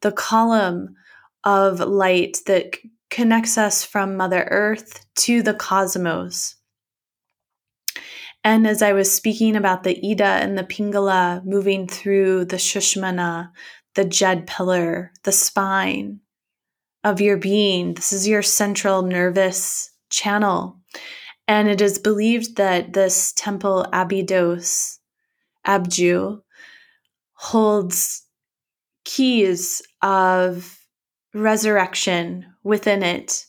the 0.02 0.12
column 0.12 0.96
of 1.44 1.80
light 1.80 2.40
that 2.48 2.78
connects 3.14 3.60
us 3.60 3.86
from 3.86 4.18
Mother 4.18 4.48
Earth 4.50 5.06
to 5.18 5.44
the 5.44 5.54
cosmos. 5.54 6.56
And 8.44 8.66
as 8.66 8.82
I 8.82 8.94
was 8.94 9.14
speaking 9.14 9.56
about 9.56 9.84
the 9.84 10.00
Ida 10.04 10.26
and 10.26 10.58
the 10.58 10.64
Pingala 10.64 11.46
moving 11.46 11.88
through 11.88 12.46
the 12.46 12.58
Sushumna, 12.58 13.52
the 13.94 14.04
Djed 14.04 14.48
pillar, 14.48 15.12
the 15.22 15.32
spine 15.32 16.22
of 17.04 17.22
your 17.22 17.38
being, 17.38 17.94
this 17.94 18.12
is 18.14 18.28
your 18.28 18.42
central 18.42 19.04
nervous 19.04 19.92
channel. 20.10 20.80
And 21.48 21.70
it 21.70 21.82
is 21.82 22.00
believed 22.00 22.56
that 22.56 22.94
this 22.94 23.32
temple 23.34 23.86
Abydos, 23.94 25.00
Abju, 25.68 26.42
holds 27.36 28.24
keys 29.06 29.84
of 30.02 30.80
resurrection 31.36 32.48
within 32.64 33.04
it 33.04 33.46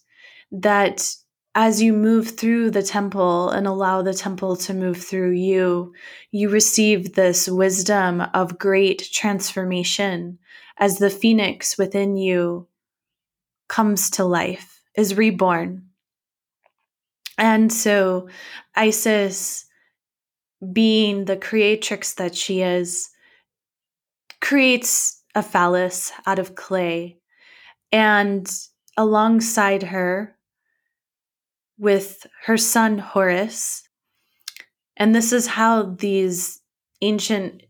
that 0.50 1.14
as 1.54 1.80
you 1.80 1.92
move 1.92 2.30
through 2.30 2.70
the 2.70 2.82
temple 2.82 3.50
and 3.50 3.66
allow 3.66 4.02
the 4.02 4.14
temple 4.14 4.56
to 4.56 4.74
move 4.74 5.00
through 5.00 5.30
you, 5.30 5.92
you 6.32 6.48
receive 6.48 7.14
this 7.14 7.48
wisdom 7.48 8.20
of 8.34 8.58
great 8.58 9.08
transformation 9.12 10.38
as 10.78 10.98
the 10.98 11.10
phoenix 11.10 11.78
within 11.78 12.16
you 12.16 12.66
comes 13.68 14.10
to 14.10 14.24
life, 14.24 14.82
is 14.96 15.16
reborn. 15.16 15.84
And 17.38 17.72
so 17.72 18.28
Isis, 18.74 19.66
being 20.72 21.24
the 21.24 21.36
creatrix 21.36 22.14
that 22.14 22.34
she 22.34 22.62
is, 22.62 23.10
creates 24.40 25.22
a 25.34 25.42
phallus 25.42 26.12
out 26.26 26.38
of 26.38 26.54
clay. 26.54 27.18
And 27.92 28.48
alongside 28.96 29.82
her, 29.82 30.36
with 31.78 32.26
her 32.44 32.56
son 32.56 32.98
Horus, 32.98 33.88
and 34.96 35.14
this 35.14 35.32
is 35.32 35.46
how 35.46 35.82
these 35.82 36.60
ancient 37.02 37.62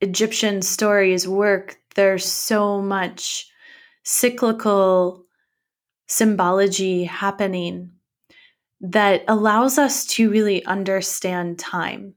Egyptian 0.00 0.62
stories 0.62 1.28
work. 1.28 1.76
There's 1.94 2.24
so 2.24 2.80
much 2.80 3.46
cyclical 4.04 5.26
symbology 6.08 7.04
happening 7.04 7.92
that 8.80 9.22
allows 9.28 9.78
us 9.78 10.06
to 10.06 10.30
really 10.30 10.64
understand 10.64 11.58
time 11.58 12.14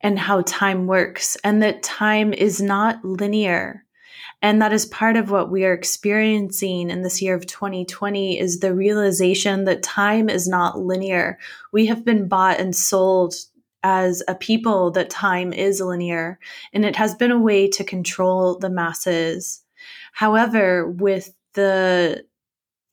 and 0.00 0.18
how 0.18 0.42
time 0.42 0.86
works, 0.86 1.36
and 1.44 1.62
that 1.62 1.82
time 1.82 2.32
is 2.32 2.60
not 2.60 3.04
linear. 3.04 3.83
And 4.44 4.60
that 4.60 4.74
is 4.74 4.84
part 4.84 5.16
of 5.16 5.30
what 5.30 5.50
we 5.50 5.64
are 5.64 5.72
experiencing 5.72 6.90
in 6.90 7.00
this 7.00 7.22
year 7.22 7.34
of 7.34 7.46
2020 7.46 8.38
is 8.38 8.60
the 8.60 8.74
realization 8.74 9.64
that 9.64 9.82
time 9.82 10.28
is 10.28 10.46
not 10.46 10.78
linear. 10.78 11.38
We 11.72 11.86
have 11.86 12.04
been 12.04 12.28
bought 12.28 12.60
and 12.60 12.76
sold 12.76 13.36
as 13.82 14.22
a 14.28 14.34
people 14.34 14.90
that 14.90 15.08
time 15.08 15.54
is 15.54 15.80
linear, 15.80 16.38
and 16.74 16.84
it 16.84 16.94
has 16.94 17.14
been 17.14 17.30
a 17.30 17.38
way 17.38 17.68
to 17.68 17.84
control 17.84 18.58
the 18.58 18.68
masses. 18.68 19.62
However, 20.12 20.90
with 20.90 21.34
the 21.54 22.26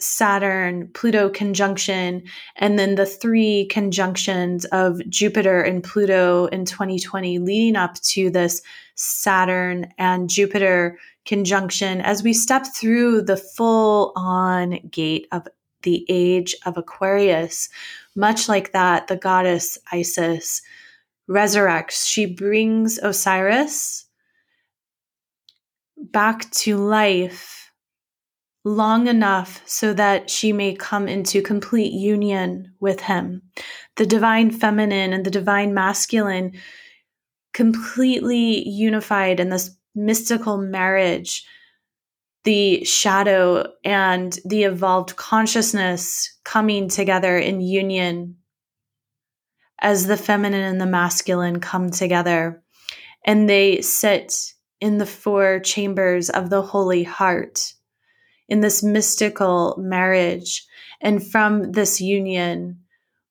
Saturn, 0.01 0.89
Pluto 0.93 1.29
conjunction, 1.29 2.23
and 2.55 2.77
then 2.79 2.95
the 2.95 3.05
three 3.05 3.67
conjunctions 3.69 4.65
of 4.65 5.01
Jupiter 5.09 5.61
and 5.61 5.83
Pluto 5.83 6.47
in 6.47 6.65
2020 6.65 7.39
leading 7.39 7.75
up 7.75 7.95
to 8.01 8.29
this 8.29 8.61
Saturn 8.95 9.91
and 9.97 10.29
Jupiter 10.29 10.97
conjunction 11.25 12.01
as 12.01 12.23
we 12.23 12.33
step 12.33 12.65
through 12.75 13.21
the 13.21 13.37
full 13.37 14.11
on 14.15 14.79
gate 14.89 15.27
of 15.31 15.47
the 15.83 16.05
age 16.09 16.55
of 16.65 16.77
Aquarius. 16.77 17.69
Much 18.15 18.49
like 18.49 18.71
that, 18.71 19.07
the 19.07 19.17
goddess 19.17 19.77
Isis 19.91 20.61
resurrects. 21.29 22.07
She 22.07 22.25
brings 22.25 22.97
Osiris 22.97 24.05
back 25.97 26.49
to 26.51 26.77
life 26.77 27.60
long 28.63 29.07
enough 29.07 29.61
so 29.65 29.93
that 29.93 30.29
she 30.29 30.53
may 30.53 30.73
come 30.75 31.07
into 31.07 31.41
complete 31.41 31.93
union 31.93 32.73
with 32.79 32.99
him. 32.99 33.41
The 33.95 34.05
divine 34.05 34.51
feminine 34.51 35.13
and 35.13 35.25
the 35.25 35.31
divine 35.31 35.73
masculine 35.73 36.53
completely 37.53 38.67
unified 38.67 39.39
in 39.39 39.49
this 39.49 39.75
mystical 39.95 40.57
marriage. 40.57 41.43
The 42.43 42.83
shadow 42.85 43.71
and 43.83 44.37
the 44.45 44.63
evolved 44.63 45.15
consciousness 45.15 46.37
coming 46.43 46.87
together 46.87 47.37
in 47.37 47.61
union 47.61 48.37
as 49.79 50.05
the 50.05 50.17
feminine 50.17 50.63
and 50.63 50.79
the 50.79 50.85
masculine 50.85 51.59
come 51.59 51.89
together. 51.89 52.61
and 53.23 53.49
they 53.49 53.81
sit 53.81 54.53
in 54.79 54.97
the 54.97 55.05
four 55.05 55.59
chambers 55.59 56.29
of 56.29 56.49
the 56.49 56.61
Holy 56.61 57.03
Heart 57.03 57.73
in 58.51 58.59
this 58.59 58.83
mystical 58.83 59.77
marriage. 59.79 60.67
And 60.99 61.25
from 61.25 61.71
this 61.71 62.01
union, 62.01 62.81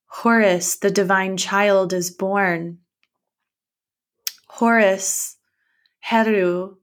Horus, 0.06 0.78
the 0.78 0.90
divine 0.90 1.36
child, 1.36 1.92
is 1.92 2.10
born. 2.10 2.78
Horus, 4.48 5.36
Heru, 6.00 6.78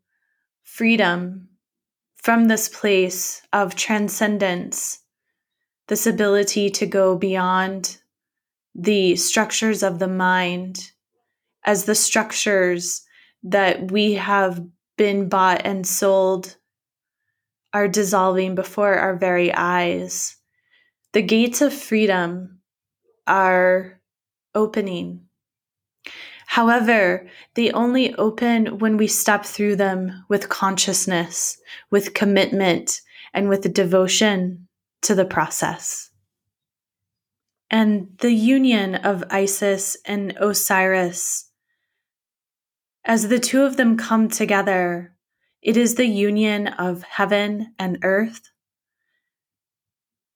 freedom, 0.62 1.50
from 2.16 2.46
this 2.46 2.70
place 2.70 3.42
of 3.52 3.74
transcendence, 3.74 5.00
this 5.88 6.06
ability 6.06 6.70
to 6.70 6.86
go 6.86 7.18
beyond 7.18 7.98
the 8.76 9.16
structures 9.16 9.82
of 9.82 9.98
the 9.98 10.08
mind 10.08 10.92
as 11.66 11.86
the 11.86 11.96
structures 11.96 13.02
that 13.42 13.92
we 13.92 14.14
have 14.14 14.64
been 14.96 15.28
bought 15.28 15.62
and 15.66 15.88
sold 15.88 16.56
are 17.78 17.88
dissolving 17.88 18.56
before 18.56 18.96
our 18.96 19.16
very 19.16 19.54
eyes. 19.54 20.36
The 21.14 21.22
gates 21.22 21.62
of 21.62 21.72
freedom 21.72 22.62
are 23.28 24.02
opening. 24.56 25.28
However, 26.48 27.28
they 27.54 27.70
only 27.70 28.16
open 28.16 28.80
when 28.80 28.98
we 28.98 29.06
step 29.06 29.46
through 29.46 29.76
them 29.76 30.26
with 30.28 30.50
consciousness, 30.50 31.60
with 31.92 32.16
commitment, 32.16 33.02
and 33.32 33.48
with 33.48 33.72
devotion 33.72 34.68
to 35.04 35.14
the 35.14 35.26
process. 35.26 36.10
And 37.70 38.08
the 38.22 38.34
union 38.34 38.96
of 38.96 39.24
Isis 39.30 39.98
and 40.04 40.36
Osiris 40.40 41.52
as 43.06 43.28
the 43.28 43.40
two 43.40 43.62
of 43.62 43.78
them 43.78 43.98
come 43.98 44.30
together, 44.30 45.14
it 45.62 45.78
is 45.78 45.96
the 45.96 46.06
union 46.06 46.68
of 46.68 47.04
heaven 47.04 47.74
and 47.80 48.00
earth. 48.04 48.52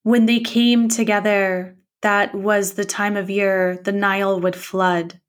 When 0.02 0.26
they 0.26 0.40
came 0.40 0.88
together, 0.88 1.76
that 2.02 2.34
was 2.34 2.72
the 2.72 2.84
time 2.84 3.16
of 3.16 3.30
year 3.30 3.80
the 3.84 3.92
Nile 3.92 4.40
would 4.40 4.56
flood, 4.56 5.20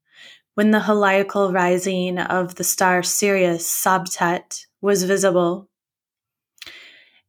when 0.54 0.72
the 0.72 0.80
heliacal 0.80 1.52
rising 1.52 2.18
of 2.18 2.56
the 2.56 2.64
star 2.64 3.02
Sirius, 3.02 3.68
Sabtet, 3.68 4.66
was 4.80 5.04
visible. 5.04 5.68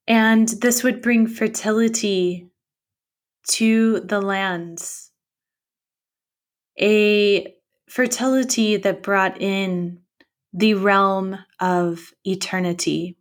And 0.07 0.47
this 0.47 0.83
would 0.83 1.01
bring 1.01 1.27
fertility 1.27 2.49
to 3.49 3.99
the 4.01 4.21
lands, 4.21 5.11
a 6.79 7.53
fertility 7.87 8.77
that 8.77 9.03
brought 9.03 9.39
in 9.39 9.99
the 10.57 10.73
realm 10.73 11.37
of 11.59 12.13
eternity. 12.23 13.17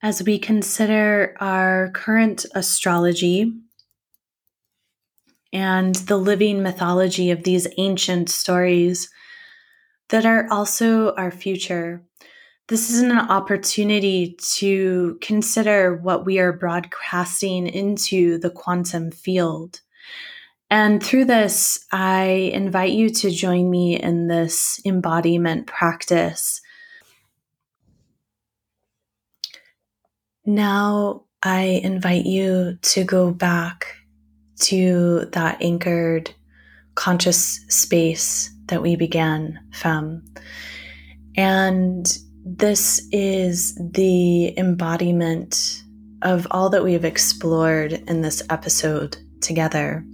As 0.00 0.22
we 0.22 0.38
consider 0.38 1.34
our 1.40 1.90
current 1.92 2.46
astrology 2.54 3.52
and 5.52 5.96
the 5.96 6.16
living 6.16 6.62
mythology 6.62 7.32
of 7.32 7.42
these 7.42 7.66
ancient 7.78 8.30
stories 8.30 9.10
that 10.10 10.24
are 10.24 10.46
also 10.52 11.12
our 11.16 11.32
future, 11.32 12.04
this 12.68 12.90
is 12.90 13.00
an 13.00 13.18
opportunity 13.18 14.36
to 14.54 15.18
consider 15.20 15.96
what 15.96 16.24
we 16.24 16.38
are 16.38 16.52
broadcasting 16.52 17.66
into 17.66 18.38
the 18.38 18.50
quantum 18.50 19.10
field 19.10 19.80
and 20.72 21.02
through 21.02 21.26
this, 21.26 21.84
I 21.92 22.50
invite 22.54 22.92
you 22.92 23.10
to 23.10 23.30
join 23.30 23.70
me 23.70 24.00
in 24.00 24.28
this 24.28 24.80
embodiment 24.86 25.66
practice. 25.66 26.62
Now, 30.46 31.24
I 31.42 31.82
invite 31.84 32.24
you 32.24 32.78
to 32.80 33.04
go 33.04 33.32
back 33.32 33.96
to 34.60 35.26
that 35.32 35.60
anchored 35.60 36.34
conscious 36.94 37.60
space 37.68 38.50
that 38.68 38.80
we 38.80 38.96
began 38.96 39.60
from. 39.74 40.24
And 41.36 42.06
this 42.46 43.06
is 43.12 43.74
the 43.74 44.58
embodiment 44.58 45.82
of 46.22 46.46
all 46.50 46.70
that 46.70 46.82
we 46.82 46.94
have 46.94 47.04
explored 47.04 47.92
in 47.92 48.22
this 48.22 48.42
episode 48.48 49.18
together. 49.42 50.06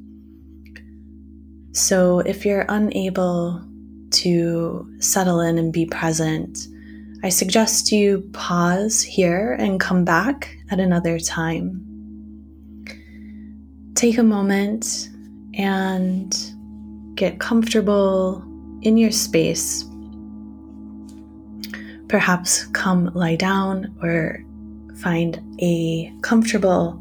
So 1.78 2.18
if 2.18 2.44
you're 2.44 2.66
unable 2.68 3.64
to 4.10 4.96
settle 4.98 5.38
in 5.38 5.58
and 5.58 5.72
be 5.72 5.86
present, 5.86 6.66
I 7.22 7.28
suggest 7.28 7.92
you 7.92 8.28
pause 8.32 9.00
here 9.00 9.52
and 9.52 9.78
come 9.78 10.04
back 10.04 10.58
at 10.72 10.80
another 10.80 11.20
time. 11.20 11.84
Take 13.94 14.18
a 14.18 14.24
moment 14.24 15.08
and 15.54 16.36
get 17.14 17.38
comfortable 17.38 18.42
in 18.82 18.96
your 18.96 19.12
space. 19.12 19.84
Perhaps 22.08 22.66
come 22.72 23.12
lie 23.14 23.36
down 23.36 23.96
or 24.02 24.44
find 24.96 25.40
a 25.60 26.12
comfortable 26.22 27.00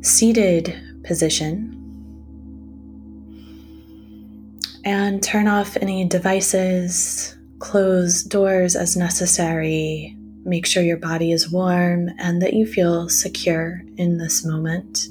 seated 0.00 0.74
position 1.04 1.77
and 4.88 5.22
turn 5.22 5.46
off 5.46 5.76
any 5.76 6.06
devices, 6.06 7.36
close 7.58 8.22
doors 8.22 8.74
as 8.74 8.96
necessary. 8.96 10.16
Make 10.46 10.64
sure 10.64 10.82
your 10.82 10.96
body 10.96 11.30
is 11.30 11.50
warm 11.50 12.08
and 12.18 12.40
that 12.40 12.54
you 12.54 12.64
feel 12.64 13.10
secure 13.10 13.82
in 13.98 14.16
this 14.16 14.46
moment. 14.46 15.08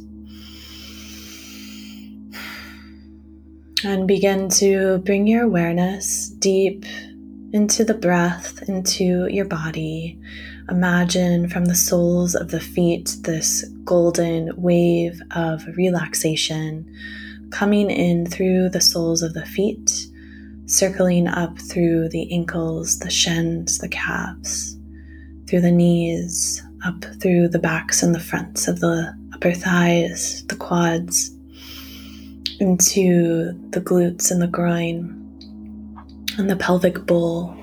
And 3.84 4.08
begin 4.08 4.49
to 4.49 4.98
bring 5.06 5.28
your 5.28 5.44
awareness 5.44 6.30
deep 6.30 6.84
into 7.54 7.84
the 7.84 7.94
breath, 7.94 8.68
into 8.68 9.28
your 9.28 9.45
body. 9.45 10.20
Imagine 10.72 11.49
from 11.49 11.66
the 11.66 11.76
soles 11.76 12.34
of 12.34 12.49
the 12.49 12.60
feet 12.60 13.16
this 13.22 13.64
golden 13.84 14.60
wave 14.60 15.22
of 15.36 15.68
relaxation 15.78 16.91
coming 17.52 17.90
in 17.90 18.26
through 18.26 18.69
the 18.69 18.82
soles 18.82 19.22
of 19.22 19.34
the 19.34 19.45
feet, 19.45 20.07
circling 20.65 21.28
up 21.28 21.57
through 21.60 22.10
the 22.10 22.32
ankles, 22.34 22.99
the 22.99 23.10
shins, 23.10 23.78
the 23.80 23.90
calves, 23.90 24.78
through 25.48 25.61
the 25.61 25.72
knees, 25.72 26.61
up 26.86 27.06
through 27.22 27.48
the 27.48 27.60
backs 27.60 28.03
and 28.03 28.14
the 28.14 28.19
fronts 28.19 28.68
of 28.68 28.80
the 28.80 29.15
upper 29.34 29.53
thighs, 29.53 30.45
the 30.48 30.56
quads, 30.56 31.32
into 32.60 33.53
the 33.69 33.82
glutes 33.82 34.32
and 34.32 34.41
the 34.41 34.48
groin, 34.48 35.14
and 36.38 36.49
the 36.49 36.56
pelvic 36.56 37.06
bowl. 37.06 37.56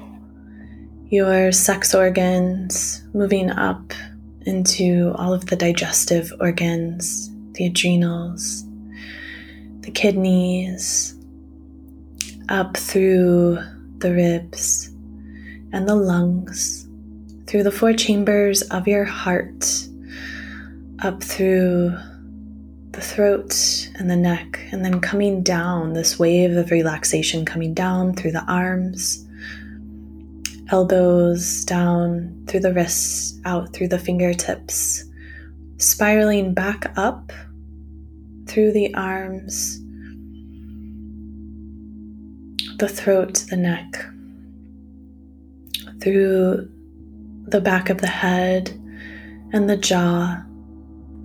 Your 1.09 1.53
sex 1.53 1.95
organs 1.95 3.03
moving 3.13 3.51
up 3.51 3.93
into 4.47 5.13
all 5.17 5.33
of 5.33 5.47
the 5.47 5.57
digestive 5.57 6.33
organs, 6.41 7.31
the 7.53 7.67
adrenals, 7.67 8.64
the 9.85 9.91
kidneys, 9.91 11.15
up 12.49 12.75
through 12.75 13.59
the 13.99 14.13
ribs 14.13 14.89
and 15.73 15.87
the 15.87 15.95
lungs, 15.95 16.89
through 17.47 17.63
the 17.63 17.71
four 17.71 17.93
chambers 17.93 18.63
of 18.63 18.89
your 18.89 19.05
heart, 19.05 19.87
up 21.03 21.23
through 21.23 21.95
the 22.93 23.01
throat 23.01 23.91
and 23.97 24.09
the 24.09 24.17
neck, 24.17 24.59
and 24.73 24.83
then 24.83 25.01
coming 25.01 25.43
down 25.43 25.93
this 25.93 26.19
wave 26.19 26.57
of 26.57 26.71
relaxation, 26.71 27.45
coming 27.45 27.75
down 27.75 28.15
through 28.15 28.33
the 28.33 28.45
arms, 28.51 29.27
elbows 30.71 31.63
down 31.67 32.43
through 32.47 32.61
the 32.61 32.73
wrists, 32.73 33.39
out 33.45 33.71
through 33.75 33.89
the 33.89 33.99
fingertips, 33.99 35.05
spiraling 35.77 36.55
back 36.55 36.91
up 36.97 37.33
through 38.47 38.73
the 38.73 38.95
arms, 38.95 39.81
the 42.79 42.89
throat, 42.89 43.45
the 43.51 43.57
neck, 43.57 44.07
through 46.01 46.71
the 47.47 47.61
back 47.61 47.91
of 47.91 48.01
the 48.01 48.07
head 48.07 48.71
and 49.53 49.69
the 49.69 49.77
jaw, 49.77 50.43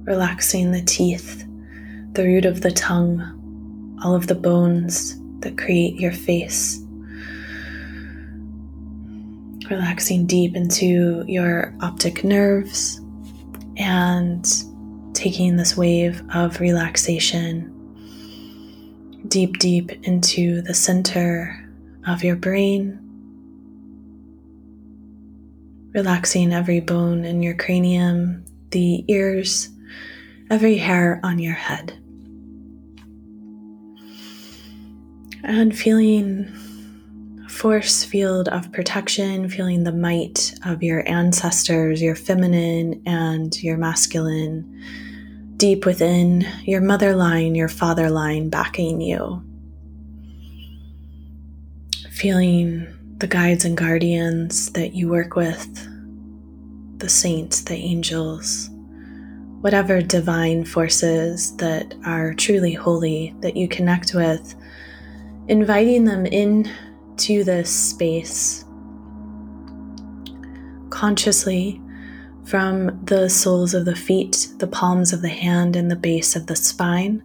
relaxing 0.04 0.72
the 0.72 0.82
teeth, 0.82 1.46
the 2.14 2.24
root 2.24 2.46
of 2.46 2.62
the 2.62 2.72
tongue, 2.72 3.98
all 4.04 4.16
of 4.16 4.28
the 4.28 4.36
bones 4.36 5.20
that 5.40 5.58
create 5.58 6.00
your 6.00 6.12
face. 6.12 6.82
Relaxing 9.70 10.26
deep 10.26 10.56
into 10.56 11.24
your 11.28 11.76
optic 11.82 12.24
nerves 12.24 13.00
and 13.78 14.46
taking 15.20 15.58
this 15.58 15.76
wave 15.76 16.24
of 16.34 16.62
relaxation 16.62 17.76
deep, 19.28 19.60
deep 19.60 19.92
into 20.08 20.62
the 20.62 20.74
center 20.74 21.70
of 22.08 22.24
your 22.24 22.38
brain, 22.38 22.98
relaxing 25.94 26.54
every 26.54 26.80
bone 26.80 27.26
in 27.26 27.44
your 27.44 27.54
cranium, 27.54 28.46
the 28.72 29.04
ears, 29.10 29.70
every 30.50 30.78
hair 30.78 31.20
on 31.22 31.38
your 31.38 31.54
head. 31.54 31.94
And 35.44 35.78
feeling 35.78 36.50
a 37.46 37.50
force 37.50 38.06
field 38.06 38.48
of 38.48 38.72
protection, 38.72 39.50
feeling 39.50 39.84
the 39.84 39.92
might 39.92 40.54
of 40.66 40.82
your 40.82 41.06
ancestors, 41.10 42.02
your 42.02 42.16
feminine 42.16 43.02
and 43.06 43.62
your 43.62 43.76
masculine, 43.76 44.66
deep 45.60 45.86
within 45.86 46.48
your 46.64 46.80
mother 46.80 47.14
line, 47.14 47.54
your 47.54 47.68
father 47.68 48.10
line 48.10 48.50
backing 48.50 49.02
you. 49.02 49.44
Feeling 52.10 52.88
the 53.18 53.28
guides 53.28 53.66
and 53.66 53.78
guardians 53.78 54.72
that 54.72 54.94
you 54.94 55.10
work 55.10 55.36
with, 55.36 55.88
the 57.00 57.10
saints, 57.10 57.62
the 57.62 57.76
angels, 57.76 58.70
whatever 59.60 60.02
divine 60.02 60.64
forces 60.64 61.56
that 61.58 61.94
are 62.06 62.34
truly 62.34 62.74
holy 62.74 63.36
that 63.42 63.58
you 63.58 63.68
connect 63.68 64.14
with, 64.14 64.56
inviting 65.50 66.06
them 66.06 66.26
in 66.26 66.72
to 67.18 67.44
this 67.44 67.70
space 67.70 68.64
consciously 70.90 71.82
from 72.50 73.00
the 73.06 73.30
soles 73.30 73.76
of 73.76 73.86
the 73.86 73.96
feet, 73.96 74.50
the 74.58 74.66
palms 74.66 75.14
of 75.14 75.22
the 75.22 75.30
hand, 75.30 75.76
and 75.76 75.92
the 75.92 75.96
base 75.96 76.36
of 76.36 76.48
the 76.48 76.56
spine, 76.56 77.22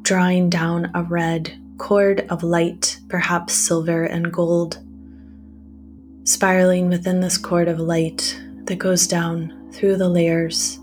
drawing 0.00 0.48
down 0.48 0.90
a 0.94 1.02
red 1.02 1.52
cord 1.76 2.26
of 2.30 2.42
light, 2.42 2.98
perhaps 3.06 3.52
silver 3.52 4.04
and 4.04 4.32
gold, 4.32 4.78
spiraling 6.24 6.88
within 6.88 7.20
this 7.20 7.36
cord 7.36 7.68
of 7.68 7.78
light 7.78 8.40
that 8.64 8.78
goes 8.78 9.06
down 9.06 9.52
through 9.74 9.94
the 9.96 10.08
layers 10.08 10.78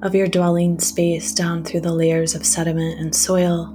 of 0.00 0.14
your 0.14 0.26
dwelling 0.26 0.80
space, 0.80 1.34
down 1.34 1.62
through 1.62 1.80
the 1.80 1.92
layers 1.92 2.34
of 2.34 2.46
sediment 2.46 2.98
and 2.98 3.14
soil, 3.14 3.66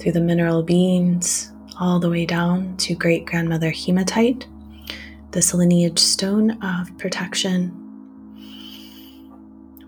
through 0.00 0.12
the 0.12 0.20
mineral 0.20 0.62
beings, 0.62 1.52
all 1.78 2.00
the 2.00 2.08
way 2.08 2.24
down 2.24 2.74
to 2.78 2.94
great 2.94 3.26
grandmother 3.26 3.70
hematite, 3.70 4.46
this 5.32 5.52
lineage 5.52 5.98
stone 5.98 6.52
of 6.62 6.96
protection 6.96 7.81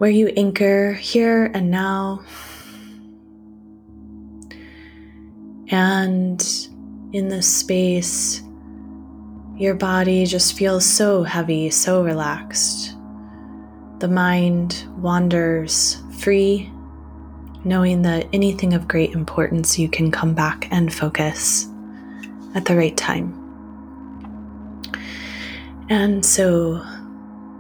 where 0.05 0.13
you 0.13 0.27
anchor 0.37 0.93
here 0.93 1.51
and 1.55 1.71
now. 1.71 2.23
And 5.69 6.69
in 7.15 7.29
this 7.31 7.49
space, 7.49 8.43
your 9.57 9.75
body 9.75 10.27
just 10.27 10.59
feels 10.59 10.85
so 10.85 11.23
heavy, 11.23 11.71
so 11.71 12.05
relaxed. 12.05 12.95
The 14.01 14.09
mind 14.09 14.85
wanders 14.99 16.03
free, 16.19 16.71
knowing 17.65 18.03
that 18.03 18.29
anything 18.35 18.75
of 18.75 18.87
great 18.87 19.13
importance 19.13 19.79
you 19.79 19.89
can 19.89 20.11
come 20.11 20.35
back 20.35 20.69
and 20.71 20.93
focus 20.93 21.67
at 22.55 22.67
the 22.67 22.77
right 22.77 22.95
time. 22.95 23.33
And 25.89 26.27
so, 26.27 26.85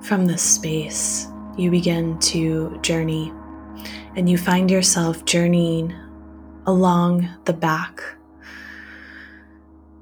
from 0.03 0.27
this 0.27 0.43
space, 0.43 1.27
you 1.57 1.71
begin 1.71 2.19
to 2.19 2.79
journey 2.83 3.33
and 4.17 4.29
you 4.29 4.39
find 4.39 4.71
yourself 4.71 5.25
journeying 5.25 5.95
along 6.67 7.29
the 7.45 7.53
back 7.53 8.01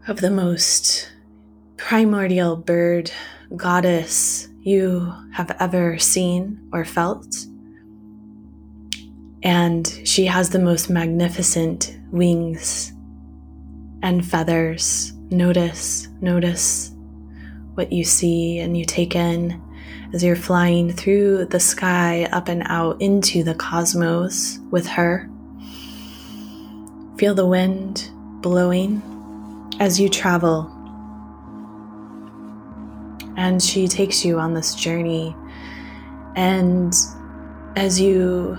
of 0.09 0.21
the 0.21 0.31
most 0.31 1.13
primordial 1.77 2.57
bird 2.57 3.11
goddess 3.57 4.49
you 4.61 5.13
have 5.33 5.55
ever 5.61 5.99
seen 5.99 6.69
or 6.73 6.85
felt. 6.85 7.47
And 9.43 9.87
she 10.05 10.27
has 10.27 10.51
the 10.51 10.59
most 10.59 10.89
magnificent 10.89 11.99
wings 12.13 12.93
and 14.03 14.25
feathers. 14.25 15.13
Notice, 15.31 16.09
notice 16.21 16.93
what 17.75 17.91
you 17.91 18.05
see 18.05 18.59
and 18.59 18.77
you 18.77 18.85
take 18.85 19.17
in 19.17 19.61
as 20.13 20.23
you're 20.23 20.37
flying 20.37 20.93
through 20.93 21.47
the 21.47 21.61
sky 21.61 22.29
up 22.33 22.49
and 22.49 22.63
out 22.67 23.01
into 23.01 23.43
the 23.43 23.55
cosmos 23.55 24.59
with 24.71 24.87
her. 24.87 25.29
Feel 27.17 27.35
the 27.35 27.47
wind 27.47 28.11
blowing 28.41 29.03
as 29.81 29.99
you 29.99 30.09
travel. 30.09 30.71
And 33.37 33.63
she 33.63 33.89
takes 33.89 34.25
you 34.25 34.39
on 34.39 34.55
this 34.55 34.75
journey. 34.75 35.35
And 36.37 36.95
as 37.77 38.01
you 38.01 38.59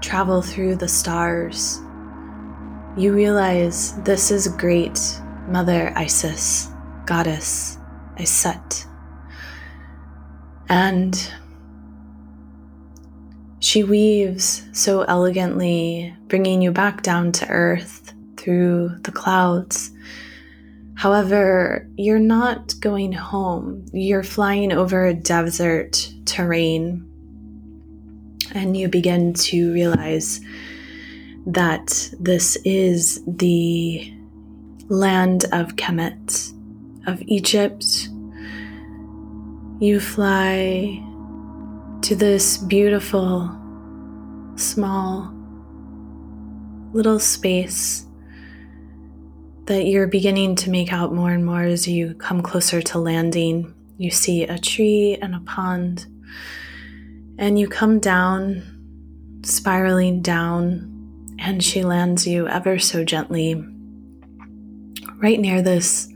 travel 0.00 0.42
through 0.42 0.76
the 0.76 0.88
stars, 0.88 1.80
you 2.96 3.12
realize 3.12 4.00
this 4.02 4.30
is 4.30 4.48
great 4.48 4.98
Mother 5.46 5.92
Isis, 5.96 6.68
Goddess 7.06 7.78
Iset. 8.16 8.87
And 10.68 11.32
she 13.60 13.82
weaves 13.84 14.66
so 14.72 15.02
elegantly, 15.02 16.14
bringing 16.28 16.62
you 16.62 16.70
back 16.70 17.02
down 17.02 17.32
to 17.32 17.48
earth 17.48 18.12
through 18.36 18.96
the 19.02 19.12
clouds. 19.12 19.90
However, 20.94 21.88
you're 21.96 22.18
not 22.18 22.74
going 22.80 23.12
home. 23.12 23.86
You're 23.92 24.22
flying 24.22 24.72
over 24.72 25.06
a 25.06 25.14
desert 25.14 26.12
terrain, 26.24 27.04
and 28.52 28.76
you 28.76 28.88
begin 28.88 29.32
to 29.34 29.72
realize 29.72 30.40
that 31.46 32.10
this 32.20 32.56
is 32.64 33.22
the 33.26 34.12
land 34.88 35.44
of 35.52 35.76
Kemet, 35.76 36.52
of 37.06 37.22
Egypt, 37.22 38.08
you 39.80 40.00
fly 40.00 41.00
to 42.02 42.16
this 42.16 42.58
beautiful, 42.58 43.48
small, 44.56 45.32
little 46.92 47.20
space 47.20 48.04
that 49.66 49.84
you're 49.84 50.08
beginning 50.08 50.56
to 50.56 50.70
make 50.70 50.92
out 50.92 51.14
more 51.14 51.30
and 51.30 51.44
more 51.46 51.62
as 51.62 51.86
you 51.86 52.14
come 52.14 52.42
closer 52.42 52.82
to 52.82 52.98
landing. 52.98 53.72
You 53.98 54.10
see 54.10 54.42
a 54.44 54.58
tree 54.58 55.16
and 55.20 55.34
a 55.34 55.40
pond, 55.40 56.06
and 57.38 57.56
you 57.56 57.68
come 57.68 58.00
down, 58.00 59.40
spiraling 59.44 60.22
down, 60.22 61.36
and 61.38 61.62
she 61.62 61.84
lands 61.84 62.26
you 62.26 62.48
ever 62.48 62.80
so 62.80 63.04
gently 63.04 63.64
right 65.20 65.38
near 65.38 65.62
this 65.62 66.08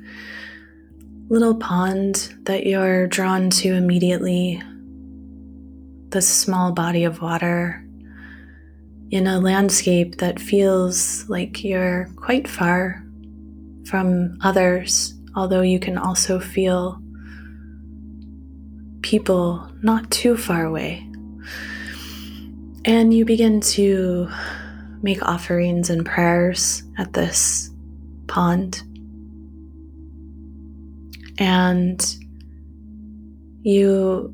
little 1.33 1.55
pond 1.55 2.35
that 2.43 2.67
you're 2.67 3.07
drawn 3.07 3.49
to 3.49 3.73
immediately, 3.73 4.63
this 6.11 6.29
small 6.29 6.73
body 6.73 7.05
of 7.05 7.23
water 7.23 7.83
in 9.11 9.27
a 9.27 9.41
landscape 9.41 10.19
that 10.19 10.39
feels 10.39 11.27
like 11.31 11.65
you're 11.65 12.07
quite 12.17 12.47
far 12.47 13.03
from 13.87 14.37
others, 14.43 15.15
although 15.35 15.63
you 15.63 15.81
can 15.81 15.97
also 15.97 16.39
feel 16.39 17.01
people 19.01 19.67
not 19.81 20.11
too 20.11 20.37
far 20.37 20.67
away. 20.67 20.99
And 22.85 23.15
you 23.15 23.25
begin 23.25 23.63
to 23.73 24.29
make 25.01 25.23
offerings 25.23 25.89
and 25.89 26.05
prayers 26.05 26.83
at 26.99 27.15
this 27.15 27.71
pond 28.27 28.83
and 31.43 32.01
you 33.63 34.33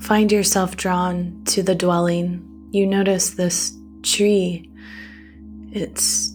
find 0.00 0.32
yourself 0.32 0.76
drawn 0.76 1.40
to 1.44 1.62
the 1.62 1.76
dwelling, 1.76 2.44
you 2.72 2.84
notice 2.88 3.30
this 3.30 3.72
tree. 4.02 4.68
It's 5.70 6.34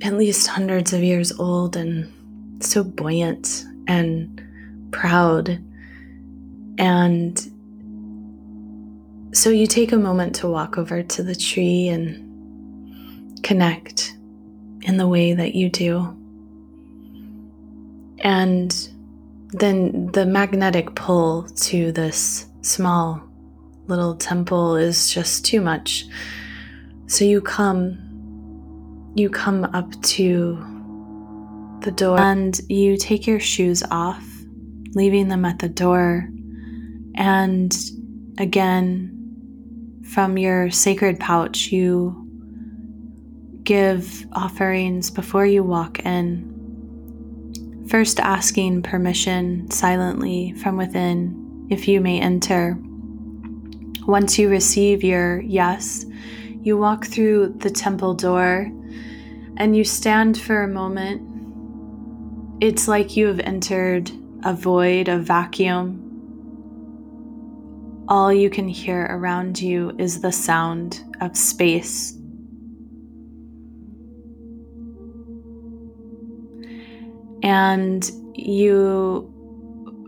at 0.00 0.14
least 0.14 0.46
hundreds 0.46 0.94
of 0.94 1.02
years 1.02 1.30
old 1.38 1.76
and 1.76 2.10
so 2.64 2.84
buoyant 2.84 3.66
and 3.86 4.42
proud. 4.92 5.62
And 6.78 7.38
so 9.32 9.50
you 9.50 9.66
take 9.66 9.92
a 9.92 9.98
moment 9.98 10.34
to 10.36 10.48
walk 10.48 10.78
over 10.78 11.02
to 11.02 11.22
the 11.22 11.34
tree 11.34 11.88
and 11.88 13.42
connect 13.42 14.16
in 14.80 14.96
the 14.96 15.06
way 15.06 15.34
that 15.34 15.54
you 15.54 15.68
do. 15.68 16.16
And 18.20 18.72
then 19.52 20.10
the 20.12 20.26
magnetic 20.26 20.94
pull 20.94 21.44
to 21.48 21.92
this 21.92 22.46
small 22.62 23.22
little 23.86 24.14
temple 24.14 24.76
is 24.76 25.10
just 25.10 25.44
too 25.44 25.60
much. 25.60 26.06
So 27.06 27.24
you 27.24 27.40
come, 27.40 29.12
you 29.16 29.28
come 29.30 29.64
up 29.64 30.00
to 30.02 30.56
the 31.82 31.90
door 31.90 32.18
and 32.20 32.58
you 32.68 32.96
take 32.96 33.26
your 33.26 33.40
shoes 33.40 33.82
off, 33.90 34.24
leaving 34.94 35.28
them 35.28 35.44
at 35.44 35.58
the 35.58 35.68
door. 35.68 36.28
And 37.16 37.76
again, 38.38 39.16
from 40.04 40.38
your 40.38 40.70
sacred 40.70 41.18
pouch, 41.18 41.72
you 41.72 42.28
give 43.62 44.26
offerings 44.32 45.10
before 45.10 45.46
you 45.46 45.62
walk 45.62 46.00
in. 46.00 46.49
First, 47.90 48.20
asking 48.20 48.82
permission 48.82 49.68
silently 49.68 50.52
from 50.52 50.76
within 50.76 51.66
if 51.70 51.88
you 51.88 52.00
may 52.00 52.20
enter. 52.20 52.78
Once 54.06 54.38
you 54.38 54.48
receive 54.48 55.02
your 55.02 55.40
yes, 55.40 56.06
you 56.62 56.78
walk 56.78 57.06
through 57.06 57.48
the 57.58 57.68
temple 57.68 58.14
door 58.14 58.70
and 59.56 59.76
you 59.76 59.82
stand 59.82 60.40
for 60.40 60.62
a 60.62 60.68
moment. 60.68 61.20
It's 62.62 62.86
like 62.86 63.16
you 63.16 63.26
have 63.26 63.40
entered 63.40 64.08
a 64.44 64.54
void, 64.54 65.08
a 65.08 65.18
vacuum. 65.18 66.06
All 68.06 68.32
you 68.32 68.50
can 68.50 68.68
hear 68.68 69.08
around 69.10 69.60
you 69.60 69.96
is 69.98 70.20
the 70.20 70.30
sound 70.30 71.02
of 71.20 71.36
space 71.36 72.19
and 77.42 78.10
you 78.34 79.26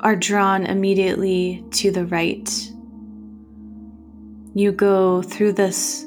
are 0.00 0.16
drawn 0.16 0.66
immediately 0.66 1.64
to 1.70 1.90
the 1.90 2.06
right. 2.06 2.50
You 4.54 4.72
go 4.72 5.22
through 5.22 5.52
this 5.52 6.06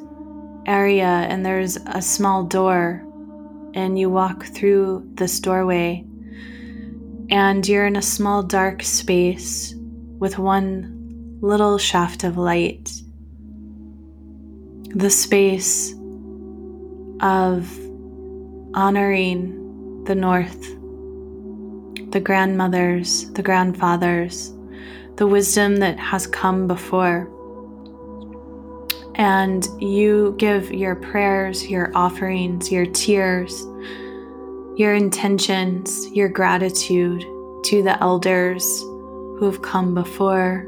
area, 0.65 1.05
and 1.05 1.45
there's 1.45 1.77
a 1.87 2.01
small 2.01 2.43
door, 2.43 3.03
and 3.73 3.97
you 3.97 4.09
walk 4.09 4.45
through 4.45 5.09
this 5.13 5.39
doorway, 5.39 6.05
and 7.29 7.67
you're 7.67 7.85
in 7.85 7.95
a 7.95 8.01
small 8.01 8.43
dark 8.43 8.83
space 8.83 9.73
with 10.19 10.37
one 10.37 11.39
little 11.41 11.77
shaft 11.77 12.23
of 12.23 12.37
light. 12.37 12.91
The 14.89 15.09
space 15.09 15.93
of 17.21 17.69
honoring 18.73 20.03
the 20.05 20.15
North 20.15 20.75
the 22.15 22.21
grandmothers, 22.21 23.29
the 23.33 23.43
grandfathers, 23.43 24.53
the 25.17 25.27
wisdom 25.27 25.75
that 25.75 25.99
has 25.99 26.25
come 26.25 26.65
before. 26.65 27.29
And 29.15 29.67
you 29.81 30.33
give 30.37 30.71
your 30.71 30.95
prayers, 30.95 31.69
your 31.69 31.91
offerings, 31.93 32.71
your 32.71 32.85
tears, 32.85 33.65
your 34.77 34.93
intentions, 34.93 36.07
your 36.11 36.29
gratitude 36.29 37.19
to 37.65 37.83
the 37.83 37.97
elders 38.01 38.63
who 38.79 39.41
have 39.41 39.61
come 39.61 39.93
before. 39.93 40.65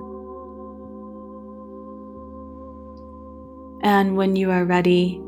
And 3.83 4.17
when 4.17 4.35
you 4.35 4.51
are 4.51 4.65
ready, 4.65 5.21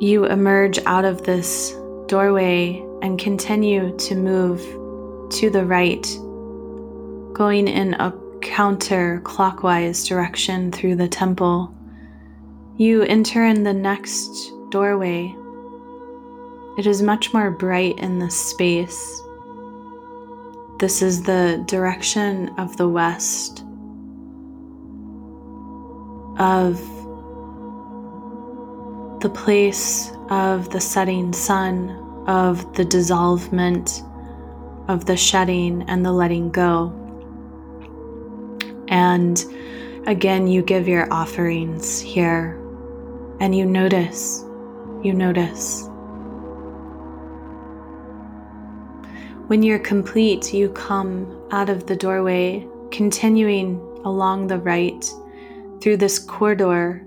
you 0.00 0.26
emerge 0.26 0.78
out 0.84 1.06
of 1.06 1.22
this 1.22 1.74
doorway 2.08 2.84
and 3.00 3.18
continue 3.18 3.96
to 3.96 4.14
move 4.14 4.62
to 5.32 5.48
the 5.48 5.64
right, 5.64 6.02
going 7.32 7.66
in 7.66 7.94
a 7.94 8.12
counterclockwise 8.40 10.06
direction 10.06 10.70
through 10.70 10.96
the 10.96 11.08
temple. 11.08 11.74
You 12.76 13.02
enter 13.04 13.44
in 13.44 13.62
the 13.62 13.72
next 13.72 14.52
doorway. 14.70 15.34
It 16.78 16.86
is 16.86 17.02
much 17.02 17.32
more 17.32 17.50
bright 17.50 17.98
in 17.98 18.18
this 18.18 18.36
space. 18.36 19.22
This 20.78 21.00
is 21.00 21.22
the 21.22 21.64
direction 21.66 22.50
of 22.58 22.76
the 22.76 22.88
west, 22.88 23.64
of 26.38 26.78
the 29.20 29.30
place 29.30 30.10
of 30.28 30.70
the 30.70 30.80
setting 30.80 31.32
sun, 31.32 31.90
of 32.26 32.74
the 32.74 32.84
dissolvement 32.84 34.02
of 34.88 35.06
the 35.06 35.16
shedding 35.16 35.82
and 35.88 36.04
the 36.04 36.12
letting 36.12 36.50
go. 36.50 36.98
And 38.88 39.44
again, 40.06 40.46
you 40.46 40.62
give 40.62 40.88
your 40.88 41.12
offerings 41.12 42.00
here 42.00 42.58
and 43.40 43.56
you 43.56 43.64
notice, 43.64 44.44
you 45.02 45.12
notice. 45.12 45.88
When 49.48 49.62
you're 49.62 49.78
complete, 49.78 50.54
you 50.54 50.70
come 50.70 51.46
out 51.50 51.68
of 51.68 51.86
the 51.86 51.96
doorway, 51.96 52.66
continuing 52.90 53.80
along 54.04 54.46
the 54.46 54.58
right 54.58 55.04
through 55.80 55.96
this 55.98 56.18
corridor 56.18 57.04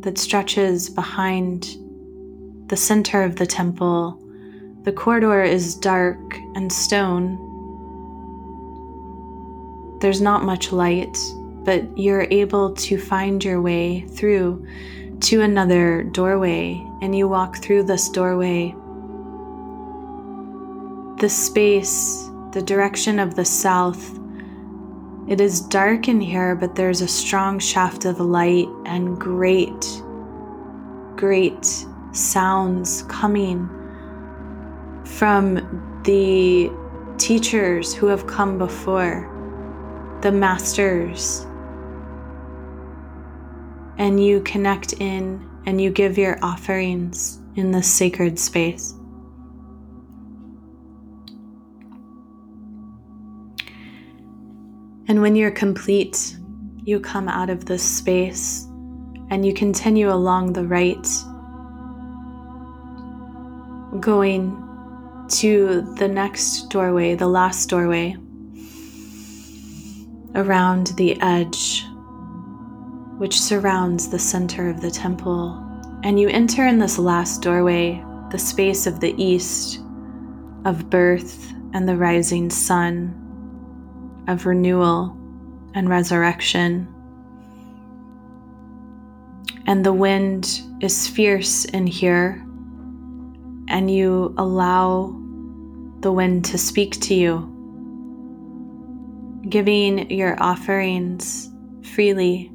that 0.00 0.18
stretches 0.18 0.88
behind 0.88 1.76
the 2.68 2.76
center 2.76 3.22
of 3.22 3.36
the 3.36 3.46
temple 3.46 4.22
the 4.82 4.92
corridor 4.92 5.42
is 5.42 5.74
dark 5.74 6.38
and 6.54 6.72
stone. 6.72 7.36
There's 10.00 10.22
not 10.22 10.42
much 10.44 10.72
light, 10.72 11.18
but 11.64 11.98
you're 11.98 12.26
able 12.30 12.72
to 12.72 12.96
find 12.96 13.44
your 13.44 13.60
way 13.60 14.00
through 14.00 14.66
to 15.20 15.42
another 15.42 16.02
doorway, 16.02 16.82
and 17.02 17.14
you 17.14 17.28
walk 17.28 17.58
through 17.58 17.82
this 17.82 18.08
doorway. 18.08 18.74
The 21.20 21.28
space, 21.28 22.30
the 22.52 22.62
direction 22.62 23.18
of 23.18 23.34
the 23.34 23.44
south, 23.44 24.18
it 25.28 25.42
is 25.42 25.60
dark 25.60 26.08
in 26.08 26.22
here, 26.22 26.54
but 26.54 26.74
there's 26.74 27.02
a 27.02 27.08
strong 27.08 27.58
shaft 27.58 28.06
of 28.06 28.18
light 28.18 28.68
and 28.86 29.20
great, 29.20 30.02
great 31.16 31.66
sounds 32.12 33.02
coming 33.02 33.68
from 35.16 36.02
the 36.04 36.70
teachers 37.18 37.94
who 37.94 38.06
have 38.06 38.26
come 38.26 38.58
before, 38.58 39.28
the 40.22 40.32
masters, 40.32 41.46
and 43.98 44.24
you 44.24 44.40
connect 44.42 44.94
in 44.94 45.46
and 45.66 45.80
you 45.80 45.90
give 45.90 46.16
your 46.16 46.38
offerings 46.42 47.38
in 47.56 47.70
this 47.70 47.86
sacred 47.92 48.38
space. 48.38 48.94
And 55.08 55.20
when 55.20 55.36
you're 55.36 55.50
complete, 55.50 56.36
you 56.84 57.00
come 57.00 57.28
out 57.28 57.50
of 57.50 57.66
this 57.66 57.82
space 57.82 58.64
and 59.28 59.44
you 59.44 59.52
continue 59.52 60.10
along 60.10 60.54
the 60.54 60.64
right, 60.64 61.06
going 64.00 64.69
to 65.30 65.82
the 65.96 66.08
next 66.08 66.70
doorway, 66.70 67.14
the 67.14 67.28
last 67.28 67.68
doorway, 67.68 68.16
around 70.34 70.88
the 70.96 71.20
edge, 71.20 71.84
which 73.18 73.40
surrounds 73.40 74.08
the 74.08 74.18
center 74.18 74.68
of 74.68 74.80
the 74.80 74.90
temple. 74.90 75.66
And 76.02 76.18
you 76.18 76.28
enter 76.28 76.66
in 76.66 76.78
this 76.78 76.98
last 76.98 77.42
doorway, 77.42 78.02
the 78.30 78.38
space 78.38 78.86
of 78.86 79.00
the 79.00 79.14
east, 79.22 79.80
of 80.64 80.88
birth 80.90 81.52
and 81.72 81.88
the 81.88 81.96
rising 81.96 82.50
sun, 82.50 83.14
of 84.28 84.46
renewal 84.46 85.16
and 85.74 85.88
resurrection. 85.88 86.88
And 89.66 89.84
the 89.84 89.92
wind 89.92 90.62
is 90.80 91.06
fierce 91.06 91.64
in 91.66 91.86
here, 91.86 92.44
and 93.68 93.90
you 93.90 94.34
allow 94.36 95.19
the 96.00 96.10
wind 96.10 96.44
to 96.46 96.56
speak 96.56 96.98
to 97.00 97.14
you, 97.14 97.46
giving 99.48 100.10
your 100.10 100.42
offerings 100.42 101.50
freely. 101.82 102.50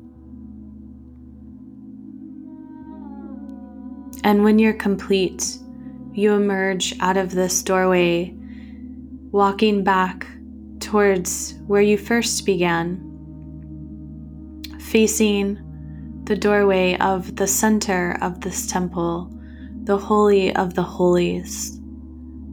And 4.23 4.43
when 4.43 4.57
you're 4.57 4.73
complete, 4.73 5.59
you 6.11 6.33
emerge 6.33 6.95
out 6.99 7.17
of 7.17 7.31
this 7.31 7.61
doorway, 7.61 8.33
walking 9.31 9.83
back 9.83 10.25
towards 10.79 11.53
where 11.67 11.81
you 11.81 11.99
first 11.99 12.45
began, 12.47 12.99
facing 14.79 15.61
the 16.23 16.35
doorway 16.35 16.97
of 16.97 17.35
the 17.35 17.45
center 17.45 18.17
of 18.21 18.41
this 18.41 18.65
temple, 18.65 19.31
the 19.83 19.97
Holy 19.97 20.55
of 20.55 20.73
the 20.73 20.81
Holies 20.81 21.74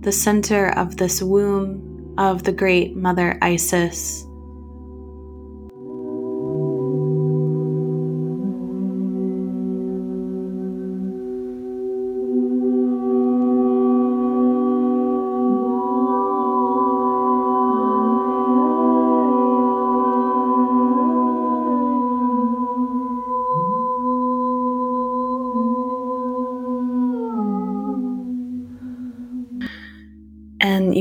the 0.03 0.13
center 0.13 0.71
of 0.71 0.97
this 0.97 1.23
womb 1.23 2.15
of 2.19 2.43
the 2.43 2.53
great 2.53 2.97
Mother 2.97 3.39
Isis. 3.41 4.27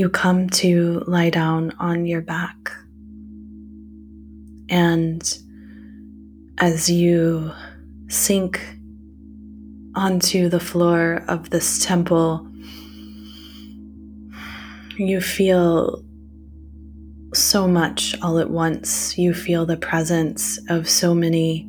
You 0.02 0.10
come 0.10 0.50
to 0.50 1.00
lie 1.06 1.30
down 1.30 1.70
on 1.78 2.06
your 2.06 2.20
back. 2.20 2.72
And 4.68 5.22
as 6.58 6.90
you 6.90 7.52
sink 8.08 8.60
onto 9.94 10.48
the 10.48 10.58
floor 10.58 11.22
of 11.28 11.50
this 11.50 11.84
temple, 11.86 12.44
you 14.96 15.20
feel 15.20 16.04
so 17.32 17.68
much 17.68 18.16
all 18.22 18.40
at 18.40 18.50
once. 18.50 19.16
You 19.16 19.32
feel 19.32 19.64
the 19.66 19.76
presence 19.76 20.58
of 20.68 20.90
so 20.90 21.14
many 21.14 21.68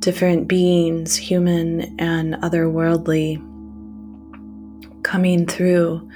different 0.00 0.46
beings, 0.46 1.16
human 1.16 1.98
and 1.98 2.34
otherworldly, 2.34 3.40
coming 5.02 5.46
through. 5.46 6.06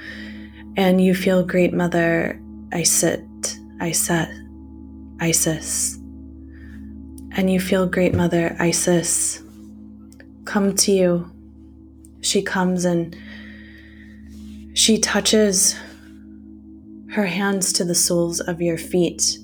And 0.77 1.01
you 1.01 1.15
feel 1.15 1.45
Great 1.45 1.73
Mother 1.73 2.41
Isit, 2.71 3.59
Iset, 3.81 4.31
Isis. 5.21 5.97
And 7.33 7.51
you 7.51 7.61
feel 7.61 7.87
Great 7.87 8.15
Mother 8.15 8.57
Isis 8.59 9.43
come 10.45 10.75
to 10.75 10.91
you. 10.91 11.31
She 12.23 12.43
comes 12.43 12.85
and 12.85 13.17
she 14.75 14.99
touches 14.99 15.77
her 17.11 17.27
hands 17.27 17.73
to 17.75 17.85
the 17.85 17.95
soles 17.95 18.41
of 18.41 18.61
your 18.61 18.79
feet. 18.79 19.39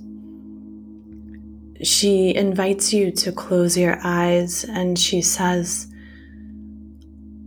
She 1.83 2.35
invites 2.35 2.93
you 2.93 3.13
to 3.13 3.33
close 3.33 3.77
your 3.77 3.99
eyes 4.03 4.65
and 4.65 4.99
she 4.99 5.23
says, 5.23 5.87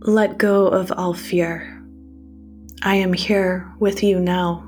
Let 0.00 0.38
go 0.38 0.66
of 0.66 0.92
all 0.92 1.14
fear. 1.14 1.79
I 2.82 2.94
am 2.94 3.12
here 3.12 3.70
with 3.78 4.02
you 4.02 4.18
now. 4.18 4.66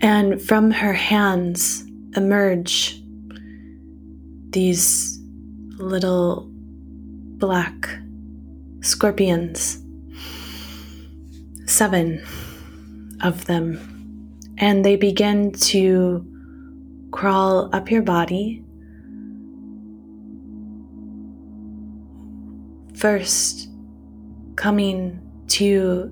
And 0.00 0.42
from 0.42 0.70
her 0.70 0.92
hands 0.92 1.84
emerge 2.14 3.00
these 4.50 5.18
little 5.78 6.48
black 6.50 7.88
scorpions. 8.82 9.82
Seven 11.64 12.22
of 13.22 13.46
them. 13.46 14.38
And 14.58 14.84
they 14.84 14.96
begin 14.96 15.52
to 15.52 16.26
crawl 17.10 17.74
up 17.74 17.90
your 17.90 18.02
body. 18.02 18.62
First, 22.94 23.65
coming 24.56 25.20
to 25.48 26.10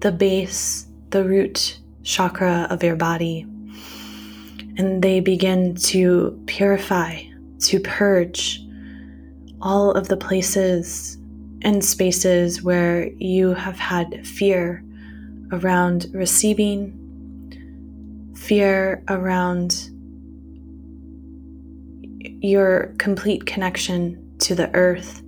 the 0.00 0.12
base, 0.12 0.86
the 1.10 1.24
root 1.24 1.80
chakra 2.02 2.66
of 2.70 2.82
your 2.82 2.96
body. 2.96 3.46
And 4.78 5.02
they 5.02 5.20
begin 5.20 5.74
to 5.76 6.40
purify, 6.46 7.22
to 7.60 7.80
purge 7.80 8.62
all 9.60 9.92
of 9.92 10.08
the 10.08 10.16
places 10.16 11.16
and 11.62 11.84
spaces 11.84 12.62
where 12.62 13.08
you 13.14 13.54
have 13.54 13.78
had 13.78 14.26
fear 14.26 14.84
around 15.50 16.06
receiving, 16.12 16.92
fear 18.36 19.02
around 19.08 19.90
your 22.42 22.94
complete 22.98 23.46
connection 23.46 24.36
to 24.38 24.54
the 24.54 24.72
earth, 24.74 25.22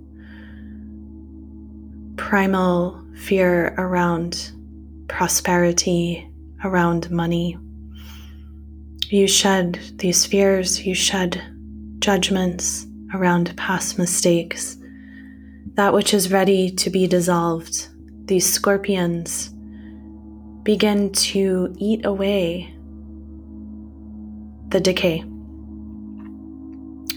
primal 2.19 3.01
fear 3.15 3.73
around 3.77 4.51
prosperity, 5.07 6.29
around 6.65 7.09
money. 7.09 7.57
You 9.07 9.25
shed 9.25 9.79
these 9.95 10.25
fears, 10.25 10.85
you 10.85 10.93
shed 10.93 11.41
judgments 11.99 12.85
around 13.13 13.55
past 13.55 13.97
mistakes, 13.97 14.77
that 15.75 15.93
which 15.93 16.13
is 16.13 16.29
ready 16.29 16.69
to 16.71 16.89
be 16.89 17.07
dissolved, 17.07 17.87
these 18.25 18.51
scorpions 18.51 19.49
begin 20.63 21.11
to 21.13 21.73
eat 21.79 22.05
away 22.05 22.75
the 24.67 24.81
decay. 24.81 25.21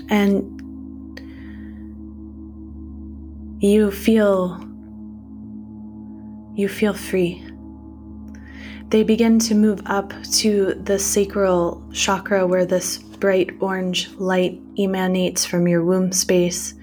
And 0.08 0.48
you 3.60 3.90
feel 3.90 4.71
you 6.54 6.68
feel 6.68 6.94
free. 6.94 7.46
They 8.88 9.02
begin 9.02 9.38
to 9.40 9.54
move 9.54 9.80
up 9.86 10.12
to 10.40 10.74
the 10.74 10.98
sacral 10.98 11.82
chakra 11.92 12.46
where 12.46 12.66
this 12.66 12.98
bright 12.98 13.50
orange 13.60 14.10
light 14.16 14.60
emanates 14.78 15.44
from 15.44 15.66
your 15.66 15.84
womb 15.84 16.12
space, 16.12 16.74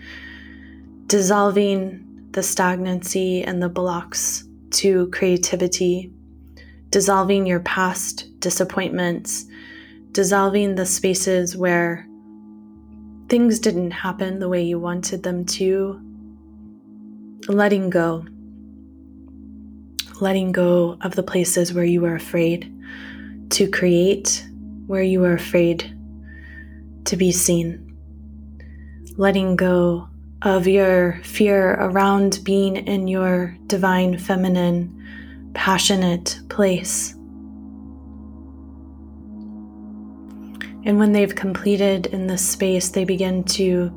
dissolving 1.07 2.29
the 2.31 2.43
stagnancy 2.43 3.43
and 3.43 3.61
the 3.61 3.69
blocks 3.69 4.43
to 4.71 5.07
creativity 5.11 6.11
dissolving 6.89 7.45
your 7.45 7.59
past 7.61 8.39
disappointments, 8.39 9.45
dissolving 10.11 10.75
the 10.75 10.85
spaces 10.85 11.55
where 11.55 12.07
things 13.27 13.59
didn't 13.59 13.91
happen 13.91 14.39
the 14.39 14.49
way 14.49 14.61
you 14.61 14.79
wanted 14.79 15.21
them 15.23 15.45
to, 15.45 16.01
letting 17.47 17.89
go. 17.89 18.25
Letting 20.21 20.51
go 20.51 20.97
of 21.01 21.15
the 21.15 21.23
places 21.23 21.73
where 21.73 21.85
you 21.85 22.03
are 22.05 22.15
afraid 22.15 22.73
to 23.51 23.69
create, 23.69 24.45
where 24.85 25.03
you 25.03 25.23
are 25.23 25.33
afraid 25.33 25.95
to 27.05 27.15
be 27.15 27.31
seen. 27.31 27.95
Letting 29.15 29.55
go 29.55 30.09
of 30.41 30.67
your 30.67 31.21
fear 31.23 31.73
around 31.73 32.39
being 32.43 32.75
in 32.75 33.07
your 33.07 33.57
divine 33.67 34.17
feminine 34.17 35.51
passionate 35.53 36.39
place. 36.49 37.13
And 40.85 40.97
when 40.97 41.11
they've 41.11 41.35
completed 41.35 42.07
in 42.07 42.27
this 42.27 42.47
space, 42.47 42.89
they 42.89 43.05
begin 43.05 43.43
to 43.45 43.91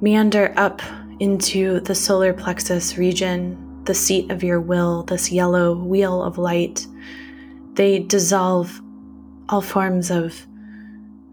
meander 0.00 0.52
up 0.56 0.82
into 1.20 1.80
the 1.80 1.94
solar 1.94 2.32
plexus 2.32 2.96
region, 2.96 3.63
the 3.84 3.94
seat 3.94 4.30
of 4.30 4.42
your 4.42 4.60
will, 4.60 5.02
this 5.04 5.30
yellow 5.30 5.74
wheel 5.74 6.22
of 6.22 6.38
light. 6.38 6.86
They 7.74 7.98
dissolve 7.98 8.80
all 9.48 9.60
forms 9.60 10.10
of 10.10 10.46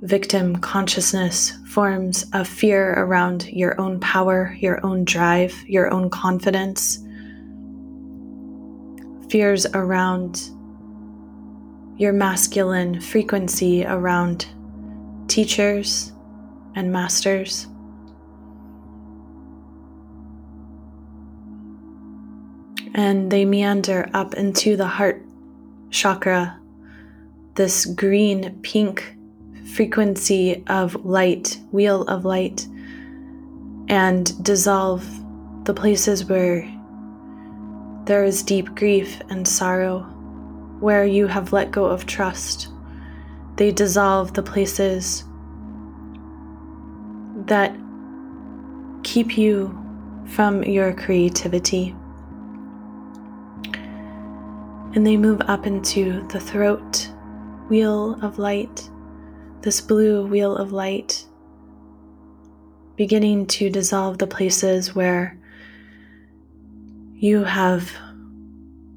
victim 0.02 0.57
consciousness, 0.57 1.57
forms 1.68 2.26
of 2.34 2.48
fear 2.48 2.94
around 2.94 3.48
your 3.48 3.80
own 3.80 3.99
power, 3.99 4.56
your 4.60 4.86
own 4.86 5.06
drive, 5.06 5.64
your 5.68 5.91
own 5.94 6.10
confidence 6.10 6.99
fears 9.32 9.65
around 9.68 10.52
your 11.95 12.11
masculine 12.11 12.99
frequency 12.99 13.86
around 13.86 14.45
teachers 15.30 16.11
and 16.76 16.91
masters. 16.91 17.68
And 22.93 23.31
they 23.31 23.45
meander 23.45 24.09
up 24.13 24.34
into 24.34 24.76
the 24.76 24.88
heart 24.88 25.23
chakra, 25.89 26.59
this 27.55 27.85
green 27.85 28.59
pink 28.61 29.15
frequency 29.73 30.63
of 30.68 31.05
light, 31.05 31.59
wheel 31.72 32.03
of 32.03 32.26
light, 32.26 32.68
and 33.88 34.43
dissolve 34.43 35.05
the 35.65 35.73
places 35.73 36.26
where 36.26 36.69
there 38.05 38.23
is 38.23 38.43
deep 38.43 38.76
grief 38.76 39.22
and 39.30 39.47
sorrow 39.47 40.01
where 40.80 41.05
you 41.05 41.27
have 41.27 41.53
let 41.53 41.72
go 41.72 41.85
of 41.85 42.05
trust. 42.05 42.68
They 43.55 43.72
dissolve 43.72 44.34
the 44.34 44.41
places 44.41 45.23
that 47.45 47.76
keep 49.03 49.38
you 49.38 49.77
from 50.26 50.63
your 50.63 50.93
creativity. 50.93 51.95
And 54.93 55.07
they 55.07 55.18
move 55.18 55.41
up 55.47 55.65
into 55.65 56.27
the 56.27 56.39
throat 56.39 57.09
wheel 57.69 58.19
of 58.22 58.38
light, 58.38 58.89
this 59.61 59.80
blue 59.80 60.26
wheel 60.27 60.55
of 60.57 60.73
light, 60.73 61.26
beginning 62.97 63.47
to 63.47 63.69
dissolve 63.69 64.18
the 64.18 64.27
places 64.27 64.93
where 64.93 65.39
you 67.13 67.43
have 67.43 67.91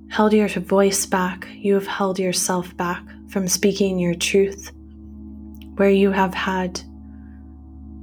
held 0.09 0.33
your 0.33 0.49
voice 0.49 1.07
back, 1.07 1.47
you 1.53 1.75
have 1.75 1.87
held 1.87 2.19
yourself 2.19 2.77
back 2.77 3.05
from 3.29 3.47
speaking 3.47 3.99
your 3.99 4.15
truth, 4.15 4.73
where 5.77 5.91
you 5.91 6.11
have 6.11 6.35
had 6.35 6.81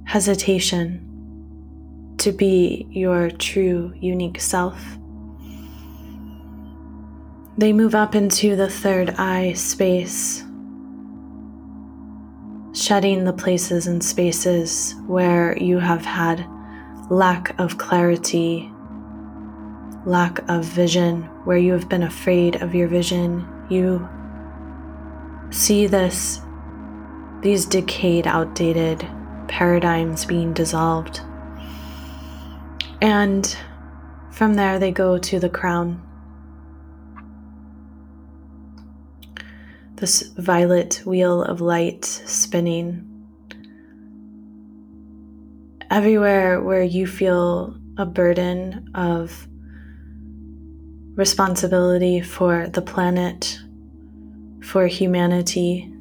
hesitation 0.05 1.07
to 2.17 2.31
be 2.31 2.85
your 2.91 3.31
true, 3.31 3.93
unique 3.99 4.39
self. 4.39 4.97
They 7.57 7.73
move 7.73 7.95
up 7.95 8.15
into 8.15 8.55
the 8.55 8.69
third 8.69 9.15
eye 9.17 9.53
space, 9.53 10.43
shedding 12.73 13.25
the 13.25 13.33
places 13.33 13.87
and 13.87 14.01
spaces 14.01 14.95
where 15.05 15.57
you 15.57 15.79
have 15.79 16.05
had 16.05 16.47
lack 17.09 17.59
of 17.59 17.77
clarity, 17.77 18.71
lack 20.05 20.39
of 20.49 20.63
vision, 20.63 21.23
where 21.43 21.57
you 21.57 21.73
have 21.73 21.89
been 21.89 22.03
afraid 22.03 22.61
of 22.61 22.73
your 22.73 22.87
vision. 22.87 23.45
You 23.69 24.07
see 25.49 25.87
this, 25.87 26.39
these 27.41 27.65
decayed, 27.65 28.27
outdated 28.27 29.05
paradigms 29.49 30.23
being 30.23 30.53
dissolved. 30.53 31.19
And 33.01 33.55
from 34.31 34.53
there, 34.53 34.79
they 34.79 34.91
go 34.91 35.17
to 35.17 35.37
the 35.37 35.49
crown. 35.49 36.01
This 40.01 40.23
violet 40.35 41.03
wheel 41.05 41.43
of 41.43 41.61
light 41.61 42.05
spinning. 42.05 43.07
Everywhere 45.91 46.59
where 46.59 46.81
you 46.81 47.05
feel 47.05 47.77
a 47.99 48.07
burden 48.07 48.89
of 48.95 49.47
responsibility 51.15 52.19
for 52.19 52.67
the 52.67 52.81
planet, 52.81 53.59
for 54.63 54.87
humanity, 54.87 55.93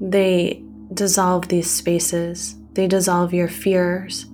they 0.00 0.62
dissolve 0.94 1.48
these 1.48 1.68
spaces. 1.68 2.54
They 2.74 2.86
dissolve 2.86 3.34
your 3.34 3.48
fears 3.48 4.26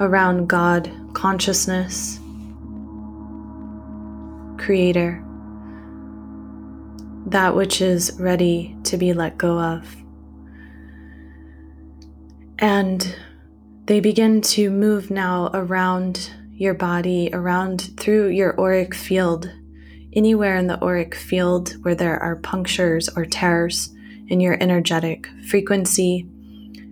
around 0.00 0.46
God, 0.46 0.90
consciousness, 1.12 2.18
Creator, 4.56 5.22
that 7.26 7.56
which 7.56 7.80
is 7.80 8.16
ready 8.20 8.76
to 8.84 8.96
be 8.96 9.12
let 9.12 9.38
go 9.38 9.58
of. 9.58 9.96
And 12.58 13.16
they 13.86 14.00
begin 14.00 14.40
to 14.40 14.70
move 14.70 15.10
now 15.10 15.50
around 15.52 16.30
your 16.52 16.74
body, 16.74 17.30
around 17.32 17.90
through 17.98 18.28
your 18.28 18.58
auric 18.60 18.94
field, 18.94 19.50
anywhere 20.12 20.56
in 20.56 20.66
the 20.66 20.82
auric 20.82 21.14
field 21.14 21.72
where 21.82 21.94
there 21.94 22.18
are 22.22 22.36
punctures 22.36 23.08
or 23.16 23.24
tears 23.24 23.94
in 24.28 24.40
your 24.40 24.56
energetic 24.60 25.28
frequency. 25.48 26.26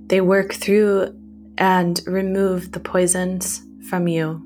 They 0.06 0.20
work 0.20 0.52
through 0.52 1.18
and 1.56 2.00
remove 2.06 2.72
the 2.72 2.80
poisons 2.80 3.62
from 3.88 4.08
you. 4.08 4.42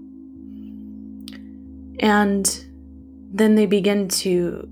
And 2.00 2.64
then 3.32 3.54
they 3.54 3.66
begin 3.66 4.08
to, 4.08 4.68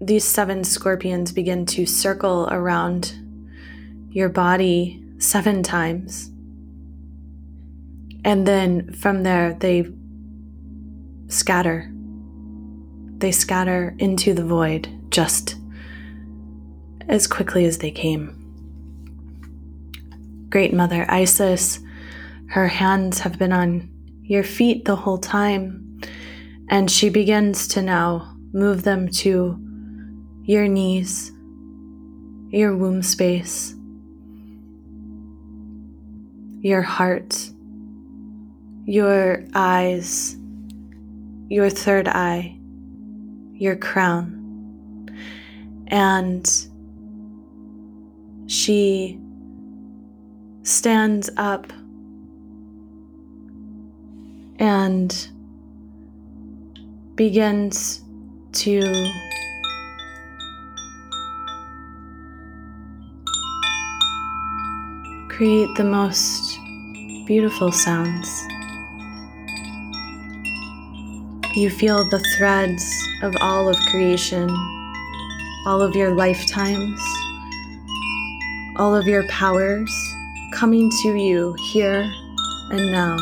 these 0.00 0.24
seven 0.24 0.62
scorpions 0.64 1.32
begin 1.32 1.64
to 1.66 1.86
circle 1.86 2.48
around 2.50 3.14
your 4.10 4.28
body 4.28 5.02
seven 5.18 5.62
times. 5.62 6.30
And 8.24 8.46
then 8.46 8.92
from 8.92 9.22
there, 9.22 9.54
they 9.54 9.90
scatter. 11.28 11.90
They 13.18 13.32
scatter 13.32 13.94
into 13.98 14.34
the 14.34 14.44
void 14.44 14.88
just 15.10 15.56
as 17.08 17.26
quickly 17.26 17.64
as 17.64 17.78
they 17.78 17.90
came. 17.90 18.42
Great 20.50 20.74
Mother 20.74 21.06
Isis, 21.08 21.80
her 22.48 22.68
hands 22.68 23.20
have 23.20 23.38
been 23.38 23.52
on 23.52 23.88
your 24.22 24.42
feet 24.42 24.84
the 24.84 24.96
whole 24.96 25.18
time, 25.18 26.00
and 26.68 26.90
she 26.90 27.08
begins 27.08 27.68
to 27.68 27.82
now 27.82 28.36
move 28.52 28.82
them 28.82 29.08
to 29.08 29.65
your 30.46 30.68
knees, 30.68 31.32
your 32.50 32.76
womb 32.76 33.02
space, 33.02 33.74
your 36.60 36.82
heart, 36.82 37.50
your 38.84 39.44
eyes, 39.54 40.36
your 41.48 41.68
third 41.68 42.06
eye, 42.06 42.56
your 43.54 43.74
crown. 43.74 45.10
And 45.88 46.48
she 48.46 49.18
stands 50.62 51.28
up 51.36 51.72
and 54.60 55.28
begins 57.16 58.04
to 58.52 59.10
create 65.36 65.68
the 65.76 65.84
most 65.84 66.58
beautiful 67.26 67.70
sounds. 67.70 68.28
You 71.54 71.70
feel 71.70 72.08
the 72.10 72.24
threads 72.36 72.84
of 73.22 73.34
all 73.40 73.68
of 73.68 73.76
creation, 73.90 74.50
all 75.66 75.80
of 75.80 75.94
your 75.94 76.14
lifetimes 76.14 77.00
all 78.78 78.94
of 78.94 79.06
your 79.06 79.26
powers 79.28 79.90
coming 80.52 80.90
to 81.02 81.14
you 81.14 81.54
here 81.54 82.10
and 82.70 82.92
now. 82.92 83.16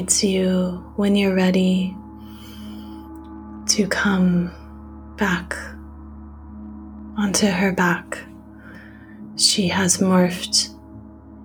Invites 0.00 0.24
you 0.24 0.82
when 0.96 1.14
you're 1.14 1.34
ready 1.34 1.94
to 3.66 3.86
come 3.86 4.50
back 5.18 5.54
onto 7.18 7.46
her 7.46 7.70
back. 7.70 8.18
She 9.36 9.68
has 9.68 9.98
morphed 9.98 10.74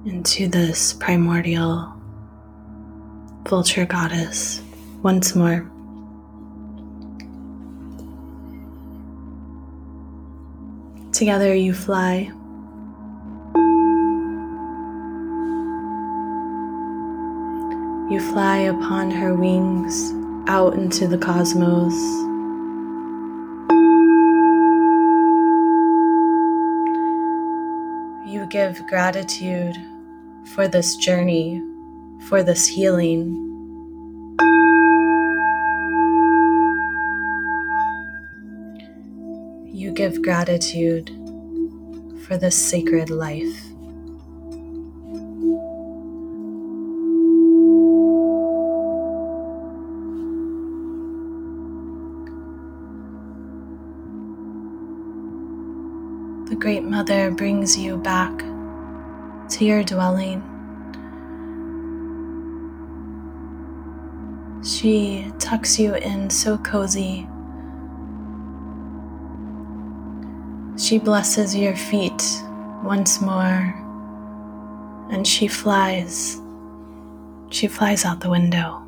into 0.05 0.47
this 0.47 0.93
primordial 0.93 1.93
vulture 3.45 3.85
goddess 3.85 4.61
once 5.03 5.35
more. 5.35 5.69
Together 11.11 11.53
you 11.53 11.73
fly 11.73 12.31
You 18.07 18.19
fly 18.19 18.57
upon 18.57 19.09
her 19.09 19.33
wings 19.33 20.13
out 20.47 20.75
into 20.75 21.07
the 21.07 21.17
cosmos. 21.17 21.91
You 28.31 28.45
give 28.51 28.85
gratitude 28.85 29.75
for 30.53 30.67
this 30.67 30.95
journey, 30.97 31.63
for 32.29 32.43
this 32.43 32.67
healing. 32.67 33.41
You 39.73 39.91
give 39.95 40.21
gratitude 40.21 41.09
for 42.27 42.37
this 42.37 42.55
sacred 42.55 43.09
life. 43.09 43.74
Brings 57.37 57.77
you 57.77 57.97
back 57.97 58.31
to 59.49 59.65
your 59.65 59.83
dwelling. 59.83 60.41
She 64.63 65.29
tucks 65.37 65.77
you 65.77 65.95
in 65.95 66.29
so 66.29 66.57
cozy. 66.59 67.27
She 70.77 70.97
blesses 70.97 71.53
your 71.53 71.75
feet 71.75 72.23
once 72.83 73.19
more 73.19 73.75
and 75.11 75.27
she 75.27 75.47
flies. 75.49 76.39
She 77.49 77.67
flies 77.67 78.05
out 78.05 78.21
the 78.21 78.29
window. 78.29 78.84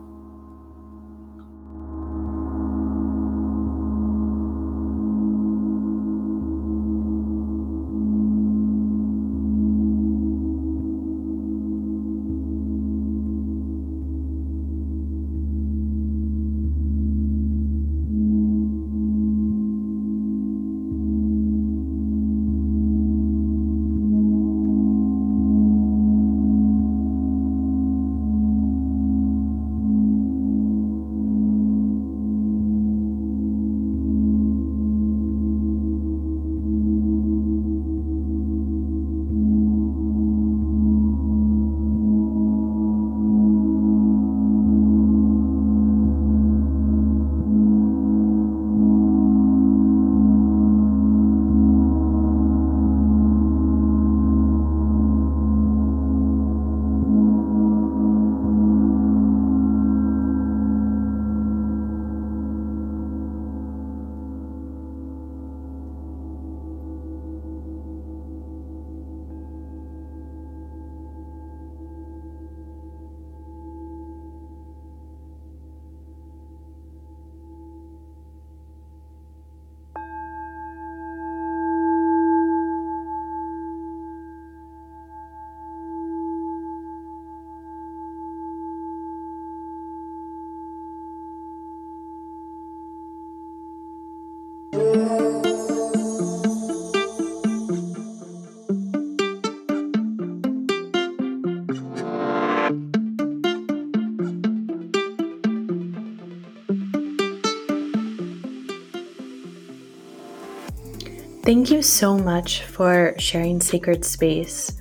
Thank 111.48 111.72
you 111.72 111.82
so 111.82 112.18
much 112.18 112.64
for 112.64 113.16
sharing 113.20 113.62
sacred 113.62 114.04
space. 114.04 114.74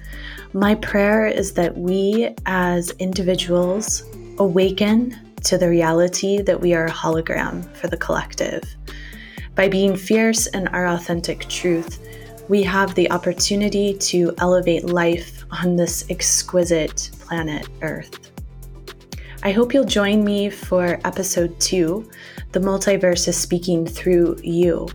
My 0.52 0.74
prayer 0.74 1.28
is 1.28 1.52
that 1.52 1.78
we 1.78 2.34
as 2.44 2.90
individuals 2.98 4.02
awaken 4.38 5.16
to 5.44 5.58
the 5.58 5.68
reality 5.68 6.42
that 6.42 6.60
we 6.60 6.74
are 6.74 6.86
a 6.86 6.90
hologram 6.90 7.72
for 7.76 7.86
the 7.86 7.96
collective. 7.96 8.64
By 9.54 9.68
being 9.68 9.94
fierce 9.94 10.48
in 10.48 10.66
our 10.66 10.88
authentic 10.88 11.48
truth, 11.48 12.04
we 12.48 12.64
have 12.64 12.96
the 12.96 13.12
opportunity 13.12 13.94
to 13.98 14.34
elevate 14.38 14.86
life 14.86 15.44
on 15.62 15.76
this 15.76 16.10
exquisite 16.10 17.12
planet 17.20 17.68
Earth. 17.82 18.32
I 19.44 19.52
hope 19.52 19.72
you'll 19.72 19.84
join 19.84 20.24
me 20.24 20.50
for 20.50 20.98
episode 21.04 21.60
two 21.60 22.10
The 22.50 22.58
Multiverse 22.58 23.28
is 23.28 23.36
Speaking 23.36 23.86
Through 23.86 24.38
You 24.42 24.88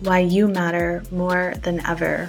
why 0.00 0.20
you 0.20 0.48
matter 0.48 1.02
more 1.10 1.54
than 1.62 1.84
ever. 1.86 2.28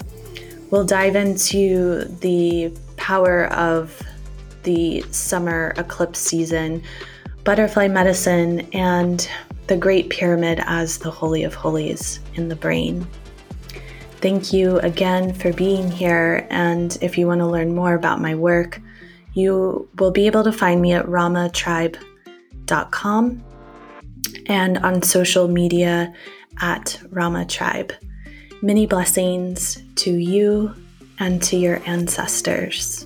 We'll 0.72 0.86
dive 0.86 1.16
into 1.16 2.06
the 2.22 2.74
power 2.98 3.46
of 3.54 4.02
the 4.64 5.04
summer 5.12 5.74
eclipse 5.78 6.20
season, 6.20 6.84
butterfly 7.44 7.88
medicine, 7.88 8.62
and 8.74 9.30
the 9.68 9.78
Great 9.78 10.10
Pyramid 10.10 10.62
as 10.66 10.98
the 10.98 11.12
Holy 11.12 11.44
of 11.44 11.54
Holies 11.54 12.20
in 12.36 12.50
the 12.50 12.56
brain. 12.56 13.08
Thank 14.22 14.52
you 14.52 14.80
again 14.80 15.34
for 15.34 15.54
being 15.54 15.90
here. 15.90 16.46
And 16.50 16.98
if 17.02 17.18
you 17.18 17.26
want 17.26 17.40
to 17.40 17.48
learn 17.48 17.74
more 17.74 17.94
about 17.94 18.20
my 18.20 18.36
work, 18.36 18.82
you 19.34 19.88
will 19.98 20.12
be 20.12 20.28
able 20.28 20.44
to 20.44 20.52
find 20.52 20.82
me 20.82 20.92
at 20.92 21.06
ramatribe.com 21.06 23.44
and 24.48 24.78
on 24.80 25.02
social 25.02 25.48
media 25.48 26.14
at 26.62 27.00
Rama 27.10 27.46
Tribe. 27.46 27.94
Many 28.62 28.86
blessings 28.86 29.82
to 29.96 30.12
you 30.12 30.74
and 31.20 31.42
to 31.44 31.58
your 31.58 31.82
ancestors. 31.86 32.99